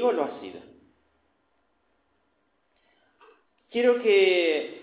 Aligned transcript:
conmigo 0.00 0.12
lo 0.12 0.24
ha 0.24 0.40
sido. 0.40 0.60
Quiero 3.70 4.02
que 4.02 4.82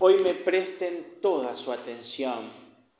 hoy 0.00 0.16
me 0.18 0.34
presten 0.34 1.20
toda 1.20 1.56
su 1.58 1.72
atención 1.72 2.50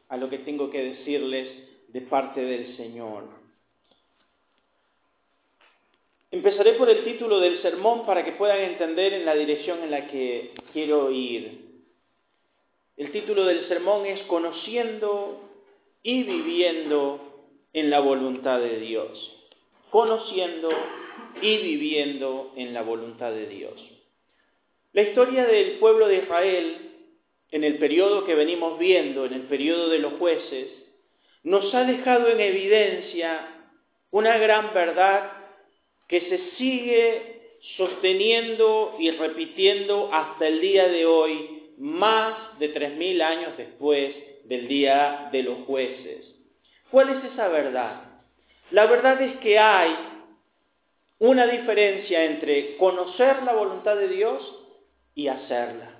a 0.08 0.16
lo 0.16 0.28
que 0.28 0.38
tengo 0.38 0.70
que 0.70 0.82
decirles 0.82 1.48
de 1.88 2.00
parte 2.02 2.40
del 2.40 2.76
Señor. 2.76 3.24
Empezaré 6.30 6.74
por 6.74 6.90
el 6.90 7.04
título 7.04 7.40
del 7.40 7.62
sermón 7.62 8.04
para 8.04 8.22
que 8.22 8.32
puedan 8.32 8.60
entender 8.60 9.14
en 9.14 9.24
la 9.24 9.34
dirección 9.34 9.82
en 9.82 9.90
la 9.90 10.08
que 10.08 10.52
quiero 10.74 11.10
ir. 11.10 11.82
El 12.98 13.12
título 13.12 13.44
del 13.46 13.66
sermón 13.68 14.04
es 14.04 14.20
Conociendo 14.24 15.40
y 16.02 16.22
viviendo 16.24 17.48
en 17.72 17.88
la 17.88 18.00
voluntad 18.00 18.60
de 18.60 18.78
Dios. 18.80 19.37
Conociendo 19.90 20.68
y 21.40 21.56
viviendo 21.58 22.52
en 22.56 22.74
la 22.74 22.82
voluntad 22.82 23.32
de 23.32 23.46
Dios. 23.46 23.74
La 24.92 25.02
historia 25.02 25.46
del 25.46 25.78
pueblo 25.78 26.08
de 26.08 26.18
Israel 26.18 26.88
en 27.50 27.64
el 27.64 27.78
periodo 27.78 28.24
que 28.26 28.34
venimos 28.34 28.78
viendo, 28.78 29.24
en 29.24 29.32
el 29.32 29.42
periodo 29.42 29.88
de 29.88 29.98
los 29.98 30.14
jueces, 30.14 30.68
nos 31.42 31.74
ha 31.74 31.84
dejado 31.84 32.28
en 32.28 32.40
evidencia 32.40 33.70
una 34.10 34.36
gran 34.38 34.74
verdad 34.74 35.32
que 36.08 36.20
se 36.22 36.56
sigue 36.56 37.56
sosteniendo 37.76 38.96
y 38.98 39.10
repitiendo 39.10 40.10
hasta 40.12 40.46
el 40.46 40.60
día 40.60 40.88
de 40.88 41.06
hoy, 41.06 41.72
más 41.78 42.58
de 42.58 42.68
tres 42.68 42.96
mil 42.96 43.20
años 43.22 43.56
después 43.56 44.14
del 44.44 44.68
día 44.68 45.28
de 45.32 45.42
los 45.42 45.58
jueces. 45.66 46.34
¿Cuál 46.90 47.10
es 47.10 47.32
esa 47.32 47.48
verdad? 47.48 48.07
La 48.70 48.86
verdad 48.86 49.20
es 49.22 49.36
que 49.38 49.58
hay 49.58 49.96
una 51.20 51.46
diferencia 51.46 52.24
entre 52.24 52.76
conocer 52.76 53.42
la 53.42 53.54
voluntad 53.54 53.96
de 53.96 54.08
Dios 54.08 54.42
y 55.14 55.28
hacerla. 55.28 55.98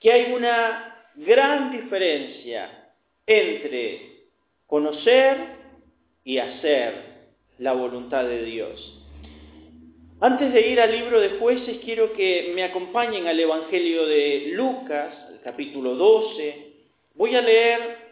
Que 0.00 0.12
hay 0.12 0.32
una 0.32 1.06
gran 1.14 1.72
diferencia 1.72 2.92
entre 3.26 4.26
conocer 4.66 5.36
y 6.24 6.38
hacer 6.38 6.94
la 7.58 7.72
voluntad 7.72 8.24
de 8.24 8.44
Dios. 8.44 8.94
Antes 10.20 10.52
de 10.52 10.68
ir 10.68 10.80
al 10.80 10.90
libro 10.90 11.20
de 11.20 11.38
jueces, 11.38 11.78
quiero 11.84 12.12
que 12.12 12.52
me 12.54 12.64
acompañen 12.64 13.28
al 13.28 13.38
Evangelio 13.38 14.04
de 14.06 14.50
Lucas, 14.52 15.14
el 15.30 15.40
capítulo 15.40 15.94
12. 15.94 16.72
Voy 17.14 17.34
a 17.36 17.40
leer 17.40 18.08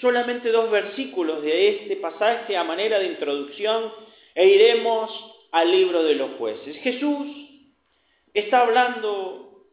solamente 0.00 0.50
dos 0.50 0.70
versículos 0.70 1.42
de 1.42 1.68
este 1.68 1.96
pasaje 1.96 2.56
a 2.56 2.64
manera 2.64 2.98
de 2.98 3.06
introducción 3.06 3.92
e 4.34 4.46
iremos 4.46 5.10
al 5.52 5.70
libro 5.70 6.02
de 6.02 6.14
los 6.14 6.32
jueces. 6.38 6.76
Jesús 6.78 7.28
está 8.32 8.60
hablando 8.60 9.66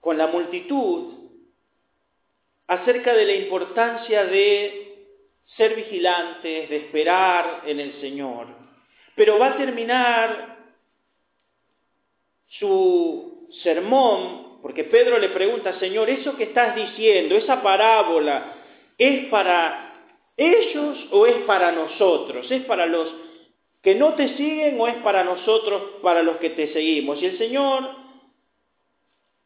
con 0.00 0.18
la 0.18 0.26
multitud 0.26 1.14
acerca 2.66 3.14
de 3.14 3.24
la 3.24 3.34
importancia 3.34 4.24
de 4.24 4.86
ser 5.56 5.74
vigilantes, 5.76 6.68
de 6.68 6.76
esperar 6.76 7.62
en 7.66 7.80
el 7.80 8.00
Señor. 8.00 8.48
Pero 9.14 9.38
va 9.38 9.48
a 9.48 9.56
terminar 9.56 10.56
su 12.48 13.48
sermón, 13.62 14.45
porque 14.66 14.82
Pedro 14.82 15.18
le 15.18 15.28
pregunta, 15.28 15.78
Señor, 15.78 16.10
eso 16.10 16.36
que 16.36 16.42
estás 16.42 16.74
diciendo, 16.74 17.36
esa 17.36 17.62
parábola, 17.62 18.56
¿es 18.98 19.26
para 19.26 20.10
ellos 20.36 21.06
o 21.12 21.24
es 21.24 21.36
para 21.44 21.70
nosotros? 21.70 22.50
¿Es 22.50 22.64
para 22.64 22.84
los 22.86 23.14
que 23.80 23.94
no 23.94 24.14
te 24.14 24.36
siguen 24.36 24.80
o 24.80 24.88
es 24.88 24.96
para 25.04 25.22
nosotros, 25.22 26.00
para 26.02 26.24
los 26.24 26.38
que 26.38 26.50
te 26.50 26.72
seguimos? 26.72 27.22
Y 27.22 27.26
el 27.26 27.38
Señor 27.38 27.90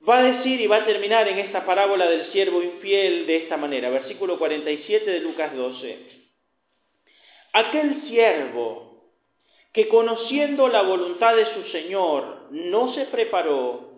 va 0.09 0.21
a 0.21 0.23
decir 0.23 0.59
y 0.59 0.67
va 0.67 0.77
a 0.77 0.87
terminar 0.87 1.29
en 1.29 1.41
esta 1.41 1.67
parábola 1.67 2.09
del 2.09 2.33
siervo 2.33 2.63
infiel 2.63 3.27
de 3.27 3.37
esta 3.37 3.59
manera, 3.59 3.91
versículo 3.91 4.39
47 4.39 5.11
de 5.11 5.21
Lucas 5.21 5.55
12. 5.55 5.99
Aquel 7.53 8.05
siervo 8.09 9.05
que 9.75 9.87
conociendo 9.87 10.67
la 10.69 10.81
voluntad 10.81 11.37
de 11.37 11.45
su 11.53 11.63
Señor 11.65 12.47
no 12.53 12.95
se 12.95 13.05
preparó 13.05 13.90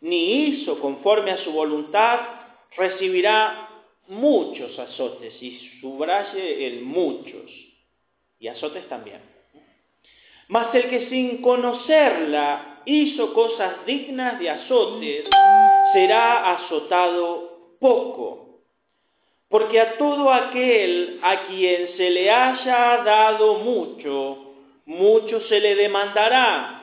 ni 0.00 0.44
hizo 0.44 0.80
conforme 0.80 1.32
a 1.32 1.44
su 1.44 1.52
voluntad, 1.52 2.20
recibirá 2.76 3.68
muchos 4.08 4.78
azotes 4.78 5.34
y 5.42 5.58
subraye 5.80 6.66
el 6.66 6.82
muchos 6.82 7.50
y 8.38 8.48
azotes 8.48 8.88
también. 8.88 9.20
Mas 10.48 10.74
el 10.74 10.88
que 10.88 11.08
sin 11.10 11.42
conocerla 11.42 12.82
hizo 12.86 13.34
cosas 13.34 13.84
dignas 13.84 14.38
de 14.38 14.50
azotes, 14.50 15.24
será 15.92 16.54
azotado 16.54 17.76
poco. 17.78 18.60
Porque 19.48 19.80
a 19.80 19.96
todo 19.96 20.30
aquel 20.32 21.20
a 21.22 21.46
quien 21.46 21.96
se 21.96 22.10
le 22.10 22.30
haya 22.30 23.02
dado 23.04 23.58
mucho, 23.60 24.54
mucho 24.84 25.40
se 25.42 25.60
le 25.60 25.74
demandará, 25.74 26.77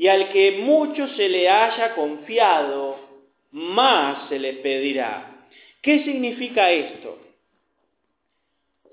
y 0.00 0.08
al 0.08 0.32
que 0.32 0.52
mucho 0.52 1.08
se 1.08 1.28
le 1.28 1.46
haya 1.50 1.94
confiado, 1.94 2.98
más 3.52 4.30
se 4.30 4.38
le 4.38 4.54
pedirá. 4.54 5.46
¿Qué 5.82 6.04
significa 6.04 6.70
esto? 6.70 7.18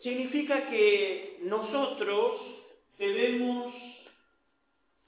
Significa 0.04 0.70
que 0.70 1.38
nosotros 1.44 2.42
debemos 3.00 3.74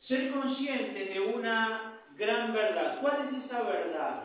ser 0.07 0.31
conscientes 0.31 1.13
de 1.13 1.19
una 1.19 1.99
gran 2.15 2.53
verdad. 2.53 3.01
¿Cuál 3.01 3.27
es 3.27 3.43
esa 3.43 3.61
verdad? 3.63 4.23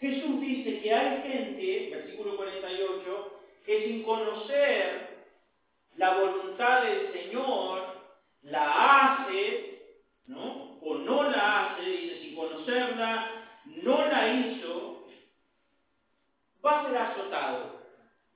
Jesús 0.00 0.40
dice 0.40 0.80
que 0.80 0.94
hay 0.94 1.30
gente, 1.30 1.90
versículo 1.94 2.38
48, 2.38 3.40
que 3.66 3.84
sin 3.86 4.02
conocer 4.02 5.26
la 5.98 6.14
voluntad 6.14 6.84
del 6.84 7.12
Señor, 7.12 8.00
la 8.44 9.18
hace, 9.18 9.78
¿no? 10.26 10.61
O 10.84 10.94
no 10.96 11.22
la 11.24 11.72
hace, 11.72 11.82
dice, 11.82 12.18
sin 12.20 12.34
conocerla, 12.34 13.30
no 13.82 14.04
la 14.06 14.28
hizo, 14.34 15.06
va 16.64 16.80
a 16.80 16.86
ser 16.86 16.96
azotado, 16.96 17.80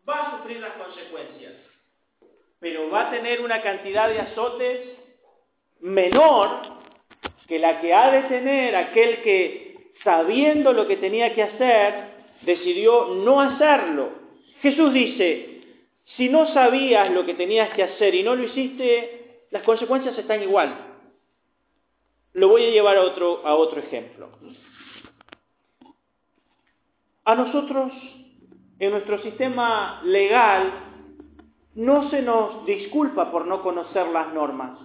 va 0.09 0.15
a 0.15 0.39
sufrir 0.39 0.61
las 0.61 0.75
consecuencias, 0.75 1.55
pero 2.61 2.91
va 2.91 3.09
a 3.09 3.11
tener 3.11 3.41
una 3.41 3.61
cantidad 3.62 4.09
de 4.09 4.21
azotes 4.21 4.81
menor 5.81 6.62
que 7.49 7.59
la 7.59 7.81
que 7.81 7.93
ha 7.93 8.11
de 8.11 8.23
tener 8.23 8.75
aquel 8.77 9.23
que 9.23 9.67
sabiendo 10.03 10.73
lo 10.73 10.87
que 10.87 10.97
tenía 10.97 11.34
que 11.34 11.43
hacer, 11.43 11.95
decidió 12.43 13.07
no 13.09 13.41
hacerlo. 13.41 14.11
Jesús 14.63 14.93
dice, 14.93 15.61
si 16.17 16.28
no 16.28 16.53
sabías 16.53 17.11
lo 17.11 17.27
que 17.27 17.34
tenías 17.34 17.71
que 17.71 17.83
hacer 17.83 18.15
y 18.15 18.23
no 18.23 18.37
lo 18.37 18.45
hiciste, 18.45 19.43
las 19.51 19.63
consecuencias 19.65 20.17
están 20.17 20.43
igual. 20.43 20.96
Lo 22.37 22.49
voy 22.49 22.67
a 22.67 22.71
llevar 22.71 22.99
a 22.99 23.03
otro, 23.03 23.41
a 23.47 23.55
otro 23.55 23.81
ejemplo. 23.81 24.29
A 27.25 27.35
nosotros, 27.35 27.93
en 28.79 28.91
nuestro 28.91 29.23
sistema 29.23 30.03
legal, 30.05 30.71
no 31.77 32.11
se 32.11 32.21
nos 32.21 32.67
disculpa 32.67 33.31
por 33.31 33.47
no 33.47 33.63
conocer 33.63 34.09
las 34.09 34.35
normas. 34.35 34.79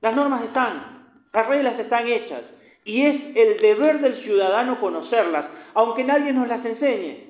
Las 0.00 0.14
normas 0.14 0.44
están, 0.44 1.08
las 1.32 1.48
reglas 1.48 1.76
están 1.76 2.06
hechas. 2.06 2.42
Y 2.84 3.02
es 3.02 3.36
el 3.36 3.60
deber 3.60 4.00
del 4.00 4.22
ciudadano 4.22 4.78
conocerlas, 4.78 5.46
aunque 5.74 6.04
nadie 6.04 6.32
nos 6.32 6.46
las 6.46 6.64
enseñe. 6.64 7.25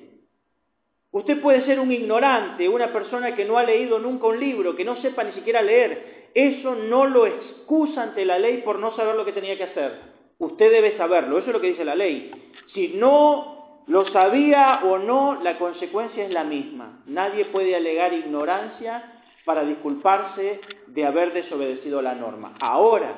Usted 1.17 1.41
puede 1.41 1.65
ser 1.65 1.79
un 1.79 1.91
ignorante, 1.91 2.69
una 2.69 2.93
persona 2.93 3.35
que 3.35 3.43
no 3.43 3.57
ha 3.57 3.63
leído 3.63 3.97
nunca 3.97 4.27
un 4.27 4.39
libro, 4.39 4.75
que 4.75 4.85
no 4.85 4.97
sepa 4.97 5.23
ni 5.23 5.31
siquiera 5.31 5.63
leer. 5.63 6.29
Eso 6.33 6.75
no 6.75 7.05
lo 7.05 7.25
excusa 7.25 8.03
ante 8.03 8.23
la 8.23 8.37
ley 8.37 8.61
por 8.63 8.77
no 8.77 8.95
saber 8.95 9.15
lo 9.15 9.25
que 9.25 9.31
tenía 9.31 9.57
que 9.57 9.63
hacer. 9.63 9.99
Usted 10.37 10.71
debe 10.71 10.95
saberlo, 10.95 11.39
eso 11.39 11.47
es 11.47 11.53
lo 11.53 11.61
que 11.61 11.69
dice 11.69 11.83
la 11.83 11.95
ley. 11.95 12.31
Si 12.73 12.89
no 12.89 13.83
lo 13.87 14.05
sabía 14.11 14.81
o 14.83 14.99
no, 14.99 15.41
la 15.41 15.57
consecuencia 15.57 16.23
es 16.23 16.31
la 16.31 16.43
misma. 16.43 17.01
Nadie 17.07 17.45
puede 17.45 17.75
alegar 17.75 18.13
ignorancia 18.13 19.21
para 19.43 19.63
disculparse 19.63 20.61
de 20.85 21.05
haber 21.05 21.33
desobedecido 21.33 22.01
la 22.01 22.13
norma. 22.13 22.53
Ahora, 22.59 23.15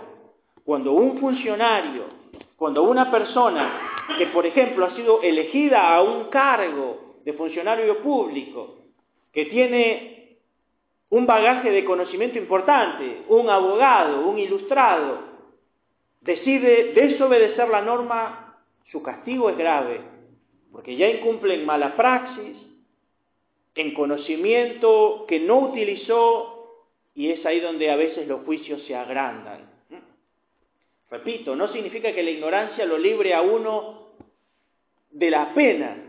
cuando 0.63 0.93
un 0.93 1.19
funcionario 1.19 2.19
cuando 2.59 2.83
una 2.83 3.09
persona 3.09 3.71
que, 4.17 4.27
por 4.27 4.45
ejemplo, 4.45 4.85
ha 4.85 4.93
sido 4.93 5.21
elegida 5.21 5.95
a 5.95 6.01
un 6.01 6.25
cargo 6.25 7.08
de 7.23 7.33
funcionario 7.33 8.01
público, 8.01 8.77
que 9.31 9.45
tiene 9.45 10.37
un 11.09 11.25
bagaje 11.25 11.71
de 11.71 11.85
conocimiento 11.85 12.37
importante, 12.37 13.23
un 13.29 13.49
abogado, 13.49 14.27
un 14.27 14.37
ilustrado, 14.37 15.19
decide 16.21 16.93
desobedecer 16.93 17.67
la 17.69 17.81
norma, 17.81 18.57
su 18.91 19.01
castigo 19.01 19.49
es 19.49 19.57
grave, 19.57 20.01
porque 20.71 20.95
ya 20.95 21.07
incumple 21.09 21.55
en 21.55 21.65
mala 21.65 21.95
praxis, 21.95 22.57
en 23.75 23.93
conocimiento 23.93 25.25
que 25.27 25.39
no 25.39 25.59
utilizó 25.59 26.59
y 27.15 27.31
es 27.31 27.45
ahí 27.45 27.59
donde 27.59 27.89
a 27.89 27.95
veces 27.95 28.27
los 28.27 28.41
juicios 28.41 28.83
se 28.83 28.95
agrandan. 28.95 29.69
Repito, 31.09 31.55
no 31.55 31.67
significa 31.69 32.13
que 32.13 32.23
la 32.23 32.29
ignorancia 32.29 32.85
lo 32.85 32.97
libre 32.97 33.33
a 33.33 33.41
uno 33.41 34.09
de 35.11 35.29
la 35.31 35.53
pena, 35.53 36.08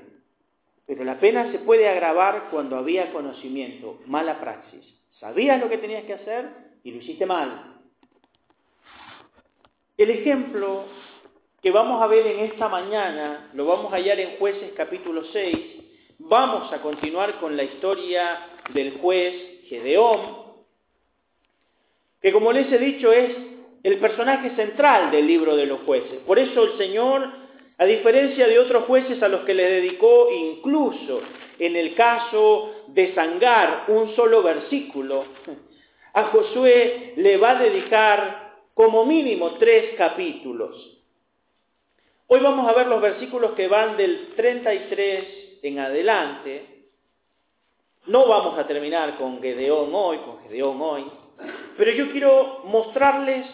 pero 0.91 1.05
la 1.05 1.21
pena 1.21 1.53
se 1.53 1.61
puede 1.61 1.89
agravar 1.89 2.49
cuando 2.51 2.77
había 2.77 3.13
conocimiento, 3.13 4.01
mala 4.07 4.41
praxis. 4.41 4.85
Sabías 5.21 5.61
lo 5.61 5.69
que 5.69 5.79
tenías 5.79 6.03
que 6.03 6.15
hacer 6.15 6.49
y 6.83 6.91
lo 6.91 6.99
hiciste 6.99 7.27
mal. 7.27 7.77
El 9.97 10.11
ejemplo 10.11 10.87
que 11.63 11.71
vamos 11.71 12.03
a 12.03 12.09
ver 12.09 12.27
en 12.27 12.41
esta 12.41 12.69
mañana 12.69 13.51
lo 13.55 13.67
vamos 13.67 13.93
a 13.93 13.99
hallar 13.99 14.19
en 14.19 14.37
jueces 14.39 14.73
capítulo 14.77 15.23
6. 15.27 15.57
Vamos 16.19 16.73
a 16.73 16.83
continuar 16.83 17.39
con 17.39 17.57
la 17.57 17.63
historia 17.63 18.49
del 18.75 18.99
juez 18.99 19.63
Gedeón, 19.69 20.43
que 22.21 22.33
como 22.33 22.51
les 22.53 22.67
he 22.73 22.79
dicho 22.79 23.13
es 23.13 23.37
el 23.85 23.99
personaje 23.99 24.57
central 24.57 25.13
del 25.13 25.25
libro 25.25 25.55
de 25.55 25.67
los 25.67 25.83
jueces. 25.83 26.19
Por 26.27 26.41
eso 26.41 26.65
el 26.65 26.79
Señor, 26.79 27.31
a 27.81 27.87
diferencia 27.87 28.47
de 28.47 28.59
otros 28.59 28.85
jueces 28.85 29.23
a 29.23 29.29
los 29.29 29.41
que 29.47 29.55
le 29.55 29.65
dedicó 29.65 30.31
incluso 30.31 31.23
en 31.59 31.77
el 31.77 31.95
caso 31.95 32.85
de 32.89 33.15
Sangar 33.15 33.85
un 33.89 34.15
solo 34.15 34.43
versículo, 34.43 35.25
a 36.13 36.25
Josué 36.25 37.15
le 37.17 37.39
va 37.39 37.53
a 37.53 37.63
dedicar 37.63 38.53
como 38.75 39.07
mínimo 39.07 39.53
tres 39.53 39.95
capítulos. 39.97 40.99
Hoy 42.27 42.41
vamos 42.41 42.69
a 42.69 42.75
ver 42.75 42.87
los 42.87 43.01
versículos 43.01 43.53
que 43.53 43.67
van 43.67 43.97
del 43.97 44.35
33 44.37 45.61
en 45.63 45.79
adelante. 45.79 46.85
No 48.09 48.29
vamos 48.29 48.59
a 48.59 48.67
terminar 48.67 49.17
con 49.17 49.41
Gedeón 49.41 49.89
hoy, 49.95 50.19
con 50.19 50.43
Gedeón 50.43 50.83
hoy, 50.83 51.07
pero 51.79 51.93
yo 51.93 52.11
quiero 52.13 52.61
mostrarles 52.65 53.47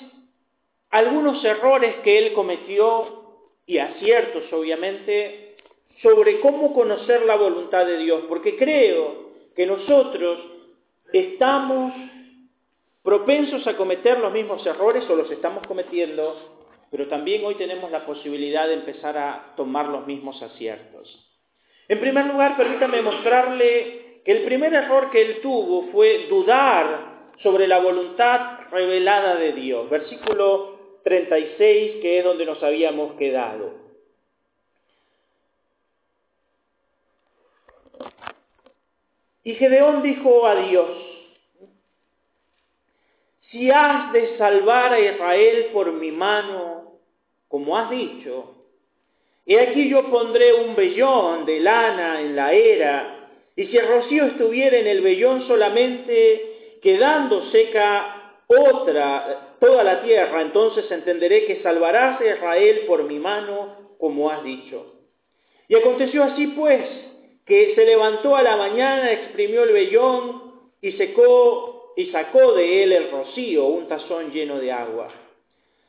algunos 0.91 1.45
errores 1.45 1.95
que 2.03 2.19
él 2.19 2.33
cometió 2.33 3.26
y 3.67 3.79
aciertos 3.79 4.53
obviamente 4.53 5.57
sobre 6.03 6.41
cómo 6.41 6.73
conocer 6.75 7.23
la 7.23 7.37
voluntad 7.37 7.87
de 7.87 7.99
Dios, 7.99 8.25
porque 8.29 8.57
creo 8.57 9.33
que 9.55 9.67
nosotros 9.67 10.39
estamos 11.13 11.93
propensos 13.03 13.67
a 13.67 13.77
cometer 13.77 14.19
los 14.19 14.33
mismos 14.33 14.65
errores 14.67 15.09
o 15.09 15.17
los 15.17 15.31
estamos 15.31 15.67
cometiendo, 15.67 16.57
pero 16.91 17.09
también 17.09 17.45
hoy 17.45 17.55
tenemos 17.55 17.91
la 17.91 18.05
posibilidad 18.05 18.67
de 18.67 18.75
empezar 18.75 19.17
a 19.17 19.55
tomar 19.57 19.89
los 19.89 20.07
mismos 20.07 20.41
aciertos. 20.43 21.25
En 21.89 22.01
primer 22.01 22.27
lugar, 22.27 22.57
permítame 22.57 23.03
mostrarle 23.03 24.21
que 24.25 24.33
el 24.33 24.45
primer 24.45 24.75
error 24.75 25.11
que 25.11 25.23
él 25.23 25.41
tuvo 25.41 25.91
fue 25.93 26.27
dudar 26.29 27.33
sobre 27.43 27.69
la 27.69 27.79
voluntad 27.79 28.59
revelada 28.71 29.37
de 29.37 29.53
Dios. 29.53 29.89
Versículo 29.89 30.76
36, 31.07 32.03
que 32.03 32.19
es 32.19 32.25
donde 32.25 32.45
nos 32.45 32.61
habíamos 32.65 33.13
quedado. 33.13 33.75
Y 39.45 39.55
Gedeón 39.55 40.03
dijo 40.03 40.45
a 40.45 40.57
Dios, 40.57 40.91
si 43.53 43.71
has 43.71 44.13
de 44.13 44.37
salvar 44.37 44.95
a 44.95 44.99
Israel 44.99 45.69
por 45.73 45.93
mi 45.93 46.11
mano, 46.11 46.99
como 47.47 47.79
has 47.79 47.89
dicho, 47.89 48.57
he 49.47 49.61
aquí 49.61 49.89
yo 49.89 50.11
pondré 50.11 50.55
un 50.55 50.75
vellón 50.75 51.47
de 51.47 51.61
lana 51.61 52.21
en 52.21 52.35
la 52.35 52.53
era, 52.53 53.31
y 53.55 53.67
si 53.67 53.77
el 53.77 53.87
rocío 53.87 54.25
estuviera 54.25 54.77
en 54.77 54.89
el 54.89 55.03
vellón 55.03 55.47
solamente, 55.47 56.79
quedando 56.83 57.49
seca 57.53 58.16
otra, 58.47 59.57
toda 59.61 59.83
la 59.83 60.03
tierra, 60.03 60.41
entonces 60.43 60.91
entenderé 60.91 61.47
que 61.47 61.63
salvarás 61.63 62.21
a 62.21 62.25
Israel 62.25 62.85
por 62.87 63.05
mi 63.05 63.19
mano, 63.19 63.95
como 63.99 64.31
has 64.31 64.45
dicho. 64.45 64.95
Y 65.69 65.75
aconteció 65.75 66.23
así 66.23 66.47
pues, 66.49 66.89
que 67.45 67.75
se 67.75 67.85
levantó 67.85 68.37
a 68.37 68.43
la 68.43 68.57
mañana, 68.57 69.13
exprimió 69.13 69.65
el 69.65 69.73
vellón 69.73 70.53
y 70.81 70.93
secó 70.93 71.95
y 71.97 72.07
sacó 72.07 72.53
de 72.53 72.83
él 72.83 72.93
el 72.93 73.11
rocío, 73.11 73.65
un 73.65 73.89
tazón 73.89 74.31
lleno 74.31 74.59
de 74.59 74.71
agua. 74.71 75.09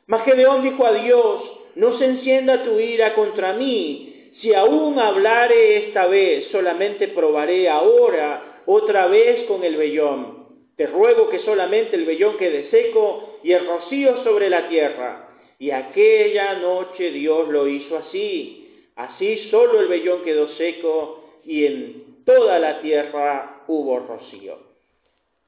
Mas 0.06 0.24
Gedeón 0.24 0.62
dijo 0.62 0.86
a 0.86 0.94
Dios, 0.94 1.42
no 1.74 1.98
se 1.98 2.06
encienda 2.06 2.64
tu 2.64 2.80
ira 2.80 3.14
contra 3.14 3.52
mí, 3.52 4.30
si 4.40 4.54
aún 4.54 4.98
hablare 4.98 5.88
esta 5.88 6.06
vez, 6.06 6.48
solamente 6.50 7.08
probaré 7.08 7.68
ahora 7.68 8.62
otra 8.66 9.06
vez 9.08 9.46
con 9.46 9.64
el 9.64 9.76
vellón. 9.76 10.37
Te 10.78 10.86
ruego 10.86 11.28
que 11.28 11.40
solamente 11.40 11.96
el 11.96 12.06
vellón 12.06 12.36
quede 12.36 12.70
seco 12.70 13.40
y 13.42 13.50
el 13.50 13.66
rocío 13.66 14.22
sobre 14.22 14.48
la 14.48 14.68
tierra. 14.68 15.28
Y 15.58 15.72
aquella 15.72 16.54
noche 16.54 17.10
Dios 17.10 17.48
lo 17.48 17.66
hizo 17.66 17.96
así. 17.96 18.86
Así 18.94 19.48
solo 19.50 19.80
el 19.80 19.88
vellón 19.88 20.22
quedó 20.22 20.50
seco 20.50 21.40
y 21.44 21.66
en 21.66 22.24
toda 22.24 22.60
la 22.60 22.80
tierra 22.80 23.64
hubo 23.66 23.98
rocío. 23.98 24.56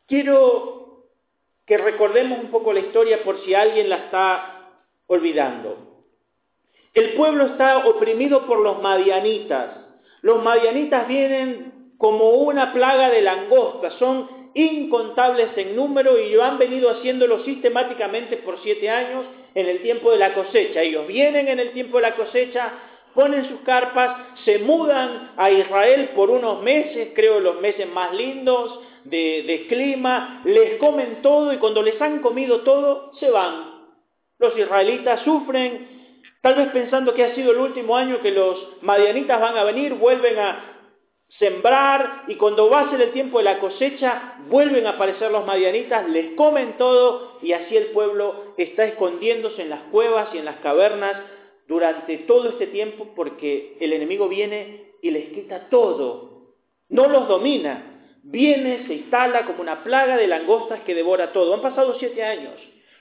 Quiero 0.09 1.05
que 1.65 1.79
recordemos 1.79 2.41
un 2.41 2.51
poco 2.51 2.73
la 2.73 2.81
historia 2.81 3.23
por 3.23 3.41
si 3.45 3.55
alguien 3.55 3.89
la 3.89 4.07
está 4.07 4.73
olvidando. 5.07 5.77
El 6.93 7.13
pueblo 7.13 7.47
está 7.47 7.87
oprimido 7.87 8.47
por 8.47 8.59
los 8.59 8.83
madianitas. 8.83 9.77
Los 10.23 10.43
madianitas 10.43 11.07
vienen 11.07 11.93
como 11.99 12.31
una 12.31 12.73
plaga 12.73 13.11
de 13.11 13.23
langosta, 13.23 13.93
son 13.93 14.40
incontables 14.55 15.57
en 15.57 15.77
número 15.77 16.19
y 16.19 16.31
lo 16.31 16.43
han 16.43 16.59
venido 16.59 16.91
haciéndolo 16.91 17.45
sistemáticamente 17.45 18.39
por 18.39 18.61
siete 18.63 18.91
años 18.91 19.27
en 19.55 19.67
el 19.67 19.83
tiempo 19.83 20.11
de 20.11 20.19
la 20.19 20.35
cosecha. 20.35 20.83
Ellos 20.83 21.07
vienen 21.07 21.49
en 21.49 21.61
el 21.61 21.71
tiempo 21.71 21.99
de 21.99 22.03
la 22.03 22.17
cosecha, 22.17 22.73
ponen 23.15 23.49
sus 23.49 23.61
carpas, 23.61 24.37
se 24.45 24.59
mudan 24.59 25.33
a 25.37 25.51
Israel 25.51 26.11
por 26.15 26.31
unos 26.31 26.63
meses, 26.63 27.11
creo 27.15 27.41
los 27.41 27.61
meses 27.61 27.89
más 27.89 28.15
lindos 28.15 28.81
de, 29.05 29.45
de 29.47 29.67
clima, 29.67 30.43
les 30.45 30.79
comen 30.79 31.23
todo 31.23 31.53
y 31.53 31.59
cuando 31.59 31.83
les 31.83 32.01
han 32.01 32.21
comido 32.21 32.61
todo, 32.61 33.13
se 33.19 33.31
van. 33.31 33.81
Los 34.39 34.57
israelitas 34.57 35.23
sufren, 35.23 36.17
tal 36.43 36.55
vez 36.55 36.69
pensando 36.69 37.15
que 37.15 37.25
ha 37.25 37.35
sido 37.35 37.53
el 37.53 37.59
último 37.59 37.97
año 37.97 38.21
que 38.21 38.31
los 38.31 38.83
madianitas 38.83 39.41
van 39.41 39.57
a 39.57 39.65
venir, 39.65 39.95
vuelven 39.95 40.39
a 40.39 40.70
sembrar 41.39 42.25
y 42.29 42.35
cuando 42.35 42.69
va 42.69 42.83
a 42.83 42.91
ser 42.91 43.01
el 43.01 43.13
tiempo 43.13 43.39
de 43.39 43.45
la 43.45 43.59
cosecha 43.61 44.35
vuelven 44.49 44.87
a 44.87 44.91
aparecer 44.91 45.31
los 45.31 45.47
madianitas, 45.47 46.09
les 46.09 46.35
comen 46.35 46.77
todo 46.77 47.39
y 47.43 47.53
así 47.53 47.77
el 47.77 47.87
pueblo 47.87 48.55
está 48.57 48.85
escondiéndose 48.85 49.63
en 49.63 49.71
las 49.71 49.83
cuevas 49.91 50.29
y 50.35 50.39
en 50.39 50.45
las 50.45 50.57
cavernas 50.57 51.17
durante 51.69 52.19
todo 52.19 52.51
este 52.51 52.67
tiempo 52.67 53.09
porque 53.15 53.77
el 53.81 53.93
enemigo 53.93 54.29
viene 54.29 54.91
y 55.03 55.11
les 55.13 55.33
quita 55.33 55.69
todo, 55.71 56.55
no 56.89 57.09
los 57.09 57.29
domina, 57.29 58.19
viene, 58.23 58.87
se 58.87 58.95
instala 58.95 59.47
como 59.47 59.63
una 59.63 59.85
plaga 59.85 60.17
de 60.17 60.27
langostas 60.27 60.81
que 60.81 60.95
devora 60.95 61.33
todo. 61.33 61.55
Han 61.55 61.63
pasado 61.63 61.97
siete 61.99 62.23
años, 62.25 62.55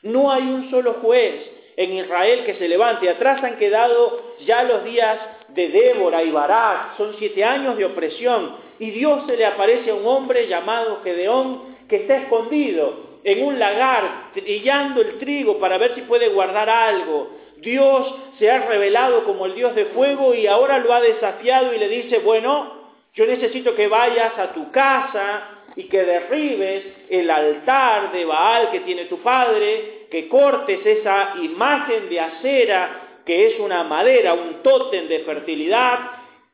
no 0.03 0.31
hay 0.31 0.43
un 0.43 0.69
solo 0.69 0.95
juez 1.01 1.35
en 1.75 1.93
Israel 1.93 2.45
que 2.45 2.55
se 2.55 2.67
levante, 2.67 3.09
atrás 3.09 3.43
han 3.43 3.57
quedado 3.57 4.35
ya 4.45 4.63
los 4.63 4.83
días 4.83 5.17
de 5.53 5.69
Débora 5.69 6.23
y 6.23 6.31
Barak, 6.31 6.97
son 6.97 7.15
siete 7.17 7.43
años 7.43 7.77
de 7.77 7.85
opresión, 7.85 8.55
y 8.79 8.91
Dios 8.91 9.23
se 9.27 9.35
le 9.35 9.45
aparece 9.45 9.91
a 9.91 9.95
un 9.95 10.07
hombre 10.07 10.47
llamado 10.47 11.01
Gedeón 11.03 11.75
que 11.87 11.97
está 11.97 12.17
escondido 12.17 13.09
en 13.23 13.43
un 13.43 13.59
lagar, 13.59 14.31
trillando 14.33 15.01
el 15.01 15.19
trigo 15.19 15.59
para 15.59 15.77
ver 15.77 15.95
si 15.95 16.01
puede 16.01 16.29
guardar 16.29 16.69
algo. 16.69 17.31
Dios 17.57 18.15
se 18.37 18.49
ha 18.49 18.59
revelado 18.67 19.25
como 19.25 19.45
el 19.45 19.55
Dios 19.55 19.75
de 19.75 19.85
fuego 19.87 20.33
y 20.33 20.47
ahora 20.47 20.79
lo 20.79 20.93
ha 20.93 21.01
desafiado 21.01 21.73
y 21.73 21.77
le 21.77 21.89
dice, 21.89 22.19
bueno, 22.19 22.79
yo 23.13 23.25
necesito 23.25 23.75
que 23.75 23.87
vayas 23.87 24.37
a 24.37 24.53
tu 24.53 24.71
casa 24.71 25.59
y 25.75 25.83
que 25.83 26.03
derribes 26.03 26.85
el 27.09 27.29
altar 27.29 28.13
de 28.13 28.23
Baal 28.23 28.71
que 28.71 28.79
tiene 28.81 29.05
tu 29.05 29.17
padre, 29.19 30.07
que 30.09 30.29
cortes 30.29 30.85
esa 30.85 31.33
imagen 31.41 32.07
de 32.09 32.19
acera 32.19 33.08
que 33.29 33.45
es 33.45 33.59
una 33.59 33.83
madera, 33.83 34.33
un 34.33 34.63
tótem 34.63 35.07
de 35.07 35.19
fertilidad, 35.19 35.99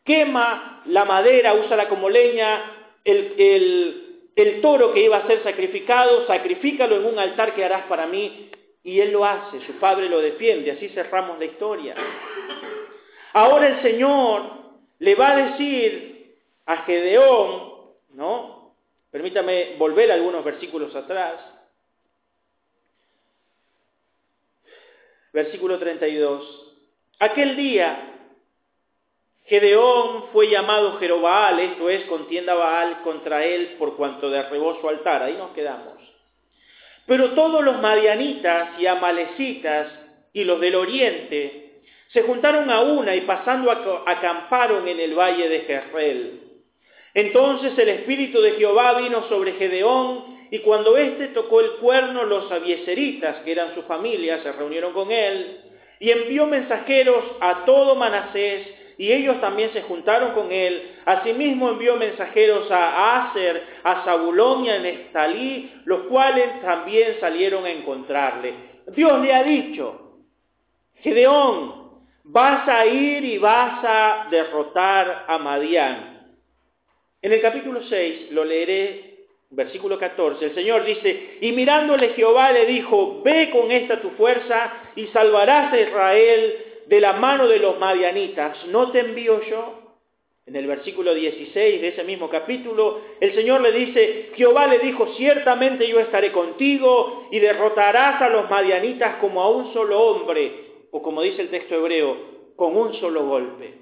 quema 0.03 0.81
la 0.87 1.05
madera, 1.05 1.53
úsala 1.53 1.87
como 1.87 2.09
leña, 2.09 2.89
el, 3.05 4.59
toro 4.61 4.93
que 4.93 5.05
iba 5.05 5.15
a 5.15 5.25
ser 5.25 5.41
sacrificado, 5.41 6.27
sacrifícalo 6.27 6.97
en 6.97 7.05
un 7.05 7.17
altar 7.17 7.55
que 7.55 7.63
harás 7.63 7.83
para 7.83 8.07
mí, 8.07 8.51
y 8.83 8.99
él 8.99 9.13
lo 9.13 9.23
hace, 9.23 9.61
su 9.61 9.79
padre 9.79 10.09
lo 10.09 10.19
defiende, 10.19 10.71
así 10.71 10.89
cerramos 10.89 11.39
la 11.39 11.45
historia. 11.45 11.95
Ahora 13.31 13.67
el 13.69 13.81
Señor 13.81 14.41
le 14.99 15.15
va 15.15 15.31
a 15.31 15.51
decir 15.51 16.35
a 16.65 16.83
Gedeón, 16.83 17.73
¿no? 18.15 18.73
Permítame 19.11 19.75
volver 19.77 20.11
algunos 20.11 20.43
versículos 20.43 20.93
atrás. 20.93 21.39
Versículo 25.31 25.79
32. 25.79 26.64
Aquel 27.19 27.55
día, 27.55 28.15
Gedeón 29.45 30.25
fue 30.33 30.49
llamado 30.49 30.97
Jerobaal, 30.97 31.59
esto 31.59 31.89
es, 31.89 32.03
contienda 32.05 32.55
Baal 32.55 33.01
contra 33.03 33.45
él 33.45 33.75
por 33.77 33.95
cuanto 33.95 34.29
derribó 34.29 34.79
su 34.81 34.89
altar. 34.89 35.23
Ahí 35.23 35.35
nos 35.37 35.51
quedamos. 35.51 35.93
Pero 37.05 37.31
todos 37.31 37.63
los 37.63 37.79
madianitas 37.79 38.79
y 38.79 38.87
amalecitas 38.87 39.87
y 40.33 40.43
los 40.43 40.59
del 40.59 40.75
oriente 40.75 41.81
se 42.11 42.23
juntaron 42.23 42.69
a 42.69 42.81
una 42.81 43.15
y 43.15 43.21
pasando 43.21 43.71
acamparon 43.71 44.87
en 44.87 44.99
el 44.99 45.13
valle 45.13 45.47
de 45.47 45.59
Jezreel. 45.61 46.41
Entonces 47.13 47.77
el 47.77 47.89
Espíritu 47.89 48.41
de 48.41 48.53
Jehová 48.53 48.97
vino 48.97 49.29
sobre 49.29 49.53
Gedeón 49.53 50.35
y 50.51 50.59
cuando 50.59 50.97
éste 50.97 51.27
tocó 51.27 51.61
el 51.61 51.71
cuerno, 51.73 52.25
los 52.25 52.51
abieseritas, 52.51 53.37
que 53.43 53.51
eran 53.51 53.73
su 53.73 53.83
familia, 53.83 54.41
se 54.43 54.51
reunieron 54.51 54.91
con 54.91 55.11
él 55.11 55.64
y 55.99 56.11
envió 56.11 56.47
mensajeros 56.47 57.23
a 57.39 57.65
todo 57.65 57.95
Manasés 57.95 58.67
y 58.97 59.11
ellos 59.11 59.41
también 59.41 59.71
se 59.73 59.81
juntaron 59.83 60.31
con 60.31 60.51
él. 60.51 60.95
Asimismo 61.05 61.69
envió 61.69 61.97
mensajeros 61.97 62.69
a 62.71 63.29
Aser, 63.29 63.61
a 63.83 64.03
Zabulón 64.05 64.65
y 64.65 64.69
a 64.69 64.79
Nestalí, 64.79 65.71
los 65.85 66.03
cuales 66.07 66.61
también 66.61 67.19
salieron 67.19 67.65
a 67.65 67.71
encontrarle. 67.71 68.53
Dios 68.87 69.19
le 69.21 69.33
ha 69.33 69.43
dicho, 69.43 70.19
Gedeón, 71.01 71.85
vas 72.23 72.67
a 72.67 72.85
ir 72.85 73.23
y 73.25 73.37
vas 73.37 73.83
a 73.83 74.27
derrotar 74.31 75.25
a 75.27 75.37
Madián. 75.37 76.15
En 77.21 77.33
el 77.33 77.41
capítulo 77.41 77.83
6 77.83 78.31
lo 78.31 78.45
leeré 78.45 79.14
versículo 79.55 79.97
14, 79.97 80.45
el 80.45 80.53
Señor 80.53 80.83
dice, 80.83 81.37
y 81.41 81.51
mirándole 81.53 82.09
Jehová 82.09 82.51
le 82.51 82.65
dijo, 82.65 83.21
ve 83.23 83.49
con 83.51 83.71
esta 83.71 84.01
tu 84.01 84.11
fuerza 84.11 84.73
y 84.95 85.07
salvarás 85.07 85.71
a 85.71 85.79
Israel 85.79 86.55
de 86.87 86.99
la 86.99 87.13
mano 87.13 87.47
de 87.47 87.59
los 87.59 87.79
madianitas, 87.79 88.65
¿no 88.67 88.91
te 88.91 88.99
envío 88.99 89.41
yo? 89.43 89.81
En 90.45 90.55
el 90.55 90.67
versículo 90.67 91.15
16 91.15 91.81
de 91.81 91.87
ese 91.87 92.03
mismo 92.03 92.29
capítulo, 92.29 93.01
el 93.19 93.33
Señor 93.33 93.61
le 93.61 93.71
dice, 93.71 94.29
Jehová 94.35 94.67
le 94.67 94.77
dijo, 94.77 95.07
ciertamente 95.15 95.87
yo 95.87 95.99
estaré 95.99 96.31
contigo 96.31 97.29
y 97.31 97.39
derrotarás 97.39 98.21
a 98.21 98.29
los 98.29 98.47
madianitas 98.47 99.15
como 99.15 99.41
a 99.41 99.49
un 99.49 99.73
solo 99.73 99.99
hombre, 99.99 100.51
o 100.91 101.01
como 101.01 101.23
dice 101.23 101.41
el 101.41 101.49
texto 101.49 101.73
hebreo, 101.73 102.17
con 102.55 102.77
un 102.77 102.93
solo 102.95 103.25
golpe. 103.25 103.73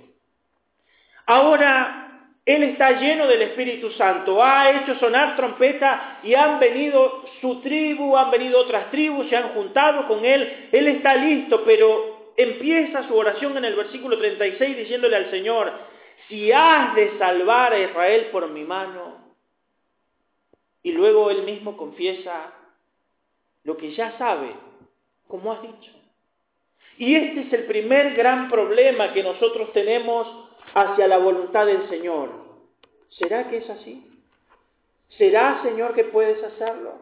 Ahora 1.25 2.12
él 2.45 2.63
está 2.63 2.99
lleno 2.99 3.25
del 3.25 3.41
Espíritu 3.41 3.91
Santo, 3.91 4.43
ha 4.43 4.69
hecho 4.71 4.95
sonar 4.99 5.37
trompeta 5.37 6.19
y 6.23 6.33
han 6.33 6.59
venido 6.59 7.23
su 7.39 7.61
tribu, 7.61 8.17
han 8.17 8.31
venido 8.31 8.59
otras 8.59 8.91
tribus, 8.91 9.29
se 9.29 9.37
han 9.37 9.53
juntado 9.53 10.07
con 10.07 10.25
Él, 10.25 10.69
Él 10.73 10.87
está 10.89 11.15
listo, 11.15 11.63
pero 11.63 12.33
empieza 12.35 13.07
su 13.07 13.15
oración 13.15 13.57
en 13.57 13.63
el 13.63 13.75
versículo 13.75 14.17
36 14.17 14.75
diciéndole 14.75 15.15
al 15.15 15.31
Señor, 15.31 15.71
si 16.27 16.51
has 16.51 16.95
de 16.95 17.17
salvar 17.17 17.71
a 17.73 17.79
Israel 17.79 18.27
por 18.31 18.49
mi 18.49 18.65
mano, 18.65 19.23
y 20.81 20.91
luego 20.91 21.31
él 21.31 21.43
mismo 21.43 21.77
confiesa 21.77 22.53
lo 23.63 23.77
que 23.77 23.93
ya 23.93 24.17
sabe, 24.17 24.53
como 25.29 25.53
has 25.53 25.61
dicho. 25.61 25.91
Y 26.97 27.15
este 27.15 27.41
es 27.41 27.53
el 27.53 27.63
primer 27.65 28.13
gran 28.15 28.49
problema 28.49 29.13
que 29.13 29.23
nosotros 29.23 29.71
tenemos 29.71 30.27
hacia 30.73 31.07
la 31.07 31.17
voluntad 31.17 31.65
del 31.65 31.87
Señor. 31.89 32.29
¿Será 33.09 33.49
que 33.49 33.57
es 33.57 33.69
así? 33.69 34.09
¿Será, 35.17 35.61
Señor, 35.63 35.93
que 35.93 36.05
puedes 36.05 36.43
hacerlo? 36.43 36.93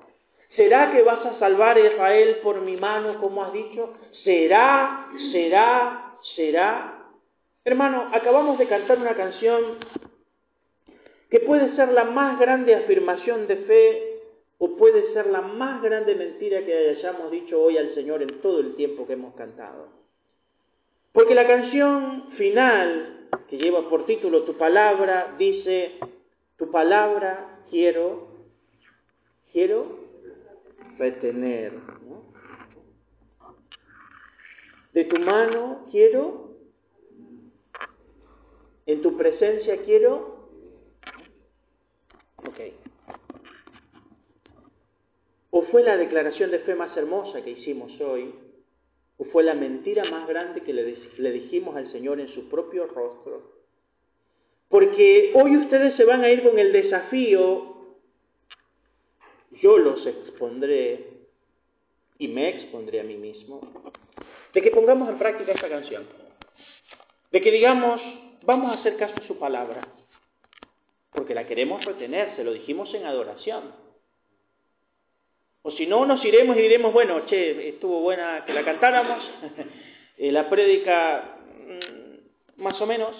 ¿Será 0.55 0.91
que 0.91 1.01
vas 1.01 1.25
a 1.25 1.39
salvar 1.39 1.77
a 1.77 1.79
Israel 1.79 2.39
por 2.43 2.59
mi 2.61 2.75
mano, 2.75 3.19
como 3.21 3.43
has 3.43 3.53
dicho? 3.53 3.93
¿Será, 4.23 5.07
será, 5.31 6.17
será? 6.35 7.05
Hermano, 7.63 8.09
acabamos 8.11 8.57
de 8.57 8.67
cantar 8.67 8.97
una 8.97 9.15
canción 9.15 9.77
que 11.29 11.39
puede 11.39 11.73
ser 11.77 11.93
la 11.93 12.03
más 12.03 12.37
grande 12.37 12.75
afirmación 12.75 13.47
de 13.47 13.55
fe 13.57 14.11
o 14.57 14.75
puede 14.75 15.13
ser 15.13 15.27
la 15.27 15.41
más 15.41 15.81
grande 15.81 16.13
mentira 16.15 16.65
que 16.65 16.89
hayamos 16.89 17.31
dicho 17.31 17.61
hoy 17.61 17.77
al 17.77 17.95
Señor 17.95 18.21
en 18.21 18.41
todo 18.41 18.59
el 18.59 18.75
tiempo 18.75 19.07
que 19.07 19.13
hemos 19.13 19.33
cantado. 19.35 19.87
Porque 21.13 21.33
la 21.33 21.47
canción 21.47 22.31
final, 22.37 23.20
que 23.49 23.57
lleva 23.57 23.89
por 23.89 24.05
título 24.05 24.43
Tu 24.43 24.57
palabra, 24.57 25.35
dice, 25.37 25.99
Tu 26.57 26.69
palabra 26.71 27.65
quiero, 27.69 28.27
quiero 29.51 29.99
retener. 30.97 31.73
De 34.93 35.05
tu 35.05 35.19
mano 35.19 35.87
quiero, 35.91 36.51
en 38.85 39.01
tu 39.01 39.17
presencia 39.17 39.81
quiero. 39.83 40.49
Ok. 42.37 42.59
¿O 45.51 45.63
fue 45.63 45.83
la 45.83 45.97
declaración 45.97 46.51
de 46.51 46.59
fe 46.59 46.75
más 46.75 46.95
hermosa 46.95 47.41
que 47.41 47.51
hicimos 47.51 47.99
hoy? 48.01 48.33
¿O 49.21 49.25
fue 49.25 49.43
la 49.43 49.53
mentira 49.53 50.03
más 50.05 50.27
grande 50.27 50.61
que 50.61 50.73
le, 50.73 50.97
le 51.17 51.31
dijimos 51.31 51.75
al 51.75 51.91
Señor 51.91 52.19
en 52.19 52.33
su 52.33 52.49
propio 52.49 52.87
rostro? 52.87 53.51
Porque 54.67 55.31
hoy 55.35 55.57
ustedes 55.57 55.95
se 55.95 56.05
van 56.05 56.23
a 56.23 56.29
ir 56.29 56.41
con 56.41 56.57
el 56.57 56.71
desafío 56.71 57.71
yo 59.61 59.77
los 59.77 60.05
expondré 60.05 61.05
y 62.17 62.27
me 62.27 62.49
expondré 62.49 62.99
a 62.99 63.03
mí 63.03 63.15
mismo, 63.15 63.61
de 64.53 64.61
que 64.61 64.71
pongamos 64.71 65.09
en 65.09 65.17
práctica 65.17 65.51
esta 65.51 65.69
canción, 65.69 66.07
de 67.31 67.41
que 67.41 67.51
digamos, 67.51 68.01
vamos 68.43 68.71
a 68.71 68.79
hacer 68.79 68.97
caso 68.97 69.13
a 69.17 69.27
su 69.27 69.37
palabra, 69.37 69.87
porque 71.13 71.35
la 71.35 71.45
queremos 71.45 71.85
retener, 71.85 72.35
se 72.35 72.43
lo 72.43 72.53
dijimos 72.53 72.93
en 72.93 73.05
adoración. 73.05 73.90
O 75.63 75.71
si 75.71 75.85
no, 75.85 76.05
nos 76.05 76.23
iremos 76.25 76.57
y 76.57 76.61
diremos, 76.61 76.91
bueno, 76.91 77.25
che, 77.27 77.69
estuvo 77.69 77.99
buena 78.01 78.43
que 78.45 78.53
la 78.53 78.63
cantáramos, 78.63 79.23
eh, 80.17 80.31
la 80.31 80.49
prédica 80.49 81.37
mm, 81.67 82.61
más 82.61 82.81
o 82.81 82.87
menos, 82.87 83.15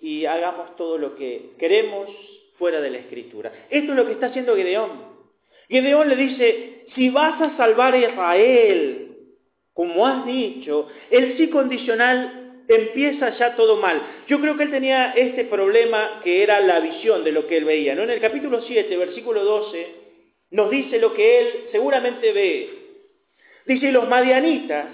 y 0.00 0.26
hagamos 0.26 0.74
todo 0.76 0.98
lo 0.98 1.14
que 1.14 1.52
queremos 1.58 2.08
fuera 2.58 2.80
de 2.80 2.90
la 2.90 2.98
escritura. 2.98 3.52
Esto 3.70 3.92
es 3.92 3.96
lo 3.96 4.06
que 4.06 4.12
está 4.12 4.26
haciendo 4.26 4.56
Gedeón. 4.56 5.12
Gedeón 5.68 6.08
le 6.08 6.16
dice, 6.16 6.86
si 6.94 7.08
vas 7.08 7.40
a 7.40 7.56
salvar 7.56 7.94
a 7.94 7.98
Israel, 7.98 9.16
como 9.72 10.06
has 10.06 10.26
dicho, 10.26 10.88
el 11.10 11.36
sí 11.36 11.48
condicional 11.48 12.64
empieza 12.68 13.30
ya 13.38 13.54
todo 13.54 13.76
mal. 13.76 14.02
Yo 14.26 14.40
creo 14.40 14.56
que 14.56 14.64
él 14.64 14.70
tenía 14.70 15.12
este 15.12 15.44
problema 15.44 16.20
que 16.24 16.42
era 16.42 16.60
la 16.60 16.80
visión 16.80 17.24
de 17.24 17.32
lo 17.32 17.46
que 17.46 17.58
él 17.58 17.64
veía. 17.64 17.94
¿no? 17.94 18.02
En 18.02 18.10
el 18.10 18.20
capítulo 18.20 18.60
7, 18.62 18.96
versículo 18.96 19.44
12, 19.44 20.01
nos 20.52 20.70
dice 20.70 20.98
lo 20.98 21.12
que 21.14 21.40
él 21.40 21.48
seguramente 21.72 22.32
ve. 22.32 22.70
Dice, 23.66 23.90
los 23.90 24.08
madianitas 24.08 24.86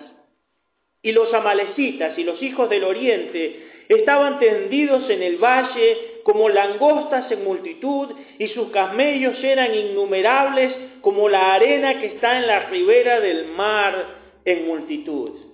y 1.02 1.12
los 1.12 1.32
amalecitas 1.34 2.18
y 2.18 2.24
los 2.24 2.42
hijos 2.42 2.70
del 2.70 2.84
oriente 2.84 3.68
estaban 3.88 4.38
tendidos 4.38 5.08
en 5.10 5.22
el 5.22 5.38
valle 5.38 6.20
como 6.22 6.48
langostas 6.48 7.30
en 7.32 7.42
multitud, 7.42 8.14
y 8.38 8.48
sus 8.48 8.70
camellos 8.70 9.42
eran 9.42 9.74
innumerables 9.74 10.74
como 11.00 11.28
la 11.28 11.54
arena 11.54 11.98
que 12.00 12.06
está 12.08 12.38
en 12.38 12.46
la 12.46 12.68
ribera 12.68 13.18
del 13.20 13.46
mar 13.46 14.18
en 14.44 14.66
multitud. 14.66 15.47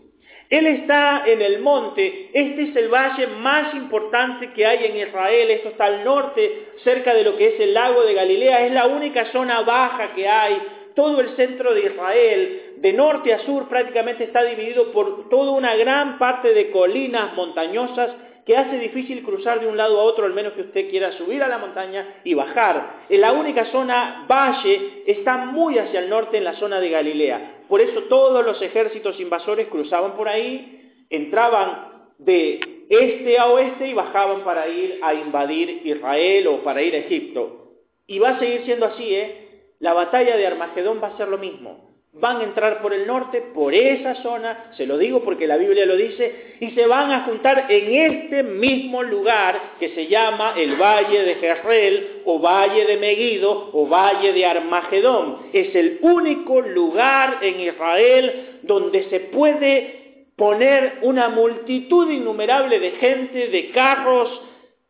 Él 0.54 0.68
está 0.68 1.24
en 1.26 1.42
el 1.42 1.58
monte, 1.62 2.30
este 2.32 2.62
es 2.62 2.76
el 2.76 2.88
valle 2.88 3.26
más 3.26 3.74
importante 3.74 4.52
que 4.52 4.64
hay 4.64 4.84
en 4.84 4.98
Israel, 4.98 5.50
esto 5.50 5.70
está 5.70 5.86
al 5.86 6.04
norte, 6.04 6.66
cerca 6.84 7.12
de 7.12 7.24
lo 7.24 7.36
que 7.36 7.48
es 7.48 7.60
el 7.60 7.74
lago 7.74 8.04
de 8.04 8.14
Galilea, 8.14 8.64
es 8.64 8.70
la 8.70 8.86
única 8.86 9.32
zona 9.32 9.62
baja 9.62 10.14
que 10.14 10.28
hay, 10.28 10.62
todo 10.94 11.20
el 11.22 11.34
centro 11.34 11.74
de 11.74 11.86
Israel, 11.86 12.74
de 12.76 12.92
norte 12.92 13.34
a 13.34 13.40
sur 13.40 13.68
prácticamente 13.68 14.22
está 14.22 14.44
dividido 14.44 14.92
por 14.92 15.28
toda 15.28 15.50
una 15.50 15.74
gran 15.74 16.20
parte 16.20 16.54
de 16.54 16.70
colinas 16.70 17.34
montañosas 17.34 18.12
que 18.44 18.56
hace 18.56 18.78
difícil 18.78 19.22
cruzar 19.22 19.60
de 19.60 19.66
un 19.66 19.76
lado 19.76 19.98
a 19.98 20.04
otro, 20.04 20.26
al 20.26 20.34
menos 20.34 20.52
que 20.52 20.62
usted 20.62 20.90
quiera 20.90 21.12
subir 21.12 21.42
a 21.42 21.48
la 21.48 21.58
montaña 21.58 22.20
y 22.24 22.34
bajar. 22.34 23.04
En 23.08 23.20
la 23.20 23.32
única 23.32 23.66
zona 23.66 24.26
valle 24.28 25.02
está 25.06 25.38
muy 25.46 25.78
hacia 25.78 26.00
el 26.00 26.10
norte 26.10 26.36
en 26.36 26.44
la 26.44 26.54
zona 26.54 26.80
de 26.80 26.90
Galilea. 26.90 27.62
Por 27.68 27.80
eso 27.80 28.02
todos 28.04 28.44
los 28.44 28.60
ejércitos 28.60 29.18
invasores 29.18 29.68
cruzaban 29.68 30.14
por 30.14 30.28
ahí, 30.28 31.06
entraban 31.08 31.92
de 32.18 32.60
este 32.90 33.38
a 33.38 33.46
oeste 33.46 33.88
y 33.88 33.94
bajaban 33.94 34.44
para 34.44 34.68
ir 34.68 35.00
a 35.02 35.14
invadir 35.14 35.80
Israel 35.84 36.46
o 36.48 36.58
para 36.58 36.82
ir 36.82 36.94
a 36.94 36.98
Egipto. 36.98 37.70
Y 38.06 38.18
va 38.18 38.30
a 38.30 38.38
seguir 38.38 38.64
siendo 38.64 38.86
así, 38.86 39.14
¿eh? 39.14 39.40
La 39.78 39.94
batalla 39.94 40.36
de 40.36 40.46
Armagedón 40.46 41.00
va 41.02 41.08
a 41.08 41.16
ser 41.16 41.28
lo 41.28 41.38
mismo 41.38 41.93
van 42.14 42.40
a 42.40 42.44
entrar 42.44 42.80
por 42.80 42.94
el 42.94 43.06
norte, 43.06 43.42
por 43.52 43.74
esa 43.74 44.14
zona, 44.22 44.70
se 44.76 44.86
lo 44.86 44.96
digo 44.98 45.24
porque 45.24 45.48
la 45.48 45.56
Biblia 45.56 45.84
lo 45.84 45.96
dice, 45.96 46.56
y 46.60 46.70
se 46.70 46.86
van 46.86 47.10
a 47.10 47.24
juntar 47.24 47.66
en 47.68 48.12
este 48.12 48.44
mismo 48.44 49.02
lugar 49.02 49.74
que 49.80 49.88
se 49.90 50.06
llama 50.06 50.54
el 50.56 50.76
Valle 50.76 51.22
de 51.24 51.34
Jezreel, 51.34 52.22
o 52.24 52.38
Valle 52.38 52.86
de 52.86 52.96
Megido, 52.98 53.70
o 53.72 53.88
Valle 53.88 54.32
de 54.32 54.46
Armagedón. 54.46 55.48
Es 55.52 55.74
el 55.74 55.98
único 56.02 56.60
lugar 56.60 57.38
en 57.42 57.60
Israel 57.60 58.60
donde 58.62 59.08
se 59.10 59.20
puede 59.20 60.26
poner 60.36 60.98
una 61.02 61.28
multitud 61.30 62.08
innumerable 62.10 62.78
de 62.78 62.92
gente, 62.92 63.48
de 63.48 63.70
carros, 63.70 64.40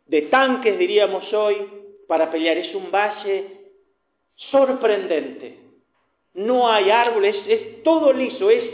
de 0.06 0.22
tanques, 0.22 0.78
diríamos 0.78 1.32
hoy, 1.32 1.56
para 2.06 2.30
pelear. 2.30 2.58
Es 2.58 2.74
un 2.74 2.90
valle 2.90 3.46
sorprendente 4.36 5.63
no 6.34 6.68
hay 6.68 6.90
árboles, 6.90 7.36
es 7.46 7.82
todo 7.82 8.12
liso, 8.12 8.50
es 8.50 8.64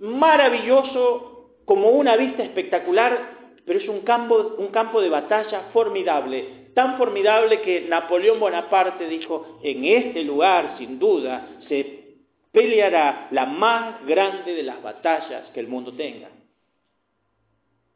maravilloso, 0.00 1.54
como 1.64 1.90
una 1.90 2.16
vista 2.16 2.42
espectacular, 2.42 3.36
pero 3.64 3.78
es 3.78 3.88
un 3.88 4.00
campo, 4.00 5.00
de 5.00 5.08
batalla 5.10 5.68
formidable, 5.72 6.70
tan 6.74 6.96
formidable 6.96 7.60
que 7.60 7.82
Napoleón 7.82 8.40
Bonaparte 8.40 9.08
dijo, 9.08 9.58
en 9.62 9.84
este 9.84 10.24
lugar, 10.24 10.76
sin 10.78 10.98
duda, 10.98 11.58
se 11.68 11.98
peleará 12.52 13.28
la 13.30 13.46
más 13.46 14.06
grande 14.06 14.54
de 14.54 14.62
las 14.62 14.82
batallas 14.82 15.50
que 15.52 15.60
el 15.60 15.68
mundo 15.68 15.92
tenga. 15.92 16.28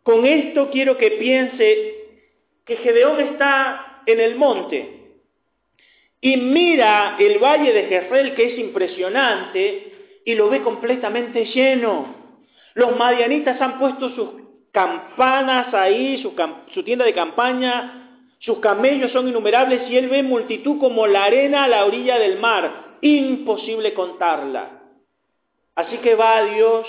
Con 0.03 0.27
esto 0.27 0.69
quiero 0.71 0.99
que 0.99 1.13
piense 1.13 1.95
que 2.67 2.77
Gedeón 2.77 3.21
está 3.21 4.03
en 4.05 4.21
el 4.21 4.35
monte 4.35 5.02
y 6.25 6.37
mira 6.37 7.17
el 7.19 7.41
valle 7.41 7.73
de 7.73 7.83
Jezreel 7.89 8.35
que 8.37 8.53
es 8.53 8.59
impresionante 8.61 10.21
y 10.25 10.35
lo 10.37 10.49
ve 10.49 10.63
completamente 10.63 11.47
lleno. 11.47 12.15
Los 12.75 12.97
madianitas 12.97 13.61
han 13.61 13.81
puesto 13.81 14.11
sus 14.11 14.29
campanas 14.71 15.75
ahí, 15.75 16.23
su, 16.23 16.33
su 16.73 16.85
tienda 16.85 17.05
de 17.05 17.13
campaña, 17.13 18.21
sus 18.39 18.61
camellos 18.61 19.11
son 19.11 19.27
innumerables 19.27 19.91
y 19.91 19.97
él 19.97 20.09
ve 20.09 20.23
multitud 20.23 20.79
como 20.79 21.09
la 21.09 21.25
arena 21.25 21.65
a 21.65 21.69
la 21.69 21.85
orilla 21.85 22.17
del 22.21 22.39
mar. 22.39 22.99
Imposible 23.01 23.93
contarla. 23.93 24.81
Así 25.75 25.99
que 25.99 26.15
va 26.15 26.37
a 26.37 26.45
Dios 26.45 26.87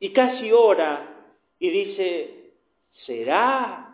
y 0.00 0.10
casi 0.14 0.50
ora 0.50 1.14
y 1.58 1.68
dice, 1.68 2.52
¿será 3.04 3.90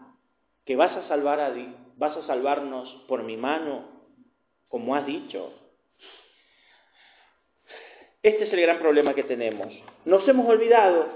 que 0.65 0.77
vas 0.77 0.97
a 0.97 1.09
salvar 1.09 1.41
a 1.41 1.53
vas 1.97 2.17
a 2.17 2.27
salvarnos 2.27 2.89
por 3.09 3.25
mi 3.25 3.37
mano, 3.37 3.94
como 4.75 4.97
has 4.97 5.07
dicho? 5.07 5.53
Este 8.25 8.43
es 8.43 8.53
el 8.53 8.61
gran 8.61 8.81
problema 8.81 9.15
que 9.15 9.23
tenemos. 9.23 9.73
Nos 10.05 10.27
hemos 10.27 10.49
olvidado 10.49 11.07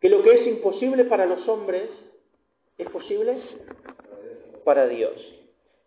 que 0.00 0.08
lo 0.08 0.22
que 0.22 0.30
es 0.30 0.46
imposible 0.46 1.04
para 1.04 1.26
los 1.26 1.46
hombres 1.46 1.90
es 2.78 2.88
posible 2.88 3.36
para 4.64 4.86
Dios. 4.86 5.12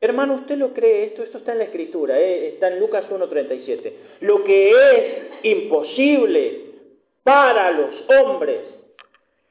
Hermano, 0.02 0.36
¿usted 0.36 0.58
lo 0.58 0.72
cree? 0.72 1.06
Esto, 1.06 1.24
esto 1.24 1.40
está 1.40 1.54
en 1.54 1.58
la 1.58 1.64
escritura, 1.64 2.20
¿eh? 2.20 2.50
está 2.50 2.68
en 2.68 2.80
Lucas 2.80 3.06
1.37. 3.10 3.92
Lo 4.20 4.44
que 4.44 4.70
es 4.70 5.24
imposible 5.42 6.62
para 7.24 7.72
los 7.72 8.08
hombres 8.08 8.60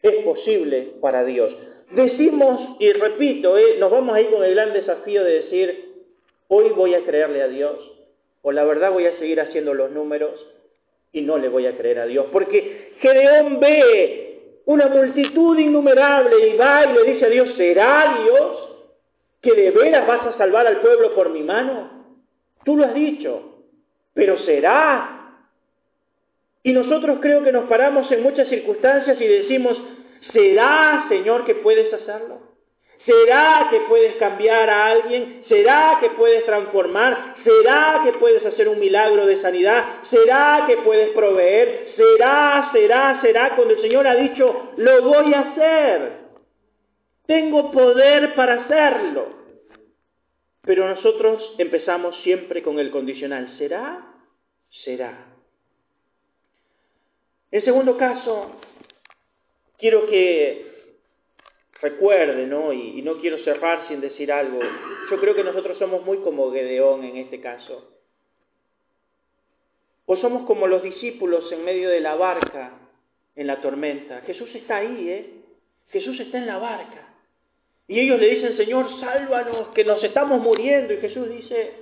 es 0.01 0.15
posible 0.23 0.93
para 1.01 1.25
Dios. 1.25 1.53
Decimos, 1.91 2.77
y 2.79 2.93
repito, 2.93 3.59
eh, 3.59 3.79
nos 3.81 3.91
vamos 3.91 4.15
a 4.15 4.21
ir 4.21 4.31
con 4.31 4.45
el 4.45 4.55
gran 4.55 4.73
desafío 4.73 5.25
de 5.25 5.43
decir, 5.43 5.88
hoy 6.49 6.71
voy 6.71 6.95
a 6.95 7.05
creerle 7.05 7.43
a 7.43 7.49
Dios, 7.49 7.77
o 8.43 8.53
la 8.53 8.65
verdad 8.65 8.93
voy 8.93 9.07
a 9.07 9.19
seguir 9.19 9.41
haciendo 9.41 9.75
los 9.75 9.91
números 9.91 10.33
y 11.13 11.23
no 11.23 11.39
le 11.39 11.49
voy 11.49 11.67
a 11.67 11.77
creer 11.77 12.01
a 12.01 12.07
Dios. 12.07 12.27
Porque 12.33 12.95
Gedeón 13.01 13.61
ve 13.61 14.61
una 14.67 14.89
multitud 14.89 15.59
innumerable 15.59 16.49
y 16.49 16.57
va 16.57 16.85
y 16.85 16.93
le 16.93 17.13
dice 17.13 17.27
a 17.27 17.31
Dios, 17.31 17.55
¿será 17.57 18.19
Dios 18.23 18.69
que 19.41 19.55
de 19.55 19.71
veras 19.71 20.07
vas 20.07 20.27
a 20.27 20.39
salvar 20.39 20.67
al 20.67 20.81
pueblo 20.81 21.15
por 21.15 21.31
mi 21.31 21.43
mano? 21.43 22.05
Tú 22.65 22.77
lo 22.77 22.85
has 22.85 22.95
dicho, 22.95 23.65
pero 24.15 24.39
será 24.41 25.19
y 26.63 26.73
nosotros 26.73 27.19
creo 27.23 27.43
que 27.43 27.51
nos 27.51 27.69
paramos 27.69 28.13
en 28.13 28.23
muchas 28.23 28.49
circunstancias 28.49 29.19
y 29.19 29.27
decimos, 29.27 29.81
¿será, 30.33 31.07
Señor, 31.09 31.47
que 31.47 31.55
puedes 31.55 31.91
hacerlo? 31.95 32.41
¿Será 33.05 33.69
que 33.71 33.81
puedes 33.81 34.17
cambiar 34.17 34.69
a 34.69 34.87
alguien? 34.87 35.45
¿Será 35.49 35.99
que 36.01 36.11
puedes 36.11 36.45
transformar? 36.45 37.37
¿Será 37.45 38.03
que 38.05 38.13
puedes 38.15 38.45
hacer 38.45 38.69
un 38.69 38.79
milagro 38.79 39.25
de 39.25 39.41
sanidad? 39.41 40.03
¿Será 40.11 40.65
que 40.67 40.79
puedes 40.79 41.11
proveer? 41.11 41.95
¿Será, 41.97 42.71
será, 42.73 43.21
será? 43.23 43.57
Cuando 43.57 43.75
el 43.75 43.81
Señor 43.81 44.07
ha 44.07 44.15
dicho, 44.15 44.73
lo 44.77 45.03
voy 45.03 45.33
a 45.33 45.41
hacer. 45.41 46.13
Tengo 47.27 47.71
poder 47.71 48.35
para 48.35 48.63
hacerlo. 48.63 49.39
Pero 50.63 50.89
nosotros 50.89 51.55
empezamos 51.57 52.17
siempre 52.23 52.63
con 52.63 52.79
el 52.79 52.91
condicional. 52.91 53.57
¿Será? 53.59 54.07
Será. 54.85 55.27
En 57.51 57.65
segundo 57.65 57.97
caso, 57.97 58.61
quiero 59.79 60.07
que 60.09 60.78
recuerde, 61.81 62.47
¿no? 62.47 62.73
Y, 62.73 62.99
y, 62.99 63.03
no 63.03 63.21
quiero 63.21 63.39
cerrar 63.39 63.87
sin 63.89 64.01
decir 64.01 64.33
algo. 64.33 64.59
Yo 65.11 65.21
creo 65.21 65.35
que 65.35 65.45
nosotros 65.45 65.79
somos 65.79 66.05
muy 66.05 66.19
como 66.19 66.53
Gedeón 66.53 67.05
en 67.05 67.17
este 67.17 67.41
caso. 67.41 67.93
O 70.07 70.17
somos 70.17 70.47
como 70.47 70.67
los 70.67 70.83
discípulos 70.83 71.51
en 71.53 71.65
medio 71.65 71.89
de 71.91 72.01
la 72.01 72.15
barca 72.15 72.73
en 73.39 73.47
la 73.47 73.61
tormenta. 73.61 74.23
Jesús 74.23 74.53
está 74.55 74.79
ahí, 74.79 75.09
¿eh? 75.09 75.35
Jesús 75.91 76.19
está 76.19 76.39
en 76.39 76.47
la 76.47 76.59
barca. 76.59 77.15
Y 77.87 78.01
ellos 78.01 78.19
le 78.19 78.35
dicen, 78.35 78.57
Señor, 78.57 79.01
sálvanos, 79.01 79.69
que 79.69 79.85
nos 79.85 80.03
estamos 80.03 80.41
muriendo. 80.41 80.93
Y 80.93 80.99
Jesús 80.99 81.31
dice, 81.31 81.73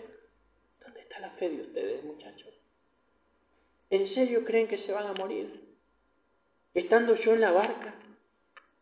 ¿dónde 0.85 1.01
está 1.01 1.19
la 1.19 1.31
fe 1.31 1.49
de 1.49 1.63
ustedes, 1.63 2.05
muchachos? 2.05 2.53
¿En 3.89 4.15
serio 4.15 4.45
creen 4.45 4.69
que 4.69 4.79
se 4.79 4.93
van 4.93 5.07
a 5.07 5.15
morir? 5.15 5.63
Estando 6.75 7.17
yo 7.17 7.33
en 7.33 7.41
la 7.41 7.53
barca. 7.53 7.95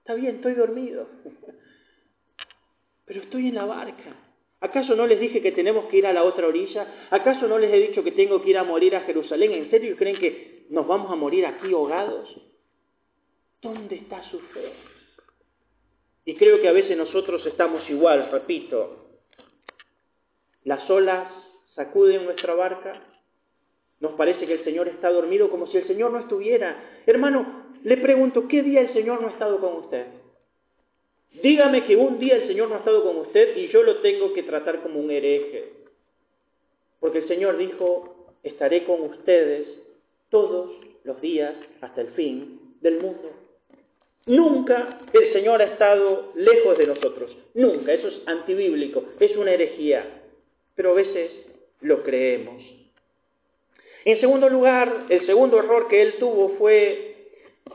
Está 0.04 0.12
bien, 0.12 0.36
estoy 0.36 0.52
dormido. 0.52 1.08
Pero 3.06 3.22
estoy 3.22 3.48
en 3.48 3.54
la 3.54 3.64
barca. 3.64 4.14
¿Acaso 4.60 4.94
no 4.94 5.06
les 5.06 5.18
dije 5.18 5.40
que 5.40 5.52
tenemos 5.52 5.86
que 5.86 5.96
ir 5.96 6.06
a 6.06 6.12
la 6.12 6.24
otra 6.24 6.46
orilla? 6.46 7.06
¿Acaso 7.08 7.48
no 7.48 7.56
les 7.56 7.72
he 7.72 7.88
dicho 7.88 8.04
que 8.04 8.12
tengo 8.12 8.42
que 8.42 8.50
ir 8.50 8.58
a 8.58 8.64
morir 8.64 8.94
a 8.96 9.00
Jerusalén? 9.00 9.52
¿En 9.52 9.70
serio 9.70 9.96
creen 9.96 10.18
que 10.18 10.66
nos 10.68 10.86
vamos 10.86 11.10
a 11.10 11.14
morir 11.14 11.46
aquí 11.46 11.72
ahogados? 11.72 12.28
¿Dónde 13.62 13.96
está 13.96 14.22
su 14.24 14.40
fe? 14.40 14.74
Y 16.26 16.34
creo 16.36 16.60
que 16.60 16.68
a 16.68 16.72
veces 16.72 16.98
nosotros 16.98 17.46
estamos 17.46 17.88
igual, 17.88 18.28
repito. 18.30 19.08
Las 20.64 20.88
olas 20.90 21.32
sacuden 21.76 22.26
nuestra 22.26 22.54
barca, 22.54 23.02
nos 24.00 24.12
parece 24.12 24.46
que 24.46 24.52
el 24.52 24.64
Señor 24.64 24.86
está 24.88 25.10
dormido 25.10 25.48
como 25.48 25.66
si 25.68 25.78
el 25.78 25.86
Señor 25.86 26.10
no 26.12 26.18
estuviera. 26.18 27.00
Hermano, 27.06 27.64
le 27.85 27.99
pregunto, 27.99 28.49
¿qué 28.49 28.62
día 28.62 28.81
el 28.81 28.92
Señor 28.94 29.20
no 29.20 29.29
ha 29.29 29.33
estado 29.33 29.61
con 29.61 29.75
usted? 29.85 30.07
Dígame 31.42 31.85
que 31.85 31.97
un 31.97 32.18
día 32.18 32.37
el 32.37 32.47
Señor 32.47 32.68
no 32.68 32.77
ha 32.77 32.79
estado 32.79 33.05
con 33.05 33.18
usted 33.18 33.57
y 33.57 33.68
yo 33.68 33.83
lo 33.83 33.97
tengo 33.99 34.33
que 34.33 34.42
tratar 34.42 34.83
como 34.83 34.99
un 34.99 35.11
hereje. 35.11 35.64
Porque 36.99 37.18
el 37.18 37.29
Señor 37.29 37.59
dijo, 37.59 38.33
estaré 38.42 38.85
con 38.85 39.03
ustedes 39.03 39.68
todos 40.31 40.70
los 41.05 41.20
días 41.20 41.55
hasta 41.83 42.01
el 42.01 42.09
fin 42.12 42.77
del 42.81 43.01
mundo. 43.01 43.31
Nunca 44.25 45.01
el 45.12 45.33
Señor 45.35 45.61
ha 45.61 45.66
estado 45.66 46.33
lejos 46.35 46.79
de 46.79 46.87
nosotros. 46.87 47.37
Nunca. 47.53 47.92
Eso 47.92 48.09
es 48.09 48.23
antibíblico. 48.25 49.05
Es 49.20 49.37
una 49.37 49.53
herejía. 49.53 50.23
Pero 50.75 50.92
a 50.92 50.94
veces 50.94 51.31
lo 51.83 52.03
creemos. 52.03 52.62
En 54.07 54.20
segundo 54.20 54.49
lugar, 54.49 55.07
el 55.11 55.27
segundo 55.27 55.59
error 55.59 55.88
que 55.88 56.01
él 56.01 56.14
tuvo 56.18 56.51
fue 56.57 57.13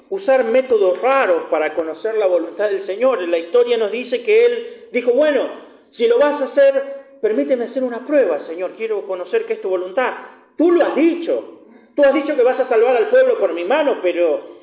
usar 0.10 0.44
métodos 0.46 1.02
raros 1.02 1.44
para 1.50 1.74
conocer 1.76 2.16
la 2.16 2.28
voluntad 2.28 2.70
del 2.70 2.86
Señor. 2.86 3.22
La 3.28 3.38
historia 3.38 3.78
nos 3.78 3.92
dice 3.92 4.24
que 4.24 4.46
él 4.46 4.88
dijo, 4.92 5.12
bueno, 5.12 5.50
si 5.92 6.08
lo 6.08 6.18
vas 6.20 6.42
a 6.42 6.46
hacer, 6.46 7.18
permíteme 7.22 7.66
hacer 7.66 7.84
una 7.84 8.06
prueba, 8.06 8.46
Señor, 8.48 8.76
quiero 8.76 9.06
conocer 9.06 9.46
qué 9.46 9.54
es 9.54 9.62
tu 9.62 9.70
voluntad. 9.70 10.14
Tú 10.58 10.72
lo 10.72 10.86
has 10.86 10.96
dicho, 10.96 11.62
tú 11.96 12.04
has 12.04 12.14
dicho 12.14 12.36
que 12.36 12.44
vas 12.44 12.60
a 12.60 12.70
salvar 12.70 12.96
al 12.96 13.10
pueblo 13.10 13.40
por 13.40 13.54
mi 13.54 13.64
mano, 13.64 14.00
pero 14.02 14.58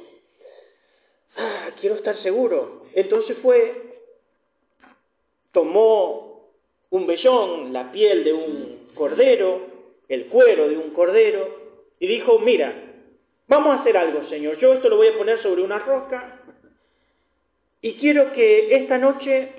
ah, 1.37 1.71
quiero 1.81 1.97
estar 1.97 2.17
seguro. 2.19 2.83
Entonces 2.95 3.37
fue, 3.43 4.01
tomó 5.53 6.51
un 6.91 7.07
vellón, 7.07 7.73
la 7.73 7.91
piel 7.93 8.25
de 8.25 8.33
un 8.33 8.89
cordero, 8.95 9.61
el 10.09 10.27
cuero 10.27 10.69
de 10.69 10.77
un 10.77 10.91
cordero, 10.91 11.67
y 11.99 12.07
dijo, 12.07 12.39
mira, 12.39 12.75
vamos 13.49 13.77
a 13.77 13.81
hacer 13.81 13.97
algo, 13.97 14.29
Señor. 14.29 14.59
Yo 14.59 14.75
esto 14.75 14.89
lo 14.89 14.97
voy 14.97 15.09
a 15.09 15.19
poner 15.19 15.43
sobre 15.43 15.63
una 15.63 15.79
roca 15.79 16.41
y 17.81 17.95
quiero 17.95 18.33
que 18.33 18.75
esta 18.75 18.99
noche 18.99 19.53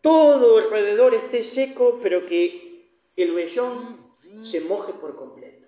todo 0.00 0.58
alrededor 0.58 1.14
esté 1.14 1.54
seco, 1.54 1.98
pero 2.02 2.26
que 2.26 2.84
el 3.16 3.32
vellón 3.32 4.14
se 4.50 4.60
moje 4.60 4.92
por 4.92 5.16
completo. 5.16 5.66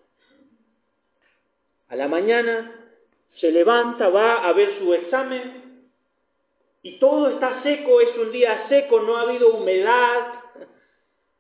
A 1.89 1.97
la 1.97 2.07
mañana 2.07 2.73
se 3.37 3.51
levanta, 3.51 4.09
va 4.11 4.49
a 4.49 4.53
ver 4.53 4.79
su 4.79 4.93
examen 4.95 5.89
y 6.83 6.99
todo 6.99 7.31
está 7.31 7.63
seco, 7.63 8.01
es 8.01 8.17
un 8.17 8.31
día 8.31 8.69
seco, 8.69 9.01
no 9.01 9.17
ha 9.17 9.23
habido 9.23 9.55
humedad, 9.55 10.43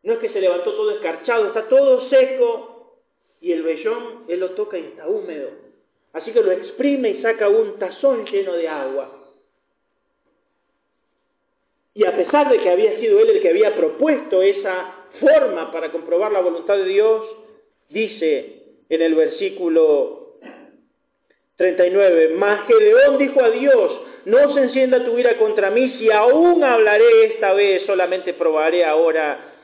no 0.02 0.14
es 0.14 0.18
que 0.18 0.30
se 0.30 0.40
levantó 0.40 0.72
todo 0.74 0.90
escarchado, 0.90 1.46
está 1.46 1.68
todo 1.68 2.08
seco 2.08 3.02
y 3.40 3.52
el 3.52 3.62
vellón 3.62 4.24
él 4.28 4.40
lo 4.40 4.50
toca 4.50 4.78
y 4.78 4.86
está 4.86 5.06
húmedo. 5.06 5.67
Así 6.12 6.32
que 6.32 6.42
lo 6.42 6.52
exprime 6.52 7.10
y 7.10 7.22
saca 7.22 7.48
un 7.48 7.78
tazón 7.78 8.24
lleno 8.26 8.54
de 8.54 8.68
agua. 8.68 9.18
Y 11.94 12.04
a 12.04 12.16
pesar 12.16 12.50
de 12.50 12.58
que 12.58 12.70
había 12.70 12.98
sido 12.98 13.18
él 13.20 13.30
el 13.30 13.42
que 13.42 13.50
había 13.50 13.74
propuesto 13.74 14.40
esa 14.40 14.94
forma 15.20 15.72
para 15.72 15.90
comprobar 15.90 16.32
la 16.32 16.40
voluntad 16.40 16.76
de 16.76 16.84
Dios, 16.84 17.26
dice 17.88 18.62
en 18.88 19.02
el 19.02 19.14
versículo 19.14 20.38
39, 21.56 22.34
mas 22.36 22.66
Gedeón 22.68 23.18
dijo 23.18 23.42
a 23.42 23.50
Dios, 23.50 24.00
no 24.26 24.54
se 24.54 24.60
encienda 24.60 25.04
tu 25.04 25.18
ira 25.18 25.36
contra 25.38 25.70
mí, 25.70 25.96
si 25.98 26.10
aún 26.12 26.62
hablaré 26.62 27.26
esta 27.26 27.52
vez, 27.52 27.84
solamente 27.84 28.34
probaré 28.34 28.84
ahora 28.84 29.57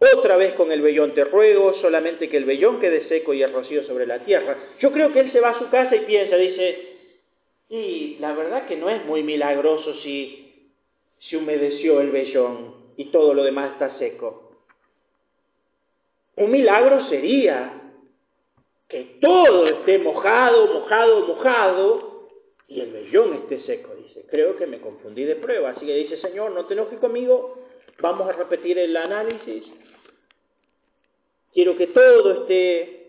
otra 0.00 0.36
vez 0.36 0.54
con 0.54 0.72
el 0.72 0.80
vellón, 0.80 1.12
te 1.12 1.24
ruego 1.24 1.74
solamente 1.74 2.30
que 2.30 2.38
el 2.38 2.46
vellón 2.46 2.80
quede 2.80 3.06
seco 3.08 3.34
y 3.34 3.42
el 3.42 3.52
rocío 3.52 3.84
sobre 3.84 4.06
la 4.06 4.20
tierra. 4.20 4.56
Yo 4.78 4.92
creo 4.92 5.12
que 5.12 5.20
él 5.20 5.32
se 5.32 5.40
va 5.40 5.50
a 5.50 5.58
su 5.58 5.68
casa 5.68 5.94
y 5.94 6.06
piensa, 6.06 6.36
dice, 6.36 6.90
y 7.68 8.16
la 8.18 8.32
verdad 8.32 8.66
que 8.66 8.76
no 8.76 8.88
es 8.88 9.04
muy 9.04 9.22
milagroso 9.22 9.94
si 10.02 10.72
se 11.20 11.36
humedeció 11.36 12.00
el 12.00 12.10
vellón 12.10 12.74
y 12.96 13.06
todo 13.06 13.34
lo 13.34 13.44
demás 13.44 13.72
está 13.72 13.98
seco. 13.98 14.50
Un 16.36 16.50
milagro 16.50 17.06
sería 17.08 17.80
que 18.88 19.18
todo 19.20 19.66
esté 19.66 19.98
mojado, 19.98 20.66
mojado, 20.72 21.26
mojado 21.26 22.28
y 22.66 22.80
el 22.80 22.90
vellón 22.90 23.34
esté 23.34 23.60
seco. 23.60 23.94
Dice, 23.94 24.24
creo 24.30 24.56
que 24.56 24.66
me 24.66 24.80
confundí 24.80 25.24
de 25.24 25.36
prueba. 25.36 25.70
Así 25.70 25.84
que 25.84 25.94
dice, 25.94 26.16
Señor, 26.16 26.52
no 26.52 26.64
te 26.66 26.74
enojes 26.74 26.98
conmigo, 26.98 27.58
vamos 28.00 28.28
a 28.28 28.32
repetir 28.32 28.78
el 28.78 28.96
análisis. 28.96 29.64
Quiero 31.52 31.76
que 31.76 31.88
todo 31.88 32.42
esté 32.42 33.00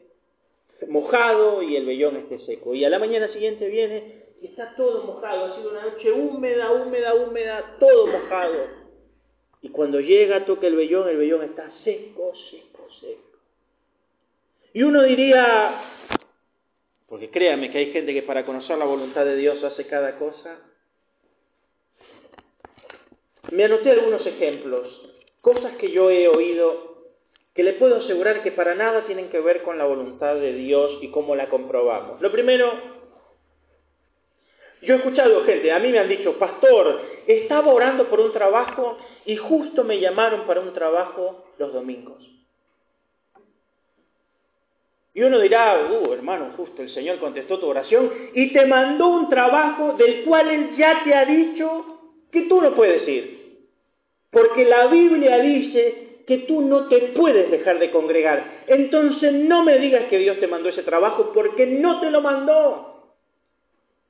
mojado 0.87 1.61
y 1.61 1.75
el 1.75 1.85
vellón 1.85 2.17
esté 2.17 2.39
seco. 2.45 2.73
Y 2.73 2.83
a 2.85 2.89
la 2.89 2.99
mañana 2.99 3.27
siguiente 3.29 3.67
viene 3.67 4.23
y 4.41 4.47
está 4.47 4.75
todo 4.75 5.03
mojado. 5.03 5.45
Ha 5.45 5.55
sido 5.55 5.69
una 5.71 5.83
noche 5.83 6.11
húmeda, 6.11 6.71
húmeda, 6.71 7.13
húmeda, 7.13 7.77
todo 7.79 8.07
mojado. 8.07 8.81
Y 9.61 9.69
cuando 9.69 9.99
llega, 9.99 10.45
toca 10.45 10.67
el 10.67 10.75
vellón, 10.75 11.07
el 11.07 11.17
vellón 11.17 11.43
está 11.43 11.71
seco, 11.83 12.33
seco, 12.49 12.87
seco. 12.99 13.37
Y 14.73 14.83
uno 14.83 15.03
diría, 15.03 15.83
porque 17.07 17.29
créame 17.29 17.69
que 17.71 17.77
hay 17.77 17.91
gente 17.91 18.13
que 18.13 18.23
para 18.23 18.45
conocer 18.45 18.77
la 18.77 18.85
voluntad 18.85 19.25
de 19.25 19.35
Dios 19.35 19.63
hace 19.63 19.85
cada 19.85 20.17
cosa. 20.17 20.59
Me 23.51 23.65
anoté 23.65 23.91
algunos 23.91 24.25
ejemplos, 24.25 24.87
cosas 25.41 25.75
que 25.75 25.91
yo 25.91 26.09
he 26.09 26.27
oído 26.27 26.90
que 27.53 27.63
le 27.63 27.73
puedo 27.73 27.97
asegurar 27.97 28.43
que 28.43 28.51
para 28.51 28.75
nada 28.75 29.05
tienen 29.05 29.29
que 29.29 29.39
ver 29.39 29.63
con 29.63 29.77
la 29.77 29.85
voluntad 29.85 30.35
de 30.35 30.53
Dios 30.53 30.99
y 31.01 31.09
cómo 31.09 31.35
la 31.35 31.49
comprobamos. 31.49 32.21
Lo 32.21 32.31
primero, 32.31 32.71
yo 34.81 34.95
he 34.95 34.97
escuchado 34.97 35.43
gente, 35.43 35.71
a 35.71 35.79
mí 35.79 35.89
me 35.89 35.99
han 35.99 36.07
dicho, 36.07 36.39
pastor, 36.39 37.01
estaba 37.27 37.73
orando 37.73 38.07
por 38.09 38.19
un 38.19 38.31
trabajo 38.31 38.97
y 39.25 39.35
justo 39.35 39.83
me 39.83 39.99
llamaron 39.99 40.47
para 40.47 40.61
un 40.61 40.73
trabajo 40.73 41.45
los 41.57 41.73
domingos. 41.73 42.27
Y 45.13 45.23
uno 45.23 45.39
dirá, 45.39 45.89
uh, 45.91 46.13
hermano, 46.13 46.53
justo 46.55 46.81
el 46.81 46.89
Señor 46.89 47.19
contestó 47.19 47.59
tu 47.59 47.67
oración 47.67 48.29
y 48.33 48.53
te 48.53 48.65
mandó 48.65 49.09
un 49.09 49.29
trabajo 49.29 49.93
del 49.97 50.23
cual 50.23 50.49
Él 50.49 50.77
ya 50.77 51.03
te 51.03 51.13
ha 51.13 51.25
dicho 51.25 51.99
que 52.31 52.43
tú 52.43 52.61
no 52.61 52.73
puedes 52.73 53.05
ir. 53.09 53.67
Porque 54.31 54.63
la 54.63 54.87
Biblia 54.87 55.39
dice 55.39 56.10
que 56.25 56.39
tú 56.39 56.61
no 56.61 56.87
te 56.87 56.99
puedes 57.15 57.49
dejar 57.51 57.79
de 57.79 57.91
congregar. 57.91 58.63
Entonces 58.67 59.33
no 59.33 59.63
me 59.63 59.77
digas 59.79 60.05
que 60.09 60.17
Dios 60.17 60.39
te 60.39 60.47
mandó 60.47 60.69
ese 60.69 60.83
trabajo 60.83 61.31
porque 61.33 61.65
no 61.65 61.99
te 61.99 62.11
lo 62.11 62.21
mandó. 62.21 63.15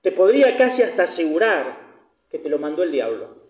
Te 0.02 0.12
podría 0.12 0.58
casi 0.58 0.82
hasta 0.82 1.04
asegurar 1.04 1.78
que 2.30 2.40
te 2.40 2.50
lo 2.50 2.58
mandó 2.58 2.84
el 2.84 2.92
diablo. 2.92 3.42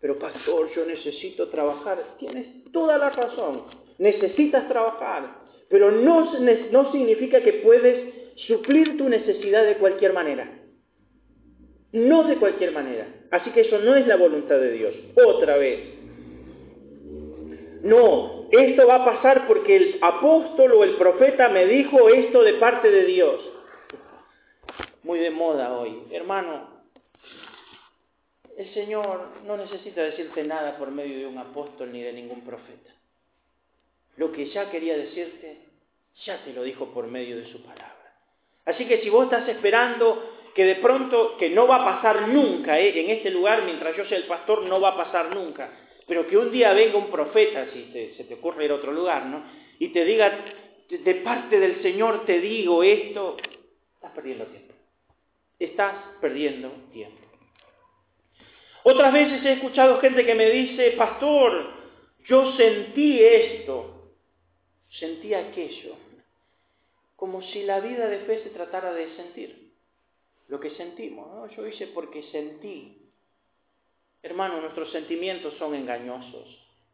Pero 0.00 0.18
pastor, 0.18 0.70
yo 0.74 0.84
necesito 0.84 1.48
trabajar. 1.48 2.16
Tienes 2.18 2.70
toda 2.72 2.98
la 2.98 3.10
razón. 3.10 3.64
Necesitas 3.98 4.68
trabajar. 4.68 5.38
Pero 5.68 5.90
no, 5.90 6.32
no 6.70 6.92
significa 6.92 7.40
que 7.42 7.54
puedes 7.54 8.36
suplir 8.46 8.96
tu 8.96 9.08
necesidad 9.08 9.64
de 9.64 9.76
cualquier 9.76 10.12
manera. 10.12 10.50
No 11.92 12.24
de 12.24 12.36
cualquier 12.36 12.72
manera. 12.72 13.06
Así 13.30 13.50
que 13.50 13.62
eso 13.62 13.78
no 13.78 13.94
es 13.94 14.06
la 14.06 14.16
voluntad 14.16 14.58
de 14.58 14.72
Dios. 14.72 14.94
Otra 15.16 15.56
vez, 15.56 15.97
no, 17.82 18.48
esto 18.50 18.86
va 18.86 18.96
a 18.96 19.04
pasar 19.04 19.46
porque 19.46 19.76
el 19.76 19.98
apóstol 20.00 20.72
o 20.72 20.84
el 20.84 20.96
profeta 20.96 21.48
me 21.48 21.66
dijo 21.66 22.08
esto 22.08 22.42
de 22.42 22.54
parte 22.54 22.90
de 22.90 23.04
Dios. 23.04 23.40
Muy 25.02 25.18
de 25.18 25.30
moda 25.30 25.76
hoy. 25.78 26.02
Hermano, 26.10 26.78
el 28.56 28.72
Señor 28.74 29.28
no 29.44 29.56
necesita 29.56 30.02
decirte 30.02 30.42
nada 30.42 30.76
por 30.76 30.90
medio 30.90 31.18
de 31.18 31.26
un 31.26 31.38
apóstol 31.38 31.92
ni 31.92 32.02
de 32.02 32.12
ningún 32.12 32.40
profeta. 32.42 32.90
Lo 34.16 34.32
que 34.32 34.46
ya 34.50 34.70
quería 34.70 34.96
decirte, 34.96 35.58
ya 36.24 36.42
te 36.44 36.52
lo 36.52 36.64
dijo 36.64 36.86
por 36.86 37.06
medio 37.06 37.36
de 37.36 37.46
su 37.52 37.62
palabra. 37.62 37.94
Así 38.64 38.86
que 38.86 39.00
si 39.00 39.08
vos 39.08 39.24
estás 39.24 39.48
esperando 39.48 40.36
que 40.54 40.64
de 40.64 40.74
pronto, 40.76 41.36
que 41.38 41.50
no 41.50 41.68
va 41.68 41.76
a 41.76 41.94
pasar 41.96 42.26
nunca, 42.28 42.80
¿eh? 42.80 43.00
en 43.00 43.10
este 43.10 43.30
lugar, 43.30 43.62
mientras 43.64 43.96
yo 43.96 44.04
sea 44.06 44.18
el 44.18 44.26
pastor, 44.26 44.64
no 44.64 44.80
va 44.80 44.88
a 44.88 44.96
pasar 44.96 45.34
nunca, 45.34 45.70
pero 46.08 46.26
que 46.26 46.38
un 46.38 46.50
día 46.50 46.72
venga 46.72 46.96
un 46.96 47.10
profeta, 47.10 47.70
si 47.70 48.14
se 48.16 48.24
te 48.24 48.34
ocurre 48.34 48.64
ir 48.64 48.70
a 48.72 48.76
otro 48.76 48.92
lugar, 48.92 49.26
¿no? 49.26 49.44
Y 49.78 49.88
te 49.88 50.04
diga, 50.04 50.42
de 50.88 51.14
parte 51.16 51.60
del 51.60 51.82
Señor 51.82 52.24
te 52.24 52.40
digo 52.40 52.82
esto, 52.82 53.36
estás 53.94 54.12
perdiendo 54.12 54.46
tiempo. 54.46 54.74
Estás 55.58 55.94
perdiendo 56.20 56.70
tiempo. 56.92 57.18
Otras 58.84 59.12
veces 59.12 59.44
he 59.44 59.52
escuchado 59.52 60.00
gente 60.00 60.24
que 60.24 60.34
me 60.34 60.48
dice, 60.48 60.92
pastor, 60.92 61.74
yo 62.24 62.52
sentí 62.56 63.22
esto, 63.22 64.14
sentí 64.88 65.34
aquello, 65.34 65.94
como 67.16 67.42
si 67.42 67.64
la 67.64 67.80
vida 67.80 68.08
de 68.08 68.20
fe 68.20 68.42
se 68.44 68.50
tratara 68.50 68.94
de 68.94 69.14
sentir 69.14 69.72
lo 70.48 70.58
que 70.58 70.70
sentimos. 70.70 71.28
¿no? 71.34 71.46
Yo 71.48 71.66
hice 71.66 71.88
porque 71.88 72.22
sentí, 72.24 73.07
Hermano, 74.22 74.60
nuestros 74.60 74.90
sentimientos 74.90 75.54
son 75.58 75.74
engañosos 75.74 76.46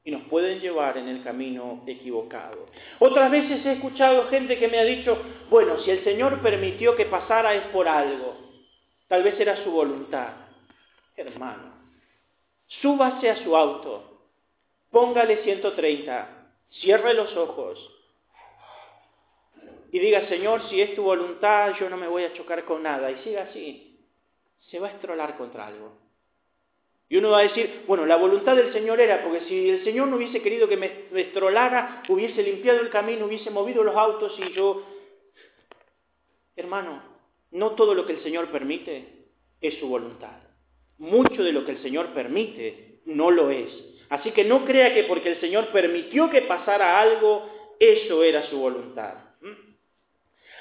y 0.05 0.11
nos 0.11 0.23
pueden 0.29 0.61
llevar 0.61 0.99
en 0.99 1.09
el 1.09 1.23
camino 1.23 1.83
equivocado. 1.87 2.67
Otras 2.99 3.31
veces 3.31 3.65
he 3.65 3.73
escuchado 3.73 4.29
gente 4.29 4.59
que 4.59 4.69
me 4.69 4.79
ha 4.79 4.85
dicho, 4.85 5.17
bueno, 5.49 5.81
si 5.81 5.91
el 5.91 6.05
Señor 6.05 6.43
permitió 6.43 6.95
que 6.95 7.07
pasara 7.07 7.55
es 7.55 7.67
por 7.69 7.89
algo, 7.89 8.37
tal 9.09 9.23
vez 9.23 9.41
era 9.41 9.63
su 9.65 9.71
voluntad. 9.71 10.33
Hermano, 11.17 11.73
súbase 12.83 13.31
a 13.31 13.43
su 13.43 13.57
auto, 13.57 14.21
póngale 14.91 15.43
130, 15.45 16.29
cierre 16.71 17.15
los 17.15 17.35
ojos 17.37 17.91
y 19.95 20.01
diga, 20.01 20.27
Señor, 20.29 20.69
si 20.69 20.81
es 20.81 20.93
tu 20.97 21.05
voluntad, 21.05 21.73
yo 21.79 21.89
no 21.89 21.97
me 21.97 22.09
voy 22.09 22.25
a 22.25 22.33
chocar 22.33 22.65
con 22.65 22.83
nada. 22.83 23.13
Y 23.13 23.23
siga 23.23 23.45
así, 23.45 24.01
se 24.69 24.81
va 24.81 24.89
a 24.89 24.91
estrolar 24.91 25.37
contra 25.37 25.69
algo. 25.69 26.04
Y 27.09 27.19
uno 27.19 27.31
va 27.31 27.41
a 27.41 27.43
decir, 27.43 27.85
bueno, 27.87 28.07
la 28.07 28.17
voluntad 28.17 28.57
del 28.57 28.73
Señor 28.73 29.01
era, 29.01 29.23
porque 29.23 29.43
si 29.43 29.69
el 29.69 29.85
Señor 29.85 30.09
no 30.09 30.17
hubiese 30.17 30.41
querido 30.41 30.69
que 30.69 30.77
me, 30.77 30.91
estrolara, 31.15 32.03
hubiese 32.09 32.43
limpiado 32.43 32.81
el 32.81 32.91
camino, 32.91 33.27
hubiese 33.27 33.51
movido 33.51 33.83
los 33.85 33.95
autos 33.95 34.35
y 34.39 34.53
yo... 34.53 34.83
Hermano, 36.57 37.03
no 37.51 37.73
todo 37.73 37.95
lo 37.95 38.07
que 38.07 38.15
el 38.15 38.23
Señor 38.23 38.51
permite 38.51 39.27
es 39.61 39.75
su 39.79 39.89
voluntad. 39.89 40.39
Mucho 40.99 41.43
de 41.43 41.53
lo 41.53 41.65
que 41.65 41.73
el 41.73 41.83
Señor 41.83 42.15
permite 42.15 43.01
no 43.05 43.31
lo 43.31 43.51
es. 43.51 43.69
Así 44.09 44.31
que 44.31 44.45
no 44.45 44.65
crea 44.65 44.95
que 44.95 45.05
porque 45.05 45.31
el 45.31 45.41
Señor 45.41 45.69
permitió 45.69 46.31
que 46.31 46.43
pasara 46.43 47.01
algo, 47.01 47.49
eso 47.79 48.23
era 48.23 48.49
su 48.49 48.59
voluntad. 48.59 49.15
¿Mm? 49.41 49.75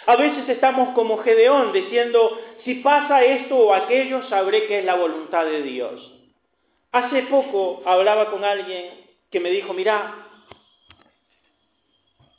A 0.08 0.16
veces 0.18 0.50
estamos 0.50 0.94
como 0.96 1.20
Gedeón 1.20 1.72
diciendo, 1.72 2.40
si 2.64 2.76
pasa 2.76 3.24
esto 3.24 3.56
o 3.56 3.74
aquello, 3.74 4.24
sabré 4.28 4.68
que 4.68 4.80
es 4.80 4.86
la 4.86 4.96
voluntad 4.96 5.46
de 5.46 5.62
Dios. 5.62 6.13
Hace 6.94 7.24
poco 7.24 7.82
hablaba 7.86 8.30
con 8.30 8.46
alguien 8.46 8.92
que 9.32 9.40
me 9.40 9.50
dijo, 9.50 9.74
mira, 9.74 10.14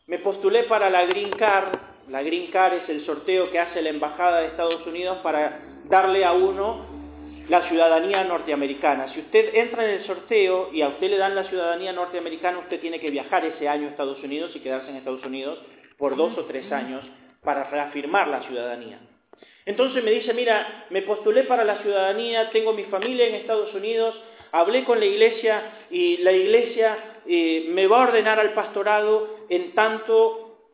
me 0.06 0.18
postulé 0.20 0.62
para 0.62 0.88
la 0.90 1.04
Green 1.06 1.30
Card. 1.30 1.76
La 2.08 2.22
Green 2.22 2.52
Card 2.52 2.74
es 2.74 2.88
el 2.88 3.04
sorteo 3.04 3.50
que 3.50 3.58
hace 3.58 3.82
la 3.82 3.88
Embajada 3.90 4.40
de 4.40 4.46
Estados 4.46 4.86
Unidos 4.86 5.18
para 5.24 5.60
darle 5.86 6.24
a 6.24 6.32
uno 6.34 6.86
la 7.48 7.68
ciudadanía 7.68 8.22
norteamericana. 8.22 9.12
Si 9.12 9.18
usted 9.22 9.56
entra 9.56 9.84
en 9.86 9.90
el 9.98 10.06
sorteo 10.06 10.70
y 10.72 10.82
a 10.82 10.88
usted 10.88 11.10
le 11.10 11.18
dan 11.18 11.34
la 11.34 11.48
ciudadanía 11.48 11.92
norteamericana, 11.92 12.60
usted 12.60 12.80
tiene 12.80 13.00
que 13.00 13.10
viajar 13.10 13.44
ese 13.44 13.68
año 13.68 13.88
a 13.88 13.90
Estados 13.90 14.22
Unidos 14.22 14.52
y 14.54 14.60
quedarse 14.60 14.88
en 14.88 14.96
Estados 14.96 15.24
Unidos 15.24 15.58
por 15.98 16.14
dos 16.14 16.38
o 16.38 16.44
tres 16.44 16.70
años 16.70 17.04
para 17.42 17.64
reafirmar 17.64 18.28
la 18.28 18.42
ciudadanía. 18.44 19.00
Entonces 19.66 20.04
me 20.04 20.12
dice, 20.12 20.32
mira, 20.32 20.86
me 20.90 21.02
postulé 21.02 21.42
para 21.42 21.64
la 21.64 21.78
ciudadanía, 21.78 22.50
tengo 22.50 22.72
mi 22.72 22.84
familia 22.84 23.26
en 23.26 23.34
Estados 23.34 23.74
Unidos, 23.74 24.14
hablé 24.54 24.84
con 24.84 25.00
la 25.00 25.06
iglesia 25.06 25.86
y 25.90 26.18
la 26.18 26.30
iglesia 26.30 27.20
eh, 27.26 27.66
me 27.70 27.88
va 27.88 27.98
a 27.98 28.08
ordenar 28.08 28.38
al 28.38 28.54
pastorado 28.54 29.46
en 29.48 29.72
tanto 29.72 30.70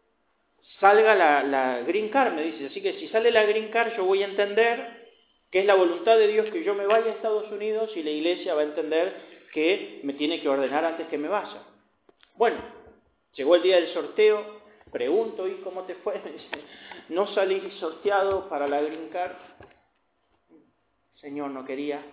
salga 0.78 1.14
la, 1.14 1.80
green 1.86 2.10
card, 2.10 2.34
me 2.34 2.42
dice. 2.42 2.66
Así 2.66 2.82
que 2.82 2.98
si 3.00 3.08
sale 3.08 3.30
la 3.30 3.44
green 3.44 3.70
card 3.70 3.96
yo 3.96 4.04
voy 4.04 4.22
a 4.22 4.26
entender 4.26 5.08
que 5.50 5.60
es 5.60 5.66
la 5.66 5.74
voluntad 5.74 6.18
de 6.18 6.28
Dios 6.28 6.50
que 6.50 6.62
yo 6.62 6.74
me 6.74 6.86
vaya 6.86 7.06
a 7.06 7.14
Estados 7.14 7.50
Unidos 7.50 7.90
y 7.96 8.02
la 8.02 8.10
iglesia 8.10 8.54
va 8.54 8.60
a 8.60 8.64
entender 8.64 9.14
que 9.54 10.00
me 10.02 10.12
tiene 10.12 10.42
que 10.42 10.48
ordenar 10.48 10.84
antes 10.84 11.08
que 11.08 11.18
me 11.18 11.28
vaya. 11.28 11.62
Bueno, 12.36 12.58
llegó 13.32 13.56
el 13.56 13.62
día 13.62 13.76
del 13.76 13.88
sorteo 13.94 14.60
pregunto, 14.92 15.48
¿y 15.48 15.54
cómo 15.62 15.84
te 15.84 15.94
fue? 15.94 16.18
Me 16.24 16.32
dice, 16.32 16.50
no 17.08 17.26
salí 17.28 17.60
sorteado 17.80 18.46
para 18.50 18.68
la 18.68 18.82
Green 18.82 19.08
Card. 19.08 19.36
Señor, 21.14 21.50
no 21.50 21.64
quería. 21.64 22.04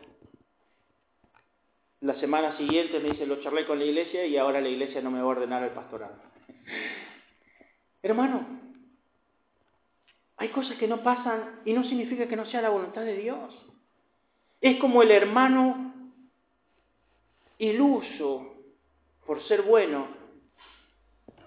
La 2.01 2.19
semana 2.19 2.55
siguiente 2.57 2.99
me 2.99 3.11
dice, 3.11 3.25
lo 3.25 3.41
charlé 3.41 3.65
con 3.65 3.79
la 3.79 3.85
iglesia 3.85 4.25
y 4.25 4.37
ahora 4.37 4.61
la 4.61 4.69
iglesia 4.69 5.01
no 5.01 5.09
me 5.09 5.19
va 5.19 5.25
a 5.25 5.29
ordenar 5.29 5.63
el 5.63 5.71
pastorado. 5.71 6.15
Hermano, 8.03 8.45
hay 10.37 10.49
cosas 10.49 10.77
que 10.77 10.87
no 10.87 11.03
pasan 11.03 11.61
y 11.65 11.73
no 11.73 11.83
significa 11.83 12.27
que 12.27 12.35
no 12.35 12.45
sea 12.45 12.61
la 12.61 12.69
voluntad 12.69 13.01
de 13.01 13.17
Dios. 13.17 13.53
Es 14.61 14.79
como 14.79 15.01
el 15.01 15.11
hermano 15.11 15.93
iluso 17.57 18.53
por 19.25 19.43
ser 19.47 19.63
bueno, 19.63 20.07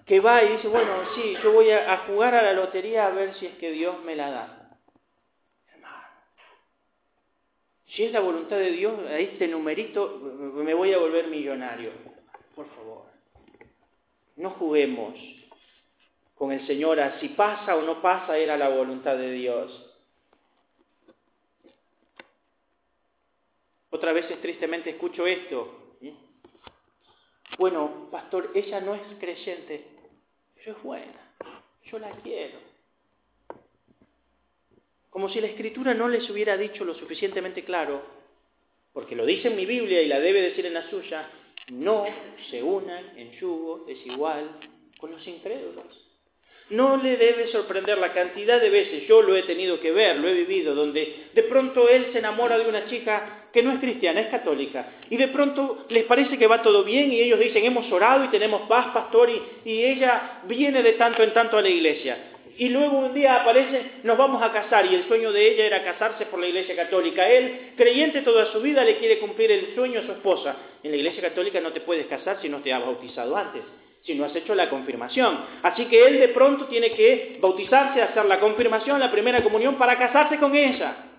que 0.05 0.19
va 0.19 0.43
y 0.43 0.57
dice, 0.57 0.67
bueno, 0.67 1.03
sí, 1.15 1.35
yo 1.41 1.53
voy 1.53 1.71
a, 1.71 2.05
jugar 2.05 2.35
a 2.35 2.41
la 2.41 2.53
lotería 2.53 3.07
a 3.07 3.11
ver 3.11 3.33
si 3.35 3.45
es 3.45 3.57
que 3.57 3.71
Dios 3.71 4.03
me 4.03 4.15
la 4.15 4.29
da. 4.29 4.77
Hermano, 5.73 6.07
si 7.95 8.03
es 8.03 8.11
la 8.11 8.21
voluntad 8.21 8.57
de 8.57 8.71
Dios, 8.71 8.97
a 9.07 9.17
este 9.19 9.47
numerito 9.47 10.17
me 10.17 10.73
voy 10.73 10.93
a 10.93 10.97
volver 10.97 11.27
millonario. 11.27 11.91
Por 12.55 12.67
favor, 12.75 13.05
no 14.37 14.51
juguemos 14.51 15.13
con 16.35 16.51
el 16.51 16.65
Señor 16.65 16.99
a 16.99 17.19
si 17.19 17.29
pasa 17.29 17.75
o 17.75 17.81
no 17.81 18.01
pasa, 18.01 18.37
era 18.37 18.57
la 18.57 18.69
voluntad 18.69 19.17
de 19.17 19.31
Dios. 19.31 19.87
Otra 23.89 24.13
vez 24.13 24.25
tristemente 24.41 24.91
escucho 24.91 25.27
esto. 25.27 25.97
Bueno, 27.57 28.07
pastor, 28.09 28.51
ella 28.55 28.79
no 28.79 28.95
es 28.95 29.01
creyente, 29.19 29.85
pero 30.55 30.77
es 30.77 30.81
buena, 30.81 31.35
yo 31.83 31.99
la 31.99 32.09
quiero. 32.21 32.57
Como 35.11 35.27
si 35.27 35.41
la 35.41 35.47
escritura 35.47 35.93
no 35.93 36.07
les 36.07 36.27
hubiera 36.29 36.55
dicho 36.55 36.85
lo 36.85 36.95
suficientemente 36.95 37.65
claro, 37.65 38.01
porque 38.93 39.15
lo 39.15 39.25
dice 39.25 39.49
en 39.49 39.57
mi 39.57 39.65
Biblia 39.65 40.01
y 40.01 40.07
la 40.07 40.21
debe 40.21 40.41
decir 40.41 40.65
en 40.65 40.73
la 40.73 40.89
suya, 40.89 41.29
no 41.69 42.05
se 42.49 42.63
unan 42.63 43.11
en 43.17 43.31
yugo 43.33 43.83
desigual 43.85 44.57
con 44.97 45.11
los 45.11 45.27
incrédulos. 45.27 46.07
No 46.69 46.95
le 46.95 47.17
debe 47.17 47.47
sorprender 47.47 47.97
la 47.97 48.13
cantidad 48.13 48.61
de 48.61 48.69
veces, 48.69 49.05
yo 49.05 49.21
lo 49.21 49.35
he 49.35 49.43
tenido 49.43 49.81
que 49.81 49.91
ver, 49.91 50.17
lo 50.17 50.29
he 50.29 50.33
vivido, 50.33 50.73
donde 50.73 51.25
de 51.33 51.43
pronto 51.43 51.89
él 51.89 52.07
se 52.13 52.19
enamora 52.19 52.57
de 52.57 52.69
una 52.69 52.87
chica 52.87 53.49
que 53.51 53.61
no 53.61 53.73
es 53.73 53.79
cristiana, 53.79 54.21
es 54.21 54.27
católica, 54.29 54.93
y 55.09 55.17
de 55.17 55.27
pronto 55.27 55.87
les 55.89 56.05
parece 56.05 56.37
que 56.37 56.47
va 56.47 56.61
todo 56.61 56.85
bien 56.85 57.11
y 57.11 57.19
ellos 57.19 57.37
dicen, 57.37 57.65
hemos 57.65 57.91
orado 57.91 58.23
y 58.23 58.29
tenemos 58.29 58.61
paz, 58.69 58.93
pastor, 58.93 59.29
y, 59.29 59.69
y 59.69 59.83
ella 59.83 60.39
viene 60.45 60.81
de 60.81 60.93
tanto 60.93 61.21
en 61.21 61.33
tanto 61.33 61.57
a 61.57 61.61
la 61.61 61.69
iglesia. 61.69 62.17
Y 62.57 62.69
luego 62.69 62.97
un 62.97 63.13
día 63.13 63.41
aparece, 63.41 64.01
nos 64.03 64.17
vamos 64.17 64.41
a 64.43 64.51
casar, 64.51 64.85
y 64.85 64.95
el 64.95 65.07
sueño 65.07 65.31
de 65.31 65.51
ella 65.51 65.65
era 65.65 65.83
casarse 65.83 66.25
por 66.25 66.39
la 66.39 66.47
iglesia 66.47 66.75
católica. 66.75 67.29
Él, 67.29 67.73
creyente 67.75 68.21
toda 68.21 68.51
su 68.51 68.61
vida, 68.61 68.83
le 68.83 68.97
quiere 68.97 69.19
cumplir 69.19 69.51
el 69.51 69.75
sueño 69.75 69.99
a 69.99 70.03
su 70.03 70.11
esposa. 70.11 70.55
En 70.83 70.91
la 70.91 70.97
iglesia 70.97 71.21
católica 71.21 71.59
no 71.59 71.71
te 71.71 71.81
puedes 71.81 72.07
casar 72.07 72.39
si 72.41 72.49
no 72.49 72.61
te 72.61 72.73
has 72.73 72.83
bautizado 72.83 73.35
antes 73.35 73.63
si 74.03 74.15
no 74.15 74.25
has 74.25 74.35
hecho 74.35 74.55
la 74.55 74.69
confirmación. 74.69 75.45
Así 75.61 75.85
que 75.85 76.07
él 76.07 76.19
de 76.19 76.29
pronto 76.29 76.65
tiene 76.65 76.91
que 76.91 77.37
bautizarse, 77.39 78.01
hacer 78.01 78.25
la 78.25 78.39
confirmación, 78.39 78.99
la 78.99 79.11
primera 79.11 79.43
comunión 79.43 79.75
para 79.75 79.97
casarse 79.97 80.37
con 80.37 80.55
ella. 80.55 81.11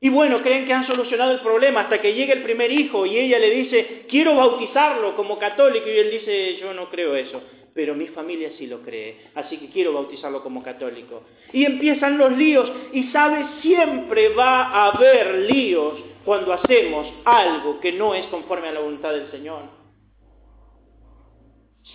Y 0.00 0.10
bueno, 0.10 0.42
creen 0.42 0.66
que 0.66 0.72
han 0.72 0.86
solucionado 0.86 1.32
el 1.32 1.40
problema 1.40 1.82
hasta 1.82 2.00
que 2.00 2.14
llega 2.14 2.34
el 2.34 2.42
primer 2.42 2.70
hijo 2.70 3.06
y 3.06 3.16
ella 3.16 3.38
le 3.38 3.50
dice, 3.50 4.04
quiero 4.08 4.36
bautizarlo 4.36 5.16
como 5.16 5.38
católico 5.38 5.88
y 5.88 5.98
él 5.98 6.10
dice, 6.10 6.56
yo 6.56 6.74
no 6.74 6.90
creo 6.90 7.16
eso, 7.16 7.42
pero 7.74 7.94
mi 7.94 8.06
familia 8.08 8.52
sí 8.56 8.66
lo 8.66 8.82
cree, 8.82 9.30
así 9.34 9.56
que 9.58 9.68
quiero 9.68 9.92
bautizarlo 9.92 10.42
como 10.42 10.62
católico. 10.62 11.24
Y 11.52 11.64
empiezan 11.64 12.16
los 12.16 12.36
líos 12.36 12.70
y 12.92 13.04
sabe, 13.10 13.44
siempre 13.62 14.28
va 14.30 14.68
a 14.68 14.86
haber 14.92 15.50
líos 15.50 15.98
cuando 16.24 16.52
hacemos 16.52 17.06
algo 17.24 17.80
que 17.80 17.92
no 17.92 18.14
es 18.14 18.26
conforme 18.26 18.68
a 18.68 18.72
la 18.72 18.80
voluntad 18.80 19.12
del 19.12 19.30
Señor 19.30 19.84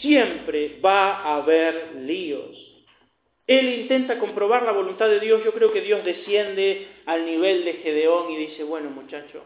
siempre 0.01 0.79
va 0.83 1.17
a 1.17 1.37
haber 1.37 1.95
líos. 2.01 2.65
Él 3.47 3.81
intenta 3.81 4.19
comprobar 4.19 4.63
la 4.63 4.71
voluntad 4.71 5.09
de 5.09 5.19
Dios. 5.19 5.43
Yo 5.43 5.53
creo 5.53 5.73
que 5.73 5.81
Dios 5.81 6.03
desciende 6.05 6.87
al 7.05 7.25
nivel 7.25 7.65
de 7.65 7.73
Gedeón 7.73 8.31
y 8.31 8.37
dice, 8.37 8.63
bueno 8.63 8.89
muchacho, 8.89 9.43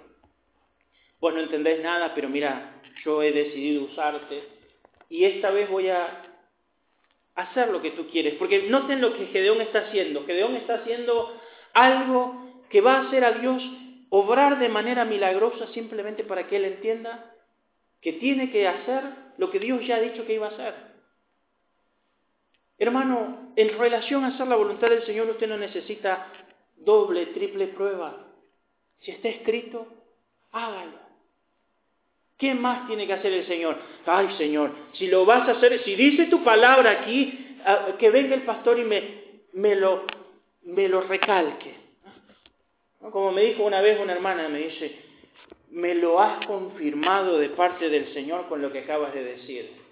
vos 1.19 1.34
no 1.34 1.39
entendés 1.39 1.82
nada, 1.82 2.13
pero 2.13 2.28
mira, 2.28 2.82
yo 3.06 3.24
he 3.24 3.32
decidido 3.32 3.86
usarte 3.86 4.43
y 5.13 5.26
esta 5.26 5.52
vez 5.52 5.69
voy 5.69 5.89
a 5.89 6.23
hacer 7.36 7.69
lo 7.69 7.84
que 7.84 7.91
tú 7.91 8.08
quieres. 8.10 8.34
Porque 8.34 8.63
noten 8.63 8.99
lo 8.99 9.13
que 9.13 9.28
Gedeón 9.28 9.62
está 9.62 9.82
haciendo. 9.82 10.26
Gedeón 10.26 10.56
está 10.56 10.78
haciendo 10.78 11.39
algo 11.71 12.63
que 12.71 12.82
va 12.82 12.95
a 12.95 13.02
hacer 13.08 13.23
a 13.23 13.34
Dios 13.34 13.62
obrar 14.10 14.58
de 14.58 14.69
manera 14.69 15.06
milagrosa 15.06 15.67
simplemente 15.67 16.23
para 16.23 16.47
que 16.47 16.56
Él 16.56 16.65
entienda 16.65 17.32
que 18.02 18.13
tiene 18.13 18.49
que 18.49 18.67
hacer 18.67 19.04
lo 19.38 19.52
que 19.52 19.60
Dios 19.60 19.86
ya 19.86 19.97
ha 19.97 19.99
dicho 19.99 20.26
que 20.26 20.34
iba 20.34 20.47
a 20.47 20.49
hacer. 20.49 20.73
Hermano, 22.80 23.54
en 23.56 23.78
relación 23.78 24.23
a 24.23 24.30
hacer 24.30 24.47
la 24.47 24.56
voluntad 24.56 24.89
del 24.89 25.06
Señor 25.06 25.30
usted 25.30 25.47
no 25.47 25.58
necesita 25.58 26.28
doble, 26.76 27.28
triple 27.28 27.67
prueba. 27.67 28.34
Si 29.02 29.12
está 29.12 29.30
escrito, 29.30 29.86
hágalo. 30.52 31.03
¿Qué 32.38 32.54
más 32.54 32.88
tiene 32.88 33.08
que 33.08 33.13
hacer 33.13 33.32
el 33.32 33.46
Señor? 33.48 33.78
Ay 34.06 34.36
Señor, 34.38 34.72
si 34.93 35.08
lo 35.08 35.26
vas 35.26 35.48
a 35.48 35.54
hacer, 35.54 35.84
si 35.84 35.96
dice 35.96 36.26
tu 36.26 36.43
palabra 36.43 36.91
aquí, 36.91 37.58
ah, 37.65 37.89
que 37.98 38.10
venga 38.10 38.36
el 38.36 38.43
pastor 38.43 38.80
y 38.80 38.84
me, 38.84 39.04
me, 39.54 39.76
lo, 39.76 40.06
me 40.63 40.88
lo 40.88 41.02
recalque. 41.02 41.76
Como 43.00 43.32
me 43.32 43.41
dijo 43.41 43.63
una 43.63 43.82
vez 43.82 44.00
una 44.00 44.13
hermana, 44.13 44.48
me 44.48 44.60
dice, 44.60 44.96
me 45.72 45.93
lo 45.96 46.19
has 46.19 46.46
confirmado 46.46 47.38
de 47.38 47.50
parte 47.50 47.89
del 47.89 48.13
Señor 48.13 48.48
con 48.48 48.62
lo 48.62 48.72
que 48.72 48.80
acabas 48.80 49.13
de 49.13 49.24
decir. 49.24 49.84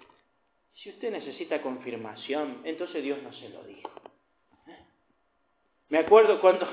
Si 0.74 0.90
usted 0.90 1.10
necesita 1.10 1.60
confirmación, 1.60 2.60
entonces 2.64 3.02
Dios 3.02 3.22
no 3.22 3.32
se 3.34 3.48
lo 3.50 3.62
dijo. 3.64 3.90
¿Eh? 4.66 4.78
Me 5.90 5.98
acuerdo 5.98 6.40
cuando 6.40 6.66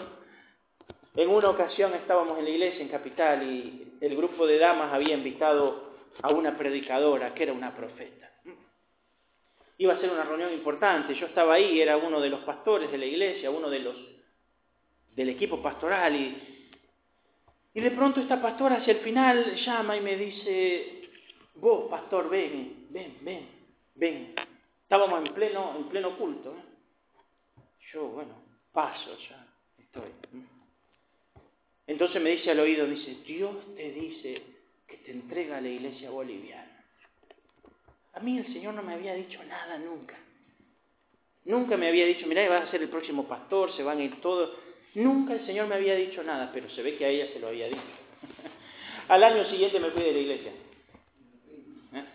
en 1.21 1.29
una 1.29 1.49
ocasión 1.49 1.93
estábamos 1.93 2.39
en 2.39 2.45
la 2.45 2.49
iglesia 2.49 2.82
en 2.82 2.88
Capital 2.88 3.43
y 3.43 3.97
el 3.99 4.15
grupo 4.15 4.47
de 4.47 4.58
damas 4.58 4.93
había 4.93 5.15
invitado 5.15 5.89
a 6.21 6.29
una 6.29 6.58
predicadora 6.58 7.34
que 7.34 7.43
era 7.43 7.53
una 7.53 7.75
profeta. 7.75 8.32
Iba 9.77 9.93
a 9.93 9.99
ser 9.99 10.10
una 10.10 10.23
reunión 10.23 10.53
importante, 10.53 11.15
yo 11.15 11.25
estaba 11.27 11.53
ahí, 11.53 11.79
era 11.79 11.97
uno 11.97 12.19
de 12.19 12.29
los 12.29 12.41
pastores 12.41 12.91
de 12.91 12.97
la 12.97 13.05
iglesia, 13.05 13.51
uno 13.51 13.69
de 13.69 13.79
los 13.79 13.95
del 15.15 15.29
equipo 15.29 15.62
pastoral 15.62 16.15
y 16.15 16.49
y 17.73 17.82
de 17.82 17.91
pronto 17.91 18.19
esta 18.19 18.41
pastora 18.41 18.77
hacia 18.77 18.93
el 18.93 18.99
final 18.99 19.55
llama 19.55 19.95
y 19.95 20.01
me 20.01 20.15
dice, 20.15 21.10
vos, 21.55 21.89
pastor, 21.89 22.29
ven, 22.29 22.88
ven, 22.89 23.17
ven, 23.21 23.47
ven. 23.95 24.36
Estábamos 24.84 25.25
en 25.27 25.34
pleno, 25.34 25.75
en 25.77 25.84
pleno 25.86 26.17
culto. 26.17 26.55
¿eh? 26.55 27.62
Yo, 27.93 28.08
bueno, 28.08 28.34
paso 28.71 29.15
ya, 29.29 29.45
estoy. 29.77 30.12
Entonces 31.89 32.21
me 32.21 32.30
dice 32.30 32.52
al 32.52 32.60
oído, 32.60 32.86
dice, 32.86 33.17
Dios 33.25 33.56
te 33.75 33.91
dice 33.91 34.43
que 34.88 34.97
te 34.97 35.12
entrega 35.12 35.58
a 35.58 35.62
la 35.62 35.69
iglesia 35.69 36.12
boliviana. 36.12 36.86
A 38.13 38.19
mí 38.19 38.38
el 38.38 38.45
Señor 38.54 38.75
no 38.75 38.84
me 38.84 38.93
había 38.93 39.15
dicho 39.15 39.43
nada 39.45 39.75
nunca. 39.80 40.15
Nunca 41.45 41.78
me 41.78 41.88
había 41.88 42.06
dicho, 42.06 42.28
mira, 42.28 42.47
vas 42.47 42.67
a 42.67 42.71
ser 42.71 42.84
el 42.84 42.89
próximo 42.89 43.28
pastor, 43.28 43.75
se 43.75 43.82
van 43.82 43.97
a 43.97 44.04
ir 44.04 44.21
todos. 44.21 44.52
Nunca 44.93 45.34
el 45.34 45.43
Señor 45.47 45.65
me 45.67 45.73
había 45.73 45.95
dicho 45.95 46.21
nada, 46.21 46.52
pero 46.54 46.69
se 46.69 46.84
ve 46.84 46.95
que 46.95 47.06
a 47.06 47.10
ella 47.10 47.34
se 47.34 47.39
lo 47.39 47.47
había 47.47 47.67
dicho. 47.67 47.82
Al 49.08 49.23
año 49.23 49.49
siguiente 49.49 49.80
me 49.80 49.89
fui 49.89 50.04
de 50.04 50.12
la 50.12 50.19
iglesia. 50.19 50.52
¿Eh? 51.95 52.06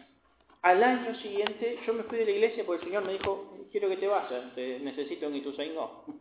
Al 0.62 0.84
año 0.84 1.16
siguiente 1.16 1.80
yo 1.84 1.94
me 1.94 2.04
fui 2.04 2.18
de 2.18 2.26
la 2.26 2.30
iglesia 2.30 2.64
porque 2.64 2.84
el 2.84 2.90
Señor 2.90 3.04
me 3.04 3.14
dijo, 3.14 3.58
quiero 3.72 3.88
que 3.88 3.96
te 3.96 4.06
vayas, 4.06 4.54
te 4.54 4.78
necesito 4.78 5.26
en 5.26 5.34
Ituzaingó. 5.34 6.04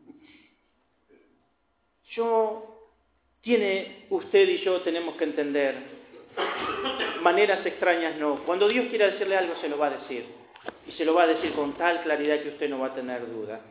Yo, 2.16 2.83
tiene, 3.44 4.06
usted 4.10 4.48
y 4.48 4.58
yo 4.60 4.82
tenemos 4.82 5.16
que 5.18 5.26
entender, 5.26 5.76
maneras 7.22 7.66
extrañas 7.66 8.18
no. 8.18 8.44
Cuando 8.46 8.68
Dios 8.68 8.88
quiere 8.90 9.12
decirle 9.12 9.38
algo 9.38 9.56
se 9.58 9.70
lo 9.70 9.78
va 9.78 9.88
a 9.88 9.98
decir. 9.98 10.26
Y 10.88 10.92
se 10.94 11.06
lo 11.06 11.14
va 11.14 11.24
a 11.24 11.28
decir 11.28 11.52
con 11.54 11.78
tal 11.78 12.02
claridad 12.04 12.42
que 12.42 12.50
usted 12.50 12.70
no 12.70 12.80
va 12.80 12.88
a 12.88 12.96
tener 12.96 13.28
duda. 13.28 13.62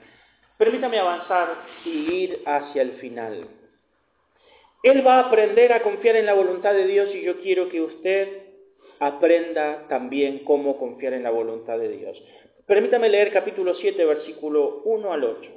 Permítame 0.58 0.98
avanzar 0.98 1.64
y 1.85 1.90
ir 1.90 2.42
hacia 2.44 2.82
el 2.82 2.92
final. 2.92 3.48
Él 4.82 5.06
va 5.06 5.16
a 5.16 5.28
aprender 5.28 5.72
a 5.72 5.82
confiar 5.82 6.16
en 6.16 6.26
la 6.26 6.35
voluntad 6.35 6.74
de 6.74 6.87
Dios 6.87 7.08
y 7.14 7.22
yo 7.22 7.40
quiero 7.40 7.68
que 7.68 7.80
usted 7.80 8.28
aprenda 8.98 9.87
también 9.88 10.40
cómo 10.40 10.78
confiar 10.78 11.14
en 11.14 11.22
la 11.22 11.30
voluntad 11.30 11.78
de 11.78 11.88
Dios. 11.88 12.22
Permítame 12.66 13.08
leer 13.08 13.32
capítulo 13.32 13.74
7, 13.74 14.04
versículo 14.04 14.82
1 14.85 15.12
al 15.12 15.24
8. 15.24 15.50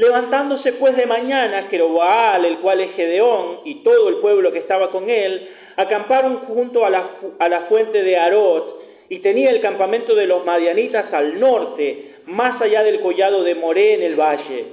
Levantándose 0.00 0.72
pues 0.72 0.96
de 0.96 1.04
mañana, 1.04 1.66
Jeroboal, 1.68 2.42
el 2.46 2.60
cual 2.60 2.80
es 2.80 2.92
Gedeón, 2.92 3.60
y 3.66 3.82
todo 3.82 4.08
el 4.08 4.14
pueblo 4.16 4.50
que 4.50 4.60
estaba 4.60 4.90
con 4.90 5.10
él, 5.10 5.46
acamparon 5.76 6.38
junto 6.46 6.86
a 6.86 6.88
la, 6.90 7.60
fuente 7.68 8.02
de 8.02 8.16
Arot, 8.16 8.80
y 9.10 9.18
tenía 9.18 9.50
el 9.50 9.60
campamento 9.60 10.14
de 10.14 10.26
los 10.26 10.42
madianitas 10.46 11.12
al 11.12 11.38
norte, 11.38 12.14
más 12.24 12.58
allá 12.62 12.82
del 12.82 13.00
collado 13.00 13.42
de 13.42 13.54
Moré 13.54 13.92
en 13.92 14.02
el 14.02 14.16
valle. 14.18 14.64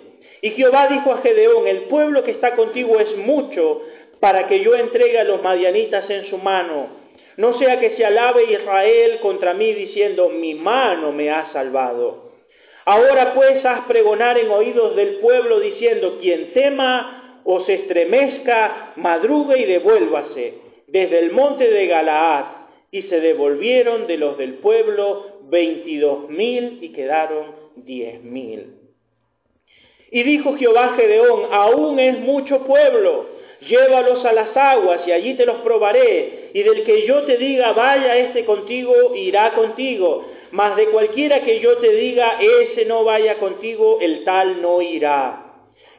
Y 0.41 0.51
Jehová 0.51 0.87
dijo 0.87 1.11
a 1.11 1.21
Gedeón, 1.21 1.67
el 1.67 1.81
pueblo 1.89 2.23
que 2.23 2.31
está 2.31 2.55
contigo 2.55 2.97
es 2.97 3.17
mucho 3.17 3.81
para 4.21 4.47
que 4.47 4.61
yo 4.61 4.75
entregue 4.75 5.19
a 5.19 5.25
los 5.25 5.43
madianitas 5.43 6.09
en 6.09 6.29
su 6.29 6.37
mano. 6.37 6.87
No 7.35 7.59
sea 7.59 7.81
que 7.81 7.97
se 7.97 8.05
alabe 8.05 8.45
Israel 8.45 9.19
contra 9.21 9.53
mí 9.53 9.73
diciendo, 9.73 10.29
mi 10.29 10.53
mano 10.53 11.11
me 11.11 11.29
ha 11.31 11.51
salvado. 11.51 12.26
Ahora 12.87 13.33
pues 13.33 13.65
haz 13.65 13.85
pregonar 13.85 14.37
en 14.37 14.49
oídos 14.49 14.95
del 14.95 15.15
pueblo 15.15 15.59
diciendo, 15.59 16.19
quien 16.21 16.53
tema 16.53 17.41
o 17.43 17.65
se 17.65 17.73
estremezca, 17.73 18.93
madrugue 18.95 19.59
y 19.59 19.65
devuélvase 19.65 20.53
desde 20.87 21.19
el 21.19 21.33
monte 21.33 21.69
de 21.69 21.85
Galaad. 21.87 22.45
Y 22.89 23.01
se 23.03 23.19
devolvieron 23.19 24.07
de 24.07 24.17
los 24.17 24.37
del 24.37 24.53
pueblo 24.59 25.41
veintidós 25.49 26.29
mil 26.29 26.77
y 26.81 26.93
quedaron 26.93 27.47
diez 27.75 28.23
mil. 28.23 28.75
Y 30.09 30.23
dijo 30.23 30.55
Jehová 30.55 30.93
Gedeón, 30.95 31.49
aún 31.51 31.99
es 31.99 32.17
mucho 32.19 32.63
pueblo, 32.63 33.25
llévalos 33.67 34.23
a 34.23 34.31
las 34.31 34.55
aguas 34.55 35.01
y 35.05 35.11
allí 35.11 35.33
te 35.33 35.45
los 35.45 35.57
probaré, 35.57 36.51
y 36.53 36.63
del 36.63 36.85
que 36.85 37.05
yo 37.05 37.23
te 37.23 37.35
diga, 37.35 37.73
vaya 37.73 38.15
este 38.15 38.45
contigo, 38.45 39.13
irá 39.13 39.51
contigo, 39.51 40.23
mas 40.51 40.75
de 40.75 40.85
cualquiera 40.87 41.41
que 41.41 41.59
yo 41.59 41.77
te 41.77 41.91
diga, 41.91 42.39
ese 42.39 42.85
no 42.85 43.03
vaya 43.03 43.39
contigo, 43.39 43.99
el 44.01 44.23
tal 44.23 44.61
no 44.61 44.81
irá. 44.81 45.43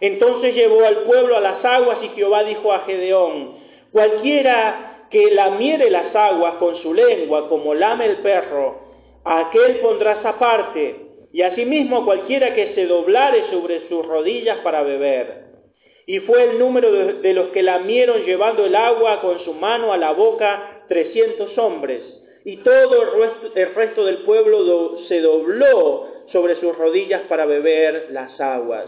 Entonces 0.00 0.54
llevó 0.54 0.84
al 0.84 0.98
pueblo 0.98 1.36
a 1.36 1.40
las 1.40 1.64
aguas 1.64 1.98
y 2.02 2.08
Jehová 2.10 2.44
dijo 2.44 2.72
a 2.72 2.80
Gedeón, 2.80 3.56
cualquiera 3.92 5.06
que 5.10 5.30
lamiere 5.32 5.90
las 5.90 6.14
aguas 6.14 6.54
con 6.54 6.76
su 6.82 6.94
lengua 6.94 7.48
como 7.48 7.74
lame 7.74 8.06
el 8.06 8.16
perro, 8.18 8.80
aquel 9.24 9.76
pondrás 9.76 10.24
aparte, 10.24 11.08
y 11.32 11.42
asimismo 11.42 12.04
cualquiera 12.04 12.54
que 12.54 12.74
se 12.74 12.86
doblare 12.86 13.50
sobre 13.50 13.88
sus 13.88 14.04
rodillas 14.06 14.58
para 14.58 14.82
beber. 14.82 15.48
Y 16.06 16.20
fue 16.20 16.44
el 16.44 16.58
número 16.58 16.90
de, 16.90 17.34
los 17.34 17.48
que 17.48 17.62
lamieron 17.62 18.24
llevando 18.24 18.64
el 18.64 18.74
agua 18.74 19.20
con 19.20 19.44
su 19.44 19.52
mano 19.52 19.92
a 19.92 19.98
la 19.98 20.12
boca 20.12 20.84
trescientos 20.88 21.56
hombres. 21.58 22.00
Y 22.48 22.56
todo 22.56 23.02
el 23.02 23.20
resto, 23.20 23.52
el 23.54 23.74
resto 23.74 24.06
del 24.06 24.18
pueblo 24.22 25.00
se 25.06 25.20
dobló 25.20 26.08
sobre 26.32 26.58
sus 26.58 26.74
rodillas 26.78 27.20
para 27.28 27.44
beber 27.44 28.08
las 28.10 28.40
aguas. 28.40 28.86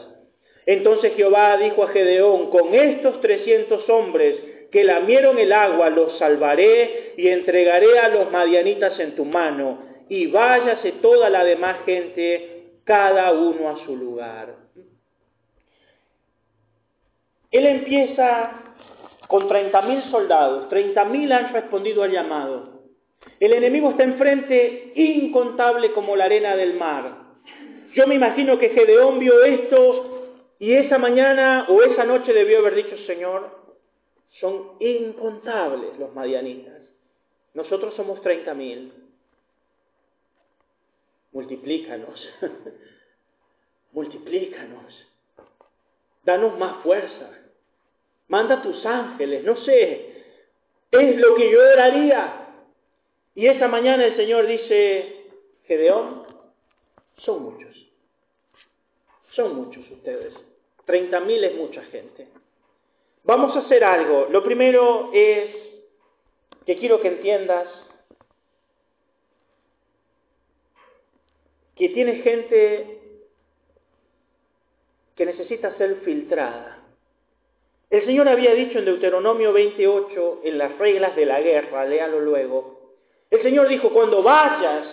Entonces 0.64 1.12
Jehová 1.14 1.58
dijo 1.58 1.82
a 1.82 1.88
Gedeón, 1.88 2.48
con 2.48 2.74
estos 2.74 3.20
trescientos 3.20 3.86
hombres 3.90 4.36
que 4.72 4.82
lamieron 4.82 5.38
el 5.38 5.52
agua, 5.52 5.90
los 5.90 6.16
salvaré 6.16 7.12
y 7.18 7.28
entregaré 7.28 7.98
a 7.98 8.08
los 8.08 8.30
madianitas 8.32 8.98
en 8.98 9.14
tu 9.14 9.26
mano, 9.26 9.82
y 10.08 10.28
váyase 10.28 10.92
toda 10.92 11.28
la 11.28 11.44
demás 11.44 11.84
gente, 11.84 12.62
cada 12.84 13.30
uno 13.32 13.68
a 13.68 13.84
su 13.84 13.94
lugar. 13.94 14.54
Él 17.50 17.66
empieza 17.66 18.72
con 19.28 19.50
30.000 19.50 20.10
soldados, 20.10 20.70
30.000 20.70 21.30
han 21.30 21.52
respondido 21.52 22.02
al 22.04 22.10
llamado. 22.10 22.69
El 23.40 23.54
enemigo 23.54 23.90
está 23.90 24.04
enfrente 24.04 24.92
incontable 24.94 25.92
como 25.92 26.14
la 26.14 26.26
arena 26.26 26.54
del 26.56 26.74
mar. 26.74 27.30
Yo 27.94 28.06
me 28.06 28.14
imagino 28.14 28.58
que 28.58 28.68
Gedeón 28.68 29.18
vio 29.18 29.42
esto 29.42 30.36
y 30.58 30.74
esa 30.74 30.98
mañana 30.98 31.66
o 31.68 31.82
esa 31.82 32.04
noche 32.04 32.34
debió 32.34 32.58
haber 32.58 32.74
dicho, 32.74 32.96
Señor, 33.06 33.58
son 34.40 34.72
incontables 34.78 35.98
los 35.98 36.14
madianitas. 36.14 36.82
Nosotros 37.54 37.94
somos 37.94 38.20
30.000. 38.20 38.92
Multiplícanos. 41.32 42.28
Multiplícanos. 43.92 45.08
Danos 46.24 46.58
más 46.58 46.82
fuerza. 46.82 47.30
Manda 48.28 48.62
tus 48.62 48.84
ángeles, 48.84 49.42
no 49.44 49.56
sé. 49.56 50.24
Es 50.90 51.16
lo 51.16 51.34
que 51.34 51.50
yo 51.50 51.58
oraría. 51.58 52.39
Y 53.34 53.46
esa 53.46 53.68
mañana 53.68 54.04
el 54.04 54.16
Señor 54.16 54.46
dice, 54.46 55.26
Gedeón, 55.66 56.26
son 57.18 57.42
muchos. 57.42 57.76
Son 59.32 59.54
muchos 59.54 59.88
ustedes. 59.90 60.34
Treinta 60.84 61.20
mil 61.20 61.42
es 61.44 61.54
mucha 61.54 61.82
gente. 61.84 62.28
Vamos 63.24 63.56
a 63.56 63.60
hacer 63.60 63.84
algo. 63.84 64.26
Lo 64.30 64.42
primero 64.42 65.10
es 65.12 65.50
que 66.66 66.76
quiero 66.78 67.00
que 67.00 67.08
entiendas 67.08 67.68
que 71.76 71.88
tiene 71.90 72.16
gente 72.16 73.00
que 75.16 75.26
necesita 75.26 75.76
ser 75.76 76.00
filtrada. 76.00 76.78
El 77.90 78.04
Señor 78.04 78.28
había 78.28 78.54
dicho 78.54 78.78
en 78.78 78.84
Deuteronomio 78.84 79.52
28, 79.52 80.40
en 80.44 80.58
las 80.58 80.78
reglas 80.78 81.16
de 81.16 81.26
la 81.26 81.40
guerra, 81.40 81.84
léalo 81.84 82.20
luego, 82.20 82.79
el 83.30 83.42
Señor 83.42 83.68
dijo, 83.68 83.90
cuando 83.90 84.22
vayas 84.22 84.86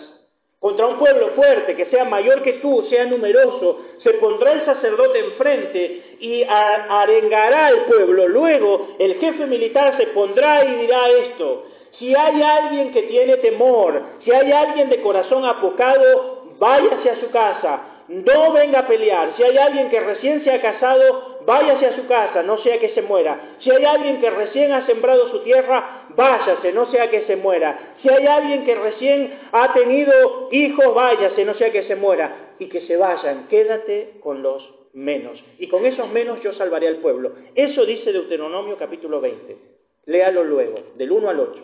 contra 0.60 0.86
un 0.86 0.98
pueblo 0.98 1.30
fuerte, 1.36 1.76
que 1.76 1.86
sea 1.86 2.04
mayor 2.04 2.42
que 2.42 2.54
tú, 2.54 2.86
sea 2.88 3.04
numeroso, 3.06 3.80
se 4.02 4.14
pondrá 4.14 4.52
el 4.52 4.64
sacerdote 4.64 5.18
enfrente 5.20 6.16
y 6.20 6.42
arengará 6.44 7.66
al 7.66 7.84
pueblo. 7.84 8.28
Luego 8.28 8.88
el 8.98 9.14
jefe 9.20 9.46
militar 9.46 9.96
se 9.96 10.08
pondrá 10.08 10.64
y 10.64 10.74
dirá 10.76 11.08
esto, 11.08 11.64
si 11.98 12.14
hay 12.14 12.42
alguien 12.42 12.92
que 12.92 13.02
tiene 13.02 13.36
temor, 13.38 14.02
si 14.24 14.32
hay 14.32 14.52
alguien 14.52 14.88
de 14.88 15.00
corazón 15.00 15.44
apocado, 15.44 16.44
váyase 16.58 17.10
a 17.10 17.20
su 17.20 17.30
casa, 17.30 17.80
no 18.08 18.52
venga 18.52 18.80
a 18.80 18.86
pelear. 18.86 19.34
Si 19.36 19.42
hay 19.42 19.58
alguien 19.58 19.90
que 19.90 20.00
recién 20.00 20.44
se 20.44 20.50
ha 20.52 20.60
casado, 20.60 21.37
váyase 21.48 21.86
a 21.86 21.96
su 21.96 22.06
casa, 22.06 22.42
no 22.42 22.58
sea 22.58 22.78
que 22.78 22.90
se 22.90 23.00
muera. 23.00 23.56
Si 23.60 23.70
hay 23.70 23.82
alguien 23.82 24.20
que 24.20 24.28
recién 24.28 24.70
ha 24.70 24.84
sembrado 24.84 25.30
su 25.30 25.40
tierra, 25.40 26.08
váyase, 26.14 26.72
no 26.74 26.90
sea 26.90 27.08
que 27.08 27.22
se 27.22 27.36
muera. 27.36 27.94
Si 28.02 28.08
hay 28.10 28.26
alguien 28.26 28.66
que 28.66 28.74
recién 28.74 29.32
ha 29.50 29.72
tenido 29.72 30.50
hijos, 30.52 30.94
váyase, 30.94 31.46
no 31.46 31.54
sea 31.54 31.72
que 31.72 31.84
se 31.84 31.96
muera. 31.96 32.54
Y 32.58 32.66
que 32.66 32.82
se 32.82 32.98
vayan, 32.98 33.48
quédate 33.48 34.18
con 34.20 34.42
los 34.42 34.62
menos. 34.92 35.42
Y 35.58 35.68
con 35.68 35.86
esos 35.86 36.10
menos 36.10 36.42
yo 36.42 36.52
salvaré 36.52 36.86
al 36.86 36.96
pueblo. 36.96 37.32
Eso 37.54 37.86
dice 37.86 38.12
Deuteronomio 38.12 38.76
capítulo 38.76 39.18
20. 39.22 39.56
Léalo 40.04 40.44
luego, 40.44 40.76
del 40.96 41.10
1 41.10 41.30
al 41.30 41.40
8. 41.40 41.62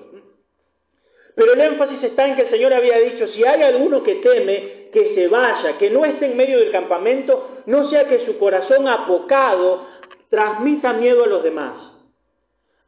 Pero 1.34 1.54
el 1.54 1.60
énfasis 1.60 2.02
está 2.02 2.28
en 2.28 2.36
que 2.36 2.42
el 2.42 2.50
Señor 2.50 2.72
había 2.72 2.98
dicho, 2.98 3.26
si 3.28 3.44
hay 3.44 3.62
alguno 3.62 4.02
que 4.02 4.16
teme, 4.16 4.90
que 4.92 5.14
se 5.14 5.28
vaya, 5.28 5.76
que 5.78 5.90
no 5.90 6.04
esté 6.04 6.26
en 6.26 6.36
medio 6.36 6.58
del 6.58 6.70
campamento, 6.70 7.62
no 7.66 7.90
sea 7.90 8.06
que 8.06 8.24
su 8.24 8.38
corazón 8.38 8.86
apocado 8.86 9.86
transmita 10.30 10.92
miedo 10.92 11.24
a 11.24 11.26
los 11.26 11.42
demás. 11.42 11.92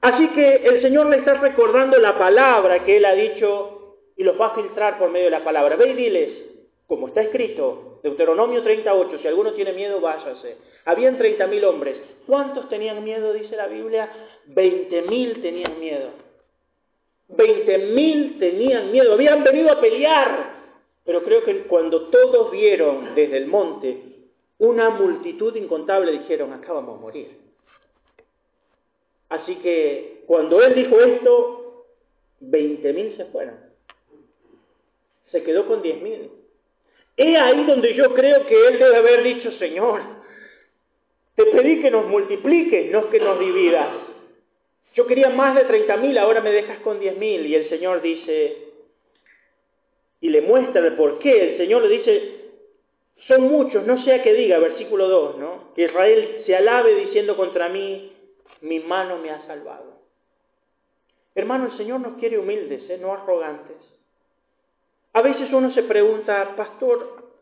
Así 0.01 0.29
que 0.29 0.57
el 0.57 0.83
Señor 0.83 1.07
le 1.07 1.19
está 1.19 1.35
recordando 1.35 1.99
la 1.99 2.17
palabra 2.17 2.85
que 2.85 2.99
Él 2.99 3.05
ha 3.05 3.15
dicho 3.15 3.97
y 4.17 4.23
los 4.23 4.41
va 4.41 4.49
a 4.49 4.55
filtrar 4.55 4.99
por 4.99 5.11
medio 5.11 5.27
de 5.27 5.33
la 5.33 5.45
palabra. 5.45 5.75
Ve 5.75 5.89
y 5.89 5.95
diles, 5.95 6.31
como 6.87 7.09
está 7.09 7.23
escrito, 7.23 7.99
Deuteronomio 8.05 8.63
38, 8.63 9.19
si 9.21 9.27
alguno 9.27 9.53
tiene 9.55 9.73
miedo, 9.73 10.01
váyase. 10.01 10.59
Habían 10.85 11.19
30.000 11.19 11.65
hombres. 11.65 11.97
¿Cuántos 12.27 12.69
tenían 12.69 13.03
miedo, 13.03 13.33
dice 13.33 13.57
la 13.57 13.67
Biblia? 13.67 14.09
20.000 14.49 15.43
tenían 15.43 15.81
miedo. 15.81 16.26
Veinte 17.29 17.79
mil 17.79 18.39
tenían 18.39 18.93
miedo, 18.93 19.13
habían 19.13 19.43
venido 19.43 19.73
a 19.73 19.81
pelear. 19.81 20.57
Pero 21.05 21.23
creo 21.23 21.45
que 21.45 21.63
cuando 21.63 22.09
todos 22.09 22.51
vieron 22.51 23.15
desde 23.15 23.37
el 23.39 23.47
monte 23.47 24.03
una 24.59 24.91
multitud 24.91 25.55
incontable, 25.55 26.13
dijeron, 26.13 26.53
acá 26.53 26.73
vamos 26.73 26.99
a 26.99 27.01
morir. 27.01 27.39
Así 29.29 29.57
que 29.57 30.23
cuando 30.27 30.63
él 30.63 30.75
dijo 30.75 31.01
esto, 31.01 31.85
veinte 32.41 32.93
mil 32.93 33.17
se 33.17 33.25
fueron. 33.27 33.55
Se 35.31 35.43
quedó 35.43 35.67
con 35.67 35.83
diez 35.83 36.01
mil. 36.01 36.31
He 37.17 37.37
ahí 37.37 37.65
donde 37.65 37.95
yo 37.95 38.15
creo 38.15 38.47
que 38.47 38.69
él 38.69 38.79
debe 38.79 38.97
haber 38.97 39.23
dicho, 39.23 39.51
Señor, 39.53 40.03
te 41.35 41.45
pedí 41.47 41.81
que 41.81 41.91
nos 41.91 42.07
multipliques, 42.07 42.91
no 42.91 43.11
que 43.11 43.21
nos 43.21 43.39
dividas. 43.39 43.89
Yo 44.97 45.07
quería 45.07 45.29
más 45.29 45.55
de 45.55 45.69
30.000, 45.69 46.19
ahora 46.19 46.41
me 46.41 46.51
dejas 46.51 46.79
con 46.81 46.99
10.000. 46.99 47.47
Y 47.47 47.55
el 47.55 47.69
Señor 47.69 48.01
dice, 48.01 48.57
y 50.23 50.31
le 50.31 50.41
muestra 50.41 50.81
el 50.81 50.97
por 50.97 51.19
qué. 51.19 51.53
El 51.53 51.59
Señor 51.59 51.83
le 51.83 51.89
dice, 51.99 52.37
son 53.29 53.43
muchos, 53.43 53.87
no 53.87 54.03
sea 54.05 54.23
que 54.23 54.33
diga, 54.33 54.59
versículo 54.59 55.07
2, 55.07 55.37
¿no? 55.37 55.75
Que 55.75 55.85
Israel 55.85 56.43
se 56.47 56.57
alabe 56.57 56.95
diciendo 56.95 57.37
contra 57.37 57.69
mí, 57.69 58.11
mi 58.63 58.81
mano 58.81 59.19
me 59.19 59.31
ha 59.31 59.47
salvado. 59.47 60.01
Hermano, 61.35 61.67
el 61.67 61.77
Señor 61.77 62.01
nos 62.01 62.17
quiere 62.17 62.39
humildes, 62.39 62.89
¿eh? 62.89 62.97
no 62.97 63.13
arrogantes. 63.13 63.77
A 65.13 65.21
veces 65.21 65.53
uno 65.53 65.75
se 65.75 65.83
pregunta, 65.83 66.55
pastor, 66.57 67.33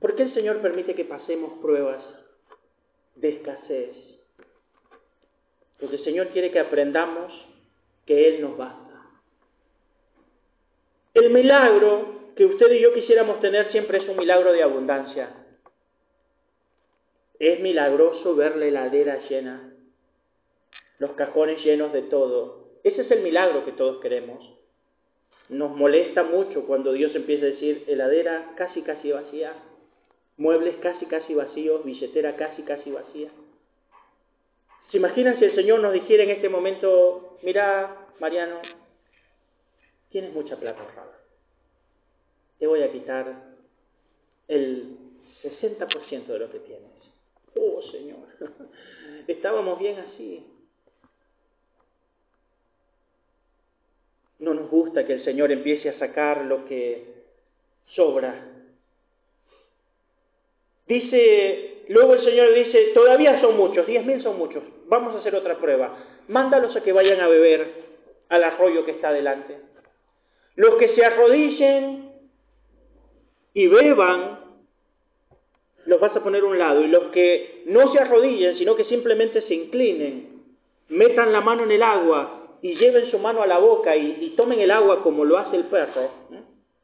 ¿por 0.00 0.16
qué 0.16 0.24
el 0.24 0.34
Señor 0.34 0.60
permite 0.60 0.96
que 0.96 1.04
pasemos 1.04 1.60
pruebas 1.60 2.04
de 3.14 3.28
escasez? 3.28 4.13
Porque 5.84 5.96
el 5.96 6.04
Señor 6.04 6.28
quiere 6.28 6.50
que 6.50 6.60
aprendamos 6.60 7.30
que 8.06 8.26
Él 8.26 8.40
nos 8.40 8.56
basta. 8.56 9.02
El 11.12 11.28
milagro 11.28 12.30
que 12.34 12.46
usted 12.46 12.72
y 12.72 12.80
yo 12.80 12.94
quisiéramos 12.94 13.38
tener 13.42 13.70
siempre 13.70 13.98
es 13.98 14.08
un 14.08 14.16
milagro 14.16 14.54
de 14.54 14.62
abundancia. 14.62 15.28
Es 17.38 17.60
milagroso 17.60 18.34
ver 18.34 18.56
la 18.56 18.64
heladera 18.64 19.28
llena, 19.28 19.74
los 21.00 21.10
cajones 21.16 21.62
llenos 21.62 21.92
de 21.92 22.00
todo. 22.00 22.70
Ese 22.82 23.02
es 23.02 23.10
el 23.10 23.20
milagro 23.20 23.66
que 23.66 23.72
todos 23.72 24.00
queremos. 24.00 24.42
Nos 25.50 25.76
molesta 25.76 26.22
mucho 26.22 26.64
cuando 26.64 26.94
Dios 26.94 27.14
empieza 27.14 27.44
a 27.44 27.50
decir 27.50 27.84
heladera 27.88 28.54
casi 28.56 28.80
casi 28.80 29.12
vacía, 29.12 29.52
muebles 30.38 30.76
casi 30.76 31.04
casi 31.04 31.34
vacíos, 31.34 31.84
billetera 31.84 32.36
casi 32.36 32.62
casi 32.62 32.90
vacía. 32.90 33.28
¿Se 34.94 34.98
imaginan 34.98 35.40
si 35.40 35.46
el 35.46 35.56
Señor 35.56 35.80
nos 35.80 35.92
dijera 35.92 36.22
en 36.22 36.30
este 36.30 36.48
momento, 36.48 37.36
mira, 37.42 38.06
Mariano, 38.20 38.62
tienes 40.08 40.32
mucha 40.32 40.54
plata 40.56 40.82
ahorrada. 40.82 41.18
Te 42.60 42.68
voy 42.68 42.80
a 42.80 42.92
quitar 42.92 43.42
el 44.46 44.96
60% 45.42 46.26
de 46.26 46.38
lo 46.38 46.48
que 46.48 46.60
tienes. 46.60 46.92
Oh, 47.56 47.82
Señor, 47.90 48.20
estábamos 49.26 49.80
bien 49.80 49.98
así. 49.98 50.46
No 54.38 54.54
nos 54.54 54.70
gusta 54.70 55.04
que 55.04 55.14
el 55.14 55.24
Señor 55.24 55.50
empiece 55.50 55.88
a 55.88 55.98
sacar 55.98 56.44
lo 56.44 56.66
que 56.66 57.24
sobra. 57.96 58.46
Dice, 60.86 61.73
luego 61.88 62.14
el 62.14 62.24
Señor 62.24 62.54
dice, 62.54 62.92
todavía 62.94 63.40
son 63.40 63.56
muchos, 63.56 63.86
diez 63.86 64.04
mil 64.04 64.22
son 64.22 64.38
muchos, 64.38 64.62
vamos 64.86 65.14
a 65.14 65.18
hacer 65.18 65.34
otra 65.34 65.58
prueba. 65.58 65.96
Mándalos 66.28 66.74
a 66.74 66.82
que 66.82 66.92
vayan 66.92 67.20
a 67.20 67.28
beber 67.28 67.84
al 68.28 68.44
arroyo 68.44 68.84
que 68.84 68.92
está 68.92 69.12
delante. 69.12 69.58
Los 70.56 70.76
que 70.76 70.94
se 70.94 71.04
arrodillen 71.04 72.12
y 73.52 73.66
beban, 73.66 74.40
los 75.86 76.00
vas 76.00 76.16
a 76.16 76.22
poner 76.22 76.42
a 76.42 76.46
un 76.46 76.58
lado. 76.58 76.82
Y 76.82 76.88
los 76.88 77.04
que 77.04 77.62
no 77.66 77.92
se 77.92 77.98
arrodillen, 77.98 78.56
sino 78.56 78.76
que 78.76 78.84
simplemente 78.84 79.42
se 79.42 79.54
inclinen, 79.54 80.42
metan 80.88 81.32
la 81.32 81.40
mano 81.40 81.64
en 81.64 81.72
el 81.72 81.82
agua 81.82 82.58
y 82.62 82.76
lleven 82.76 83.10
su 83.10 83.18
mano 83.18 83.42
a 83.42 83.46
la 83.46 83.58
boca 83.58 83.96
y, 83.96 84.34
tomen 84.36 84.60
el 84.60 84.70
agua 84.70 85.02
como 85.02 85.24
lo 85.24 85.38
hace 85.38 85.56
el 85.56 85.64
perro. 85.64 86.10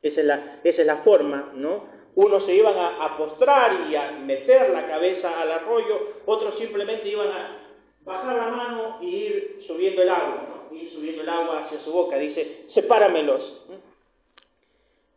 La, 0.02 0.60
esa 0.64 0.80
es 0.80 0.86
la 0.86 0.98
forma, 0.98 1.52
¿no? 1.54 1.99
Unos 2.20 2.44
se 2.44 2.54
iban 2.54 2.74
a, 2.76 3.16
postrar 3.16 3.88
y 3.90 3.96
a 3.96 4.10
meter 4.12 4.68
la 4.68 4.86
cabeza 4.86 5.40
al 5.40 5.52
arroyo, 5.52 6.16
otros 6.26 6.58
simplemente 6.58 7.08
iban 7.08 7.28
a 7.28 7.56
bajar 8.04 8.36
la 8.36 8.48
mano 8.48 8.98
y 9.00 9.06
ir 9.06 9.64
subiendo 9.66 10.02
el 10.02 10.10
agua, 10.10 10.68
ir 10.70 10.90
subiendo 10.90 11.22
el 11.22 11.28
agua 11.30 11.64
hacia 11.64 11.80
su 11.80 11.90
boca. 11.90 12.18
Dice, 12.18 12.66
sepáramelos. 12.74 13.62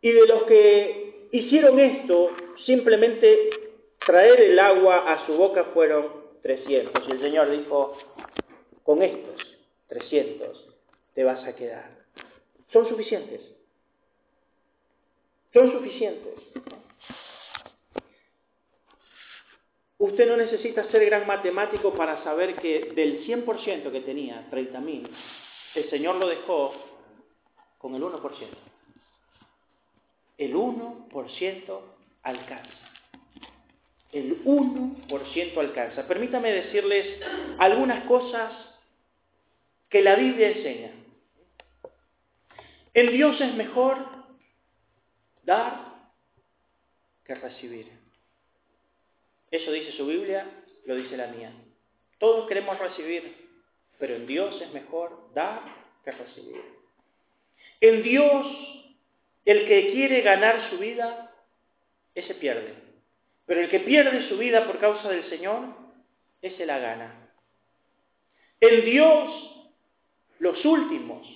Y 0.00 0.12
de 0.12 0.26
los 0.26 0.44
que 0.44 1.28
hicieron 1.32 1.78
esto, 1.78 2.30
simplemente 2.64 3.50
traer 4.06 4.40
el 4.40 4.58
agua 4.58 5.12
a 5.12 5.26
su 5.26 5.34
boca 5.34 5.64
fueron 5.74 6.06
300. 6.40 7.06
Y 7.06 7.10
el 7.10 7.20
Señor 7.20 7.50
dijo, 7.50 7.98
con 8.82 9.02
estos 9.02 9.46
300 9.88 10.70
te 11.12 11.22
vas 11.22 11.44
a 11.44 11.54
quedar. 11.54 11.90
Son 12.72 12.88
suficientes. 12.88 13.42
Son 15.52 15.70
suficientes. 15.70 16.32
Usted 19.98 20.28
no 20.28 20.36
necesita 20.36 20.90
ser 20.90 21.04
gran 21.06 21.26
matemático 21.26 21.94
para 21.94 22.22
saber 22.24 22.56
que 22.56 22.92
del 22.94 23.24
100% 23.26 23.92
que 23.92 24.00
tenía, 24.00 24.48
30.000, 24.50 25.08
el 25.76 25.90
Señor 25.90 26.16
lo 26.16 26.28
dejó 26.28 26.72
con 27.78 27.94
el 27.94 28.02
1%. 28.02 28.20
El 30.38 30.54
1% 30.54 31.80
alcanza. 32.22 32.90
El 34.12 34.44
1% 34.44 35.58
alcanza. 35.58 36.06
Permítame 36.08 36.52
decirles 36.52 37.20
algunas 37.58 38.04
cosas 38.06 38.52
que 39.88 40.02
la 40.02 40.16
Biblia 40.16 40.50
enseña. 40.50 40.90
En 42.94 43.10
Dios 43.10 43.40
es 43.40 43.54
mejor 43.54 43.98
dar 45.44 45.94
que 47.24 47.34
recibir. 47.34 48.03
Eso 49.54 49.70
dice 49.70 49.92
su 49.92 50.04
Biblia, 50.04 50.50
lo 50.84 50.96
dice 50.96 51.16
la 51.16 51.28
mía. 51.28 51.52
Todos 52.18 52.48
queremos 52.48 52.76
recibir, 52.76 53.36
pero 54.00 54.16
en 54.16 54.26
Dios 54.26 54.60
es 54.60 54.72
mejor 54.72 55.32
dar 55.32 55.60
que 56.04 56.10
recibir. 56.10 56.60
En 57.80 58.02
Dios, 58.02 58.46
el 59.44 59.68
que 59.68 59.92
quiere 59.92 60.22
ganar 60.22 60.70
su 60.70 60.78
vida, 60.78 61.32
ese 62.16 62.34
pierde. 62.34 62.74
Pero 63.46 63.60
el 63.60 63.70
que 63.70 63.78
pierde 63.78 64.28
su 64.28 64.38
vida 64.38 64.66
por 64.66 64.80
causa 64.80 65.08
del 65.08 65.30
Señor, 65.30 65.68
ese 66.42 66.66
la 66.66 66.80
gana. 66.80 67.30
En 68.58 68.84
Dios, 68.84 69.68
los 70.40 70.64
últimos 70.64 71.28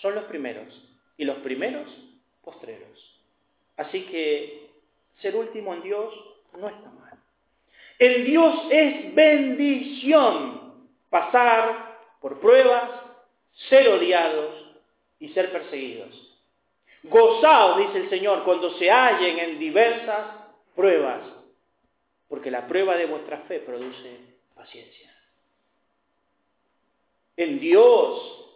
son 0.00 0.14
los 0.14 0.24
primeros 0.24 0.82
y 1.18 1.26
los 1.26 1.36
primeros 1.40 1.92
postreros. 2.42 3.20
Así 3.76 4.04
que 4.06 4.70
ser 5.20 5.36
último 5.36 5.74
en 5.74 5.82
Dios 5.82 6.14
no 6.58 6.68
está 6.68 6.90
mal. 6.90 7.01
En 8.02 8.24
Dios 8.24 8.66
es 8.68 9.14
bendición 9.14 10.74
pasar 11.08 12.00
por 12.20 12.40
pruebas, 12.40 12.90
ser 13.68 13.86
odiados 13.90 14.74
y 15.20 15.28
ser 15.28 15.52
perseguidos. 15.52 16.10
Gozaos, 17.04 17.78
dice 17.78 17.98
el 17.98 18.10
Señor, 18.10 18.42
cuando 18.42 18.76
se 18.76 18.90
hallen 18.90 19.38
en 19.38 19.58
diversas 19.60 20.26
pruebas, 20.74 21.20
porque 22.28 22.50
la 22.50 22.66
prueba 22.66 22.96
de 22.96 23.06
vuestra 23.06 23.38
fe 23.42 23.60
produce 23.60 24.18
paciencia 24.56 25.14
en 27.36 27.60
Dios. 27.60 28.48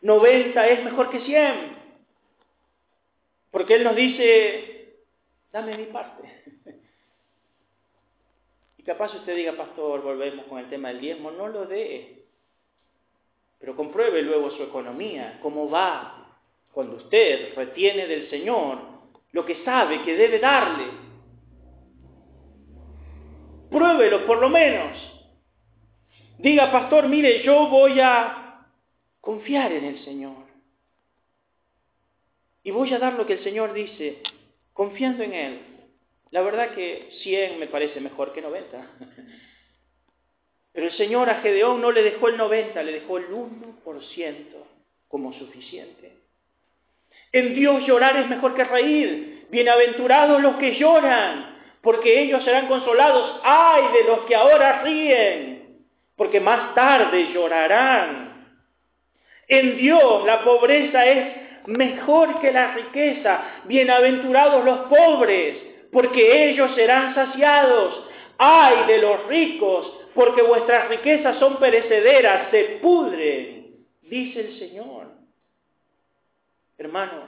90 0.00 0.66
es 0.66 0.84
mejor 0.84 1.10
que 1.10 1.20
100. 1.26 1.76
Porque 3.50 3.74
Él 3.74 3.84
nos 3.84 3.94
dice, 3.94 4.94
dame 5.52 5.76
mi 5.76 5.84
parte. 5.92 6.42
Capaz 8.88 9.14
usted 9.16 9.36
diga, 9.36 9.52
pastor, 9.52 10.00
volvemos 10.00 10.46
con 10.46 10.58
el 10.58 10.70
tema 10.70 10.88
del 10.88 11.02
diezmo, 11.02 11.30
no 11.30 11.46
lo 11.48 11.66
dé. 11.66 12.24
Pero 13.58 13.76
compruebe 13.76 14.22
luego 14.22 14.50
su 14.52 14.62
economía, 14.62 15.40
cómo 15.42 15.68
va 15.68 16.38
cuando 16.72 16.96
usted 16.96 17.54
retiene 17.54 18.06
del 18.06 18.30
Señor 18.30 18.78
lo 19.32 19.44
que 19.44 19.62
sabe 19.62 20.02
que 20.04 20.16
debe 20.16 20.38
darle. 20.38 20.86
Pruébelo 23.68 24.26
por 24.26 24.38
lo 24.38 24.48
menos. 24.48 24.96
Diga, 26.38 26.72
pastor, 26.72 27.08
mire, 27.08 27.42
yo 27.42 27.68
voy 27.68 28.00
a 28.00 28.64
confiar 29.20 29.70
en 29.70 29.84
el 29.84 30.02
Señor. 30.02 30.46
Y 32.62 32.70
voy 32.70 32.90
a 32.94 32.98
dar 32.98 33.12
lo 33.12 33.26
que 33.26 33.34
el 33.34 33.44
Señor 33.44 33.74
dice, 33.74 34.22
confiando 34.72 35.24
en 35.24 35.34
Él. 35.34 35.77
La 36.30 36.42
verdad 36.42 36.74
que 36.74 37.08
100 37.22 37.58
me 37.58 37.66
parece 37.68 38.00
mejor 38.00 38.32
que 38.32 38.42
90. 38.42 38.86
Pero 40.72 40.86
el 40.86 40.92
Señor 40.92 41.28
a 41.30 41.40
Gedeón 41.40 41.80
no 41.80 41.90
le 41.90 42.02
dejó 42.02 42.28
el 42.28 42.36
90, 42.36 42.82
le 42.82 42.92
dejó 42.92 43.18
el 43.18 43.28
1% 43.30 44.34
como 45.08 45.32
suficiente. 45.32 46.12
En 47.32 47.54
Dios 47.54 47.86
llorar 47.86 48.16
es 48.16 48.28
mejor 48.28 48.54
que 48.54 48.64
reír. 48.64 49.46
Bienaventurados 49.50 50.40
los 50.40 50.56
que 50.56 50.76
lloran, 50.76 51.56
porque 51.82 52.20
ellos 52.20 52.44
serán 52.44 52.68
consolados. 52.68 53.40
Ay 53.42 53.82
de 53.94 54.04
los 54.04 54.20
que 54.20 54.36
ahora 54.36 54.82
ríen, 54.82 55.84
porque 56.16 56.40
más 56.40 56.74
tarde 56.74 57.32
llorarán. 57.32 58.28
En 59.48 59.78
Dios 59.78 60.24
la 60.24 60.44
pobreza 60.44 61.06
es 61.06 61.66
mejor 61.66 62.40
que 62.40 62.52
la 62.52 62.74
riqueza. 62.74 63.62
Bienaventurados 63.64 64.64
los 64.64 64.78
pobres, 64.80 65.56
porque 65.92 66.50
ellos 66.50 66.74
serán 66.74 67.14
saciados. 67.14 68.04
Ay 68.38 68.86
de 68.86 68.98
los 68.98 69.26
ricos, 69.26 69.92
porque 70.14 70.42
vuestras 70.42 70.88
riquezas 70.88 71.38
son 71.38 71.58
perecederas, 71.58 72.50
se 72.50 72.78
pudren, 72.80 73.84
dice 74.02 74.40
el 74.40 74.58
Señor. 74.58 75.06
Hermano, 76.76 77.22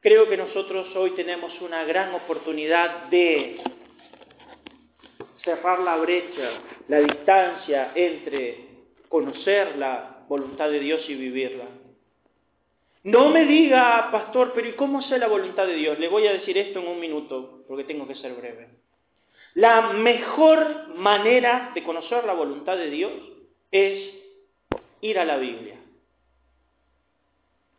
creo 0.00 0.28
que 0.28 0.36
nosotros 0.36 0.94
hoy 0.94 1.10
tenemos 1.10 1.60
una 1.60 1.84
gran 1.84 2.14
oportunidad 2.14 3.08
de 3.10 3.60
cerrar 5.44 5.80
la 5.80 5.96
brecha, 5.96 6.50
la 6.88 6.98
distancia 7.00 7.92
entre 7.94 8.68
conocer 9.08 9.76
la 9.76 10.24
voluntad 10.28 10.70
de 10.70 10.80
Dios 10.80 11.04
y 11.08 11.14
vivirla. 11.14 11.64
No 13.02 13.30
me 13.30 13.46
diga, 13.46 14.10
pastor, 14.12 14.52
pero 14.54 14.68
¿y 14.68 14.72
cómo 14.72 15.00
sé 15.02 15.18
la 15.18 15.28
voluntad 15.28 15.66
de 15.66 15.74
Dios? 15.74 15.98
Le 15.98 16.08
voy 16.08 16.26
a 16.26 16.32
decir 16.32 16.58
esto 16.58 16.80
en 16.80 16.88
un 16.88 17.00
minuto, 17.00 17.64
porque 17.66 17.84
tengo 17.84 18.06
que 18.06 18.14
ser 18.16 18.34
breve. 18.34 18.68
La 19.54 19.92
mejor 19.92 20.94
manera 20.96 21.72
de 21.74 21.82
conocer 21.82 22.24
la 22.24 22.34
voluntad 22.34 22.76
de 22.76 22.90
Dios 22.90 23.12
es 23.70 24.14
ir 25.00 25.18
a 25.18 25.24
la 25.24 25.38
Biblia. 25.38 25.76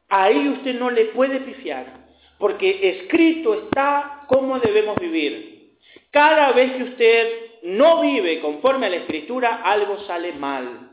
Ahí 0.10 0.50
usted 0.50 0.78
no 0.78 0.90
le 0.90 1.06
puede 1.06 1.40
pifiar, 1.40 2.08
porque 2.38 2.90
escrito 2.90 3.54
está 3.54 4.26
cómo 4.28 4.60
debemos 4.60 4.98
vivir. 4.98 5.78
Cada 6.10 6.52
vez 6.52 6.74
que 6.74 6.84
usted 6.84 7.52
no 7.64 8.02
vive 8.02 8.42
conforme 8.42 8.88
a 8.88 8.90
la 8.90 8.98
escritura, 8.98 9.62
algo 9.64 10.00
sale 10.02 10.34
mal, 10.34 10.91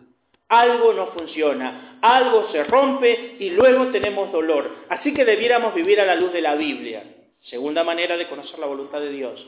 algo 0.49 0.93
no 0.95 1.09
funciona, 1.09 1.99
algo 2.01 2.51
se 2.51 2.65
rompe 2.65 3.37
y 3.39 3.51
luego 3.51 3.89
tenemos 3.89 4.33
dolor. 4.33 4.71
Así 4.89 5.13
que 5.13 5.25
debiéramos 5.25 5.75
vivir 5.75 6.01
a 6.01 6.07
la 6.07 6.15
luz 6.15 6.33
de 6.33 6.41
la 6.41 6.55
Biblia. 6.55 7.05
Segunda 7.43 7.85
manera 7.85 8.17
de 8.17 8.29
conocer 8.29 8.59
la 8.59 8.67
voluntad 8.67 9.01
de 9.01 9.11
Dios. 9.11 9.47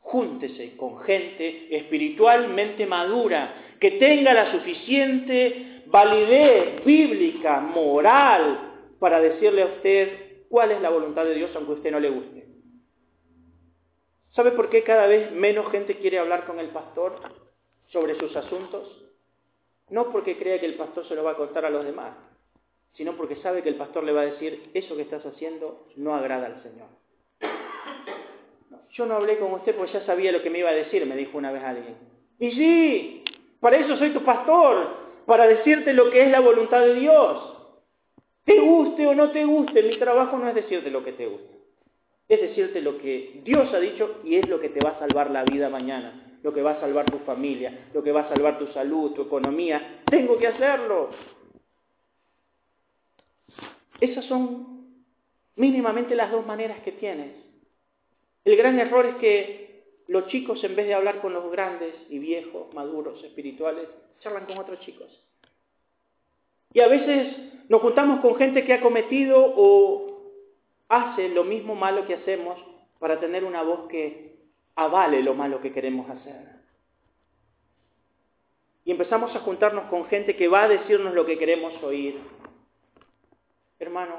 Júntese 0.00 0.76
con 0.76 1.00
gente 1.00 1.76
espiritualmente 1.76 2.86
madura, 2.86 3.74
que 3.78 3.92
tenga 3.92 4.32
la 4.32 4.52
suficiente 4.52 5.82
validez 5.86 6.84
bíblica, 6.84 7.60
moral, 7.60 8.68
para 8.98 9.20
decirle 9.20 9.62
a 9.62 9.66
usted 9.66 10.46
cuál 10.48 10.70
es 10.72 10.80
la 10.80 10.90
voluntad 10.90 11.24
de 11.24 11.34
Dios 11.34 11.50
aunque 11.54 11.72
a 11.72 11.74
usted 11.76 11.92
no 11.92 12.00
le 12.00 12.10
guste. 12.10 12.46
¿Sabe 14.30 14.52
por 14.52 14.70
qué 14.70 14.82
cada 14.82 15.06
vez 15.06 15.30
menos 15.32 15.70
gente 15.70 15.96
quiere 15.96 16.18
hablar 16.18 16.46
con 16.46 16.58
el 16.58 16.68
pastor 16.68 17.20
sobre 17.88 18.18
sus 18.18 18.34
asuntos? 18.34 19.07
No 19.90 20.12
porque 20.12 20.36
crea 20.36 20.60
que 20.60 20.66
el 20.66 20.74
pastor 20.74 21.06
se 21.08 21.14
lo 21.14 21.24
va 21.24 21.32
a 21.32 21.36
contar 21.36 21.64
a 21.64 21.70
los 21.70 21.84
demás, 21.84 22.14
sino 22.94 23.16
porque 23.16 23.36
sabe 23.36 23.62
que 23.62 23.68
el 23.68 23.76
pastor 23.76 24.04
le 24.04 24.12
va 24.12 24.22
a 24.22 24.26
decir, 24.26 24.70
eso 24.74 24.96
que 24.96 25.02
estás 25.02 25.24
haciendo 25.24 25.86
no 25.96 26.14
agrada 26.14 26.46
al 26.46 26.62
Señor. 26.62 26.88
Yo 28.92 29.06
no 29.06 29.14
hablé 29.14 29.38
con 29.38 29.52
usted 29.52 29.76
porque 29.76 29.92
ya 29.92 30.04
sabía 30.04 30.32
lo 30.32 30.42
que 30.42 30.50
me 30.50 30.58
iba 30.58 30.70
a 30.70 30.74
decir, 30.74 31.06
me 31.06 31.16
dijo 31.16 31.38
una 31.38 31.52
vez 31.52 31.62
alguien. 31.62 31.96
Y 32.40 32.50
sí, 32.50 33.24
para 33.60 33.76
eso 33.76 33.96
soy 33.96 34.10
tu 34.10 34.24
pastor, 34.24 34.88
para 35.26 35.46
decirte 35.46 35.92
lo 35.92 36.10
que 36.10 36.22
es 36.22 36.30
la 36.30 36.40
voluntad 36.40 36.80
de 36.80 36.94
Dios. 36.94 37.54
Te 38.44 38.58
guste 38.60 39.06
o 39.06 39.14
no 39.14 39.30
te 39.30 39.44
guste, 39.44 39.82
mi 39.82 39.96
trabajo 39.98 40.36
no 40.38 40.48
es 40.48 40.54
decirte 40.54 40.90
lo 40.90 41.04
que 41.04 41.12
te 41.12 41.26
gusta. 41.26 41.54
Es 42.28 42.40
decirte 42.40 42.80
lo 42.82 42.98
que 42.98 43.40
Dios 43.44 43.72
ha 43.72 43.78
dicho 43.78 44.20
y 44.24 44.36
es 44.36 44.48
lo 44.48 44.60
que 44.60 44.68
te 44.70 44.80
va 44.80 44.90
a 44.90 44.98
salvar 44.98 45.30
la 45.30 45.44
vida 45.44 45.68
mañana, 45.68 46.27
lo 46.42 46.52
que 46.52 46.62
va 46.62 46.72
a 46.72 46.80
salvar 46.80 47.06
tu 47.10 47.18
familia, 47.20 47.88
lo 47.92 48.02
que 48.02 48.12
va 48.12 48.22
a 48.22 48.28
salvar 48.28 48.58
tu 48.58 48.66
salud, 48.68 49.12
tu 49.12 49.22
economía. 49.22 50.02
Tengo 50.10 50.38
que 50.38 50.46
hacerlo. 50.46 51.10
Esas 54.00 54.24
son 54.26 54.78
mínimamente 55.56 56.14
las 56.14 56.30
dos 56.30 56.46
maneras 56.46 56.80
que 56.82 56.92
tienes. 56.92 57.32
El 58.44 58.56
gran 58.56 58.78
error 58.78 59.06
es 59.06 59.16
que 59.16 59.68
los 60.06 60.28
chicos, 60.28 60.62
en 60.64 60.76
vez 60.76 60.86
de 60.86 60.94
hablar 60.94 61.20
con 61.20 61.32
los 61.34 61.50
grandes 61.50 61.94
y 62.08 62.18
viejos, 62.18 62.72
maduros, 62.72 63.22
espirituales, 63.24 63.88
charlan 64.20 64.46
con 64.46 64.58
otros 64.58 64.80
chicos. 64.80 65.08
Y 66.72 66.80
a 66.80 66.88
veces 66.88 67.36
nos 67.68 67.82
juntamos 67.82 68.20
con 68.20 68.36
gente 68.36 68.64
que 68.64 68.74
ha 68.74 68.80
cometido 68.80 69.36
o 69.38 70.22
hace 70.88 71.28
lo 71.28 71.44
mismo 71.44 71.74
malo 71.74 72.06
que 72.06 72.14
hacemos 72.14 72.58
para 72.98 73.20
tener 73.20 73.44
una 73.44 73.62
voz 73.62 73.88
que 73.88 74.37
avale 74.78 75.22
lo 75.22 75.34
malo 75.34 75.60
que 75.60 75.72
queremos 75.72 76.08
hacer. 76.08 76.36
Y 78.84 78.92
empezamos 78.92 79.34
a 79.34 79.40
juntarnos 79.40 79.90
con 79.90 80.06
gente 80.06 80.36
que 80.36 80.46
va 80.46 80.62
a 80.62 80.68
decirnos 80.68 81.14
lo 81.14 81.26
que 81.26 81.36
queremos 81.36 81.74
oír. 81.82 82.20
Hermano, 83.80 84.14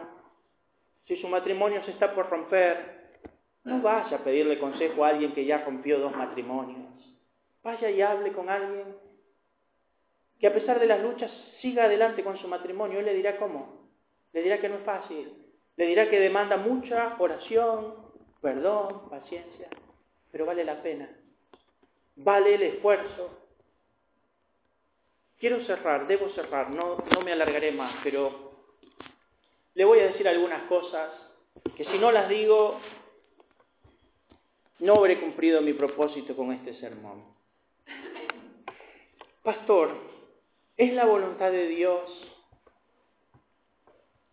si 1.07 1.15
su 1.15 1.29
matrimonio 1.29 1.81
se 1.85 1.91
está 1.91 2.13
por 2.13 2.29
romper, 2.29 3.21
no 3.63 3.81
vaya 3.81 4.17
a 4.17 4.23
pedirle 4.23 4.59
consejo 4.59 5.05
a 5.05 5.09
alguien 5.09 5.31
que 5.31 5.45
ya 5.45 5.63
rompió 5.63 5.97
dos 5.97 6.13
matrimonios. 6.13 6.89
Vaya 7.63 7.89
y 7.89 8.01
hable 8.01 8.33
con 8.33 8.49
alguien 8.49 8.95
que 10.39 10.47
a 10.47 10.53
pesar 10.53 10.77
de 10.79 10.87
las 10.87 11.01
luchas 11.01 11.31
siga 11.61 11.85
adelante 11.85 12.21
con 12.21 12.37
su 12.37 12.49
matrimonio. 12.49 12.99
Él 12.99 13.05
le 13.05 13.13
dirá 13.13 13.37
cómo. 13.37 13.87
Le 14.33 14.43
dirá 14.43 14.59
que 14.59 14.67
no 14.67 14.75
es 14.75 14.83
fácil. 14.83 15.33
Le 15.77 15.85
dirá 15.85 16.09
que 16.09 16.19
demanda 16.19 16.57
mucha 16.57 17.15
oración, 17.17 17.95
perdón, 18.41 19.09
paciencia. 19.09 19.69
Pero 20.31 20.45
vale 20.45 20.63
la 20.63 20.81
pena. 20.81 21.09
Vale 22.15 22.55
el 22.55 22.63
esfuerzo. 22.63 23.37
Quiero 25.39 25.63
cerrar, 25.65 26.07
debo 26.07 26.29
cerrar, 26.29 26.69
no, 26.69 26.97
no 27.13 27.21
me 27.21 27.31
alargaré 27.31 27.71
más, 27.71 27.95
pero 28.03 28.51
le 29.73 29.85
voy 29.85 29.99
a 29.99 30.07
decir 30.07 30.27
algunas 30.27 30.63
cosas 30.63 31.09
que 31.77 31.85
si 31.85 31.97
no 31.97 32.11
las 32.11 32.27
digo, 32.27 32.79
no 34.79 34.95
habré 34.95 35.19
cumplido 35.19 35.61
mi 35.61 35.73
propósito 35.73 36.35
con 36.35 36.51
este 36.51 36.73
sermón. 36.75 37.23
Pastor, 39.43 40.09
¿Es 40.79 40.93
la 40.93 41.03
voluntad 41.03 41.51
de 41.51 41.67
Dios 41.67 42.09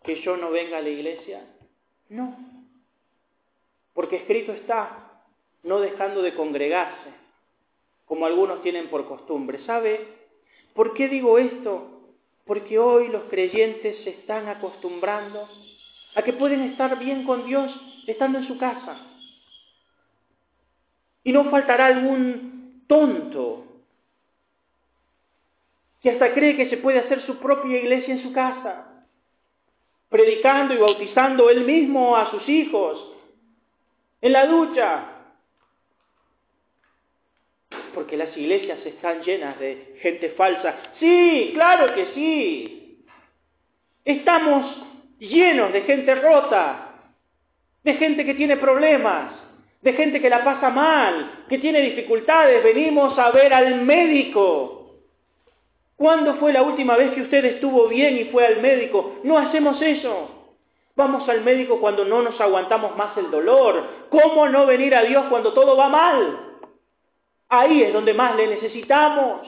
que 0.04 0.22
yo 0.22 0.36
no 0.36 0.52
venga 0.52 0.78
a 0.78 0.80
la 0.80 0.90
iglesia? 0.90 1.44
No. 2.08 2.38
Porque 3.92 4.18
escrito 4.18 4.52
está, 4.52 5.05
no 5.66 5.80
dejando 5.80 6.22
de 6.22 6.34
congregarse, 6.34 7.10
como 8.06 8.24
algunos 8.24 8.62
tienen 8.62 8.88
por 8.88 9.06
costumbre. 9.06 9.64
¿Sabe 9.66 10.00
por 10.74 10.94
qué 10.94 11.08
digo 11.08 11.38
esto? 11.38 12.00
Porque 12.46 12.78
hoy 12.78 13.08
los 13.08 13.24
creyentes 13.24 14.02
se 14.04 14.10
están 14.10 14.48
acostumbrando 14.48 15.48
a 16.14 16.22
que 16.22 16.32
pueden 16.32 16.62
estar 16.62 16.98
bien 16.98 17.24
con 17.24 17.46
Dios 17.46 17.70
estando 18.06 18.38
en 18.38 18.46
su 18.46 18.56
casa. 18.56 18.96
Y 21.24 21.32
no 21.32 21.50
faltará 21.50 21.86
algún 21.86 22.84
tonto 22.86 23.64
que 26.00 26.10
hasta 26.10 26.32
cree 26.32 26.56
que 26.56 26.70
se 26.70 26.76
puede 26.76 27.00
hacer 27.00 27.26
su 27.26 27.38
propia 27.38 27.78
iglesia 27.78 28.14
en 28.14 28.22
su 28.22 28.32
casa, 28.32 29.04
predicando 30.08 30.72
y 30.72 30.78
bautizando 30.78 31.50
él 31.50 31.64
mismo 31.64 32.16
a 32.16 32.30
sus 32.30 32.48
hijos, 32.48 33.12
en 34.20 34.32
la 34.32 34.46
ducha, 34.46 35.15
porque 37.96 38.18
las 38.18 38.36
iglesias 38.36 38.78
están 38.84 39.22
llenas 39.22 39.58
de 39.58 39.96
gente 40.02 40.28
falsa. 40.36 40.76
Sí, 41.00 41.52
claro 41.54 41.94
que 41.94 42.08
sí. 42.14 43.06
Estamos 44.04 44.66
llenos 45.18 45.72
de 45.72 45.80
gente 45.80 46.14
rota, 46.14 47.12
de 47.82 47.94
gente 47.94 48.26
que 48.26 48.34
tiene 48.34 48.58
problemas, 48.58 49.32
de 49.80 49.94
gente 49.94 50.20
que 50.20 50.28
la 50.28 50.44
pasa 50.44 50.68
mal, 50.68 51.46
que 51.48 51.56
tiene 51.56 51.80
dificultades. 51.80 52.62
Venimos 52.62 53.18
a 53.18 53.30
ver 53.30 53.54
al 53.54 53.80
médico. 53.80 54.98
¿Cuándo 55.96 56.34
fue 56.34 56.52
la 56.52 56.60
última 56.60 56.98
vez 56.98 57.12
que 57.12 57.22
usted 57.22 57.46
estuvo 57.46 57.88
bien 57.88 58.18
y 58.18 58.24
fue 58.24 58.46
al 58.46 58.60
médico? 58.60 59.20
No 59.24 59.38
hacemos 59.38 59.80
eso. 59.80 60.52
Vamos 60.96 61.26
al 61.30 61.40
médico 61.40 61.80
cuando 61.80 62.04
no 62.04 62.20
nos 62.20 62.38
aguantamos 62.42 62.94
más 62.94 63.16
el 63.16 63.30
dolor. 63.30 64.08
¿Cómo 64.10 64.50
no 64.50 64.66
venir 64.66 64.94
a 64.94 65.02
Dios 65.02 65.24
cuando 65.30 65.54
todo 65.54 65.78
va 65.78 65.88
mal? 65.88 66.45
Ahí 67.48 67.82
es 67.82 67.92
donde 67.92 68.14
más 68.14 68.36
le 68.36 68.46
necesitamos. 68.48 69.46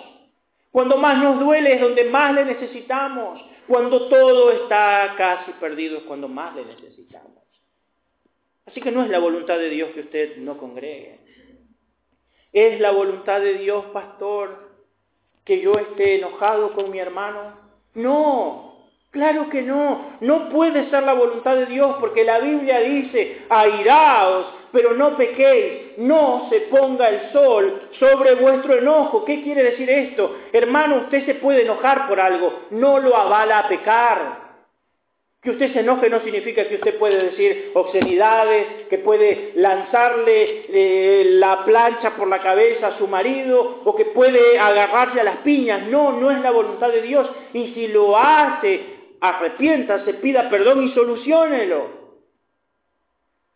Cuando 0.71 0.97
más 0.97 1.23
nos 1.23 1.41
duele 1.41 1.75
es 1.75 1.81
donde 1.81 2.05
más 2.05 2.35
le 2.35 2.45
necesitamos. 2.45 3.41
Cuando 3.67 4.09
todo 4.09 4.51
está 4.53 5.15
casi 5.17 5.53
perdido 5.53 5.99
es 5.99 6.05
cuando 6.05 6.29
más 6.29 6.55
le 6.55 6.65
necesitamos. 6.65 7.43
Así 8.67 8.81
que 8.81 8.93
no 8.93 9.03
es 9.03 9.09
la 9.09 9.19
voluntad 9.19 9.59
de 9.59 9.71
Dios 9.71 9.91
que 9.91 10.01
usted 10.01 10.37
no 10.39 10.59
congregue. 10.59 11.21
Es 12.53 12.81
la 12.81 12.91
voluntad 12.91 13.41
de 13.41 13.55
Dios, 13.55 13.87
pastor, 13.87 14.71
que 15.45 15.61
yo 15.61 15.73
esté 15.73 16.17
enojado 16.17 16.73
con 16.75 16.91
mi 16.91 16.99
hermano? 16.99 17.59
No, 17.95 18.68
claro 19.11 19.49
que 19.51 19.63
no. 19.63 20.17
No 20.21 20.49
puede 20.49 20.89
ser 20.91 21.03
la 21.03 21.15
voluntad 21.15 21.57
de 21.57 21.67
Dios 21.67 21.97
porque 22.01 22.25
la 22.25 22.39
Biblia 22.39 22.81
dice, 22.81 23.43
airaos, 23.49 24.47
pero 24.73 24.95
no 24.95 25.17
pequéis, 25.17 25.99
no 25.99 26.49
se 26.51 26.61
ponga 26.63 27.09
el 27.09 27.33
sol 27.33 27.89
sobre 27.99 28.35
vuestro 28.35 28.79
enojo. 28.79 29.25
¿Qué 29.25 29.43
quiere 29.43 29.63
decir 29.63 29.89
esto? 29.89 30.37
Hermano, 30.53 31.03
usted 31.05 31.25
se 31.27 31.35
puede 31.37 31.63
enojar 31.63 32.09
por 32.09 32.21
algo, 32.21 32.67
no 32.71 32.99
lo 32.99 33.17
avala 33.17 33.61
a 33.61 33.69
pecar. 33.69 34.49
Que 35.41 35.51
usted 35.51 35.73
se 35.73 35.81
enoje 35.81 36.11
no 36.11 36.21
significa 36.21 36.67
que 36.67 36.75
usted 36.75 36.99
puede 36.99 37.31
decir 37.31 37.71
obscenidades, 37.75 38.67
que 38.91 38.99
puede 38.99 39.53
lanzarle 39.55 40.65
eh, 40.69 41.27
la 41.35 41.65
plancha 41.65 42.17
por 42.17 42.27
la 42.27 42.41
cabeza 42.41 42.89
a 42.89 42.99
su 42.99 43.07
marido 43.07 43.83
o 43.85 43.95
que 43.95 44.07
puede 44.07 44.59
agarrarse 44.59 45.21
a 45.21 45.25
las 45.25 45.37
piñas. 45.39 45.87
No, 45.87 46.11
no 46.11 46.33
es 46.33 46.41
la 46.41 46.51
voluntad 46.51 46.89
de 46.89 47.03
Dios. 47.03 47.31
Y 47.55 47.69
si 47.69 47.87
lo 47.87 48.19
hace, 48.19 48.98
arrepiéntase, 49.21 50.15
pida 50.15 50.49
perdón 50.51 50.85
y 50.85 50.93
solucionelo. 50.93 51.99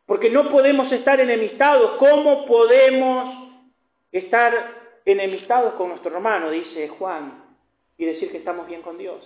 Porque 0.07 0.31
no 0.31 0.51
podemos 0.51 0.91
estar 0.93 1.21
enemistados. 1.21 1.93
¿Cómo 1.99 2.45
podemos 2.47 3.51
estar 4.11 5.01
enemistados 5.05 5.75
con 5.75 5.91
nuestro 5.91 6.15
hermano? 6.15 6.51
Dice 6.51 6.89
Juan. 6.89 7.45
Y 7.97 8.05
decir 8.05 8.31
que 8.31 8.39
estamos 8.39 8.67
bien 8.67 8.83
con 8.83 8.99
Dios. 8.99 9.23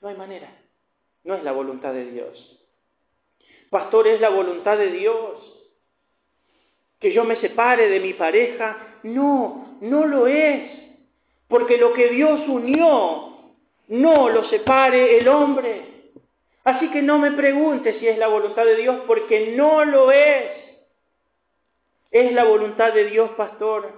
No 0.00 0.08
hay 0.08 0.16
manera. 0.16 0.50
No 1.24 1.34
es 1.34 1.44
la 1.44 1.52
voluntad 1.52 1.92
de 1.92 2.10
Dios. 2.10 2.60
Pastor, 3.70 4.06
es 4.06 4.20
la 4.20 4.30
voluntad 4.30 4.78
de 4.78 4.90
Dios. 4.90 5.52
Que 6.98 7.12
yo 7.12 7.24
me 7.24 7.36
separe 7.36 7.88
de 7.88 8.00
mi 8.00 8.14
pareja. 8.14 8.98
No, 9.02 9.78
no 9.80 10.06
lo 10.06 10.26
es. 10.26 10.70
Porque 11.48 11.76
lo 11.78 11.92
que 11.92 12.08
Dios 12.08 12.40
unió, 12.48 13.35
no 13.88 14.28
lo 14.28 14.48
separe 14.48 15.18
el 15.18 15.28
hombre. 15.28 15.96
Así 16.64 16.90
que 16.90 17.02
no 17.02 17.18
me 17.18 17.32
pregunte 17.32 17.98
si 18.00 18.08
es 18.08 18.18
la 18.18 18.26
voluntad 18.26 18.64
de 18.64 18.76
Dios, 18.76 19.02
porque 19.06 19.54
no 19.56 19.84
lo 19.84 20.10
es. 20.10 20.50
Es 22.10 22.32
la 22.32 22.44
voluntad 22.44 22.92
de 22.92 23.04
Dios, 23.04 23.30
pastor, 23.36 23.92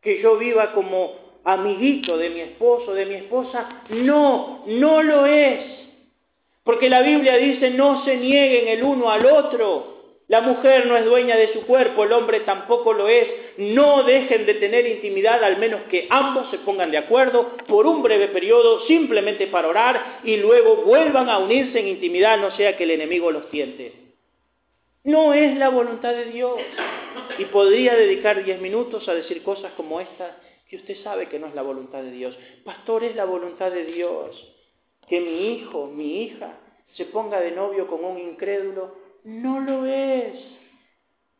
que 0.00 0.20
yo 0.22 0.38
viva 0.38 0.72
como 0.72 1.40
amiguito 1.44 2.16
de 2.16 2.30
mi 2.30 2.40
esposo, 2.40 2.94
de 2.94 3.06
mi 3.06 3.14
esposa. 3.14 3.84
No, 3.90 4.64
no 4.66 5.02
lo 5.02 5.26
es. 5.26 5.80
Porque 6.64 6.88
la 6.88 7.02
Biblia 7.02 7.36
dice, 7.36 7.70
no 7.70 8.04
se 8.04 8.16
nieguen 8.16 8.68
el 8.68 8.82
uno 8.84 9.10
al 9.10 9.26
otro. 9.26 9.99
La 10.30 10.42
mujer 10.42 10.86
no 10.86 10.96
es 10.96 11.04
dueña 11.04 11.34
de 11.34 11.52
su 11.52 11.66
cuerpo, 11.66 12.04
el 12.04 12.12
hombre 12.12 12.38
tampoco 12.40 12.92
lo 12.92 13.08
es. 13.08 13.26
No 13.58 14.04
dejen 14.04 14.46
de 14.46 14.54
tener 14.54 14.86
intimidad, 14.86 15.42
al 15.42 15.58
menos 15.58 15.80
que 15.90 16.06
ambos 16.08 16.48
se 16.52 16.58
pongan 16.58 16.92
de 16.92 16.98
acuerdo 16.98 17.56
por 17.66 17.84
un 17.84 18.00
breve 18.00 18.28
periodo, 18.28 18.86
simplemente 18.86 19.48
para 19.48 19.66
orar, 19.66 20.20
y 20.22 20.36
luego 20.36 20.76
vuelvan 20.84 21.28
a 21.28 21.38
unirse 21.38 21.80
en 21.80 21.88
intimidad, 21.88 22.38
no 22.38 22.52
sea 22.52 22.76
que 22.76 22.84
el 22.84 22.92
enemigo 22.92 23.32
los 23.32 23.50
tiente. 23.50 23.92
No 25.02 25.34
es 25.34 25.56
la 25.56 25.68
voluntad 25.68 26.14
de 26.14 26.26
Dios. 26.26 26.60
Y 27.38 27.46
podría 27.46 27.96
dedicar 27.96 28.44
diez 28.44 28.60
minutos 28.60 29.08
a 29.08 29.14
decir 29.14 29.42
cosas 29.42 29.72
como 29.72 30.00
esta, 30.00 30.36
que 30.68 30.76
usted 30.76 30.96
sabe 31.02 31.28
que 31.28 31.40
no 31.40 31.48
es 31.48 31.56
la 31.56 31.62
voluntad 31.62 32.04
de 32.04 32.12
Dios. 32.12 32.38
Pastor, 32.64 33.02
es 33.02 33.16
la 33.16 33.24
voluntad 33.24 33.72
de 33.72 33.84
Dios 33.84 34.56
que 35.08 35.20
mi 35.20 35.54
hijo, 35.54 35.88
mi 35.88 36.22
hija, 36.22 36.56
se 36.92 37.06
ponga 37.06 37.40
de 37.40 37.50
novio 37.50 37.88
con 37.88 38.04
un 38.04 38.16
incrédulo 38.16 38.99
no 39.24 39.60
lo 39.60 39.86
es. 39.86 40.50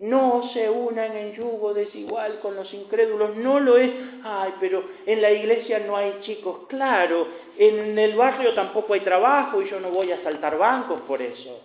No 0.00 0.50
se 0.54 0.70
unan 0.70 1.14
en 1.14 1.34
yugo 1.34 1.74
desigual 1.74 2.40
con 2.40 2.56
los 2.56 2.72
incrédulos, 2.72 3.36
no 3.36 3.60
lo 3.60 3.76
es. 3.76 3.90
Ay, 4.24 4.54
pero 4.58 4.82
en 5.04 5.20
la 5.20 5.30
iglesia 5.30 5.78
no 5.80 5.94
hay 5.94 6.20
chicos, 6.22 6.66
claro, 6.68 7.28
en 7.58 7.98
el 7.98 8.16
barrio 8.16 8.54
tampoco 8.54 8.94
hay 8.94 9.00
trabajo 9.00 9.60
y 9.60 9.68
yo 9.68 9.78
no 9.78 9.90
voy 9.90 10.10
a 10.10 10.22
saltar 10.22 10.56
bancos 10.56 11.02
por 11.02 11.20
eso. 11.20 11.60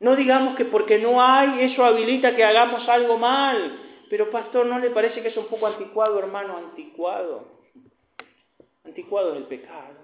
No 0.00 0.16
digamos 0.16 0.56
que 0.56 0.64
porque 0.64 0.98
no 0.98 1.22
hay, 1.22 1.70
eso 1.70 1.84
habilita 1.84 2.34
que 2.34 2.44
hagamos 2.44 2.88
algo 2.88 3.16
mal. 3.18 3.78
Pero 4.10 4.32
pastor, 4.32 4.66
¿no 4.66 4.80
le 4.80 4.90
parece 4.90 5.22
que 5.22 5.28
es 5.28 5.36
un 5.36 5.46
poco 5.46 5.68
anticuado, 5.68 6.18
hermano? 6.18 6.56
Anticuado. 6.56 7.46
Anticuado 8.84 9.30
es 9.30 9.36
el 9.36 9.44
pecado. 9.44 9.94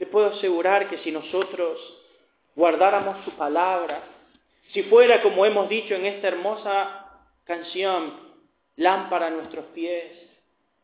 Le 0.00 0.06
puedo 0.06 0.26
asegurar 0.26 0.90
que 0.90 0.98
si 0.98 1.12
nosotros 1.12 1.78
guardáramos 2.54 3.24
su 3.24 3.32
palabra, 3.32 4.02
si 4.72 4.82
fuera 4.84 5.22
como 5.22 5.44
hemos 5.44 5.68
dicho 5.68 5.94
en 5.94 6.06
esta 6.06 6.28
hermosa 6.28 7.06
canción, 7.44 8.14
lámpara 8.76 9.28
a 9.28 9.30
nuestros 9.30 9.66
pies, 9.66 10.12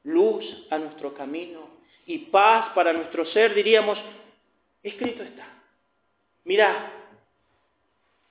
luz 0.05 0.45
a 0.71 0.79
nuestro 0.79 1.14
camino 1.14 1.68
y 2.07 2.18
paz 2.18 2.73
para 2.75 2.93
nuestro 2.93 3.25
ser, 3.27 3.55
diríamos, 3.55 3.99
escrito 4.83 5.23
está. 5.23 5.47
Mira, 6.45 6.93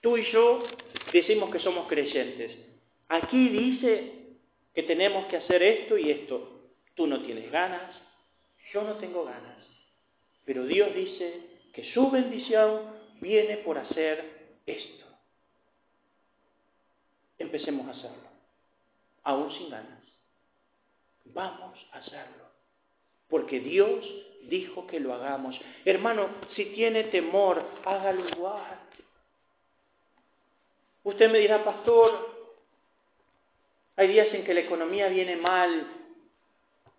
tú 0.02 0.18
y 0.18 0.32
yo 0.32 0.64
decimos 1.12 1.52
que 1.52 1.60
somos 1.60 1.88
creyentes. 1.88 2.58
Aquí 3.08 3.50
dice 3.50 4.14
que 4.74 4.84
tenemos 4.84 5.26
que 5.28 5.38
hacer 5.38 5.62
esto 5.64 5.98
y 5.98 6.12
esto. 6.12 6.62
Tú 6.96 7.08
no 7.08 7.22
tienes 7.22 7.52
ganas, 7.52 7.96
yo 8.74 8.84
no 8.84 8.96
tengo 8.96 9.24
ganas. 9.24 9.58
Pero 10.46 10.66
Dios 10.66 10.94
dice 10.94 11.42
que 11.74 11.92
su 11.94 12.10
bendición 12.10 12.99
viene 13.20 13.58
por 13.58 13.78
hacer 13.78 14.58
esto. 14.66 15.06
Empecemos 17.38 17.88
a 17.88 17.92
hacerlo, 17.92 18.30
aún 19.24 19.52
sin 19.54 19.70
ganas. 19.70 20.04
Vamos 21.26 21.80
a 21.94 22.00
hacerlo, 22.00 22.46
porque 23.30 23.60
Dios 23.60 24.04
dijo 24.44 24.88
que 24.88 25.00
lo 25.00 25.14
hagamos. 25.14 25.60
Hermano, 25.86 26.30
si 26.56 26.66
tiene 26.66 27.06
temor, 27.06 27.64
hágalo 27.86 28.28
igual. 28.28 28.80
Usted 31.04 31.32
me 31.32 31.40
dirá, 31.40 31.64
pastor, 31.64 32.40
hay 33.96 34.08
días 34.08 34.34
en 34.34 34.44
que 34.44 34.54
la 34.54 34.62
economía 34.62 35.08
viene 35.08 35.36
mal. 35.36 35.88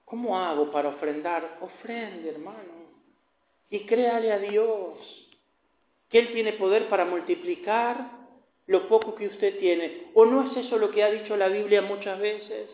¿Cómo 0.05 0.39
hago 0.39 0.71
para 0.71 0.89
ofrendar? 0.89 1.59
Ofrende, 1.61 2.31
hermano. 2.31 2.81
Y 3.69 3.87
créale 3.87 4.33
a 4.33 4.39
Dios 4.39 5.20
que 6.11 6.19
Él 6.19 6.33
tiene 6.33 6.53
poder 6.55 6.89
para 6.89 7.05
multiplicar 7.05 8.11
lo 8.67 8.89
poco 8.89 9.15
que 9.15 9.27
usted 9.27 9.59
tiene. 9.59 10.09
¿O 10.15 10.25
no 10.25 10.51
es 10.51 10.57
eso 10.57 10.79
lo 10.79 10.91
que 10.91 11.03
ha 11.03 11.11
dicho 11.11 11.37
la 11.37 11.49
Biblia 11.49 11.83
muchas 11.83 12.19
veces? 12.19 12.69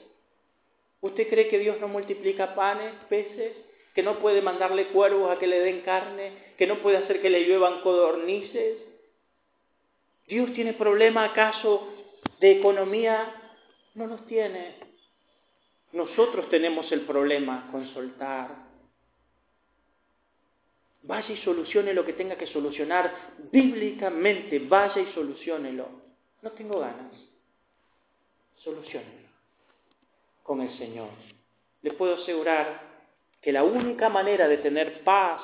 ¿Usted 1.01 1.29
cree 1.29 1.49
que 1.49 1.59
Dios 1.59 1.81
no 1.81 1.89
multiplica 1.89 2.55
panes, 2.55 2.93
peces? 3.09 3.53
¿Que 3.95 4.03
no 4.03 4.19
puede 4.19 4.43
mandarle 4.43 4.89
cuervos 4.89 5.31
a 5.31 5.39
que 5.39 5.47
le 5.47 5.61
den 5.61 5.81
carne? 5.83 6.33
¿Que 6.59 6.67
no 6.67 6.79
puede 6.79 6.99
hacer 6.99 7.23
que 7.23 7.31
le 7.31 7.47
lluevan 7.47 7.81
codornices? 7.81 8.79
¿Dios 10.27 10.53
tiene 10.55 10.73
problema 10.73 11.25
acaso 11.25 11.89
de 12.41 12.53
economía? 12.53 13.33
No 13.95 14.07
los 14.07 14.27
tiene. 14.27 14.75
Nosotros 15.93 16.51
tenemos 16.51 16.91
el 16.93 17.03
problema 17.03 17.69
con 17.71 17.87
soltar. 17.95 18.66
Vaya 21.07 21.33
y 21.33 21.37
solucione 21.39 21.95
lo 21.95 22.05
que 22.05 22.15
tenga 22.15 22.37
que 22.37 22.47
solucionar 22.49 23.35
bíblicamente. 23.53 24.59
Vaya 24.61 25.01
y 25.01 25.13
solucionelo. 25.13 25.89
No 26.43 26.51
tengo 26.53 26.81
ganas. 26.81 27.13
Solucionelo 28.59 29.27
con 30.43 30.61
el 30.61 30.71
Señor. 30.79 31.09
Le 31.83 31.93
puedo 31.93 32.15
asegurar 32.17 32.81
que 33.43 33.53
la 33.53 33.65
única 33.65 34.09
manera 34.09 34.49
de 34.49 34.59
tener 34.59 35.03
paz 35.03 35.43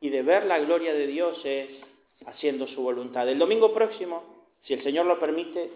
y 0.00 0.10
de 0.10 0.22
ver 0.22 0.46
la 0.46 0.58
gloria 0.60 0.92
de 0.92 1.06
Dios 1.06 1.40
es 1.44 1.68
haciendo 2.26 2.66
su 2.68 2.82
voluntad. 2.82 3.28
El 3.28 3.38
domingo 3.38 3.74
próximo, 3.74 4.22
si 4.62 4.74
el 4.74 4.82
Señor 4.82 5.06
lo 5.06 5.18
permite, 5.18 5.70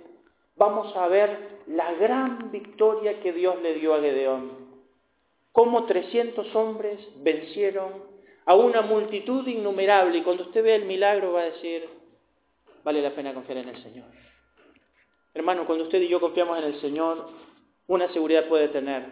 vamos 0.56 0.94
a 0.96 1.08
ver 1.08 1.60
la 1.66 1.92
gran 1.94 2.50
victoria 2.50 3.20
que 3.20 3.32
Dios 3.32 3.60
le 3.62 3.74
dio 3.74 3.94
a 3.94 4.00
Gedeón. 4.00 4.52
Cómo 5.50 5.84
300 5.84 6.54
hombres 6.54 7.00
vencieron 7.16 8.11
a 8.44 8.54
una 8.54 8.82
multitud 8.82 9.46
innumerable. 9.46 10.18
Y 10.18 10.22
cuando 10.22 10.44
usted 10.44 10.62
vea 10.62 10.76
el 10.76 10.84
milagro 10.84 11.32
va 11.32 11.42
a 11.42 11.50
decir, 11.50 11.88
vale 12.84 13.02
la 13.02 13.14
pena 13.14 13.34
confiar 13.34 13.58
en 13.58 13.68
el 13.68 13.82
Señor. 13.82 14.06
Hermano, 15.34 15.66
cuando 15.66 15.84
usted 15.84 16.00
y 16.00 16.08
yo 16.08 16.20
confiamos 16.20 16.58
en 16.58 16.64
el 16.64 16.80
Señor, 16.80 17.28
una 17.86 18.12
seguridad 18.12 18.48
puede 18.48 18.68
tener. 18.68 19.06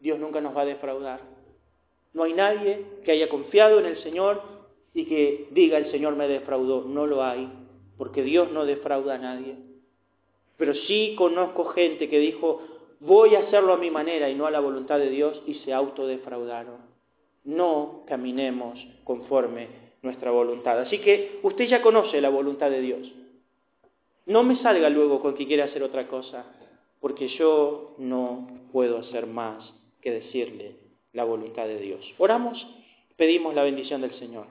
Dios 0.00 0.18
nunca 0.18 0.40
nos 0.40 0.56
va 0.56 0.62
a 0.62 0.66
defraudar. 0.66 1.20
No 2.14 2.22
hay 2.22 2.32
nadie 2.32 2.84
que 3.04 3.12
haya 3.12 3.28
confiado 3.28 3.78
en 3.80 3.86
el 3.86 4.02
Señor 4.02 4.42
y 4.94 5.04
que 5.04 5.48
diga 5.50 5.76
el 5.76 5.90
Señor 5.90 6.16
me 6.16 6.28
defraudó. 6.28 6.84
No 6.84 7.06
lo 7.06 7.22
hay, 7.22 7.50
porque 7.98 8.22
Dios 8.22 8.50
no 8.50 8.64
defrauda 8.64 9.16
a 9.16 9.18
nadie. 9.18 9.56
Pero 10.56 10.74
sí 10.74 11.14
conozco 11.16 11.66
gente 11.66 12.08
que 12.08 12.18
dijo, 12.18 12.62
voy 13.00 13.34
a 13.34 13.40
hacerlo 13.40 13.74
a 13.74 13.76
mi 13.76 13.90
manera 13.90 14.30
y 14.30 14.34
no 14.34 14.46
a 14.46 14.50
la 14.50 14.60
voluntad 14.60 14.98
de 14.98 15.10
Dios 15.10 15.40
y 15.46 15.54
se 15.56 15.72
autodefraudaron 15.72 16.87
no 17.48 18.04
caminemos 18.06 18.78
conforme 19.04 19.68
nuestra 20.02 20.30
voluntad. 20.30 20.78
Así 20.80 20.98
que 20.98 21.40
usted 21.42 21.66
ya 21.66 21.80
conoce 21.80 22.20
la 22.20 22.28
voluntad 22.28 22.70
de 22.70 22.82
Dios. 22.82 23.10
No 24.26 24.42
me 24.42 24.56
salga 24.56 24.90
luego 24.90 25.20
con 25.20 25.34
que 25.34 25.46
quiera 25.46 25.64
hacer 25.64 25.82
otra 25.82 26.08
cosa, 26.08 26.44
porque 27.00 27.28
yo 27.28 27.94
no 27.96 28.68
puedo 28.70 28.98
hacer 28.98 29.26
más 29.26 29.64
que 30.02 30.10
decirle 30.10 30.76
la 31.14 31.24
voluntad 31.24 31.66
de 31.66 31.80
Dios. 31.80 32.04
Oramos, 32.18 32.66
pedimos 33.16 33.54
la 33.54 33.62
bendición 33.62 34.02
del 34.02 34.12
Señor. 34.18 34.46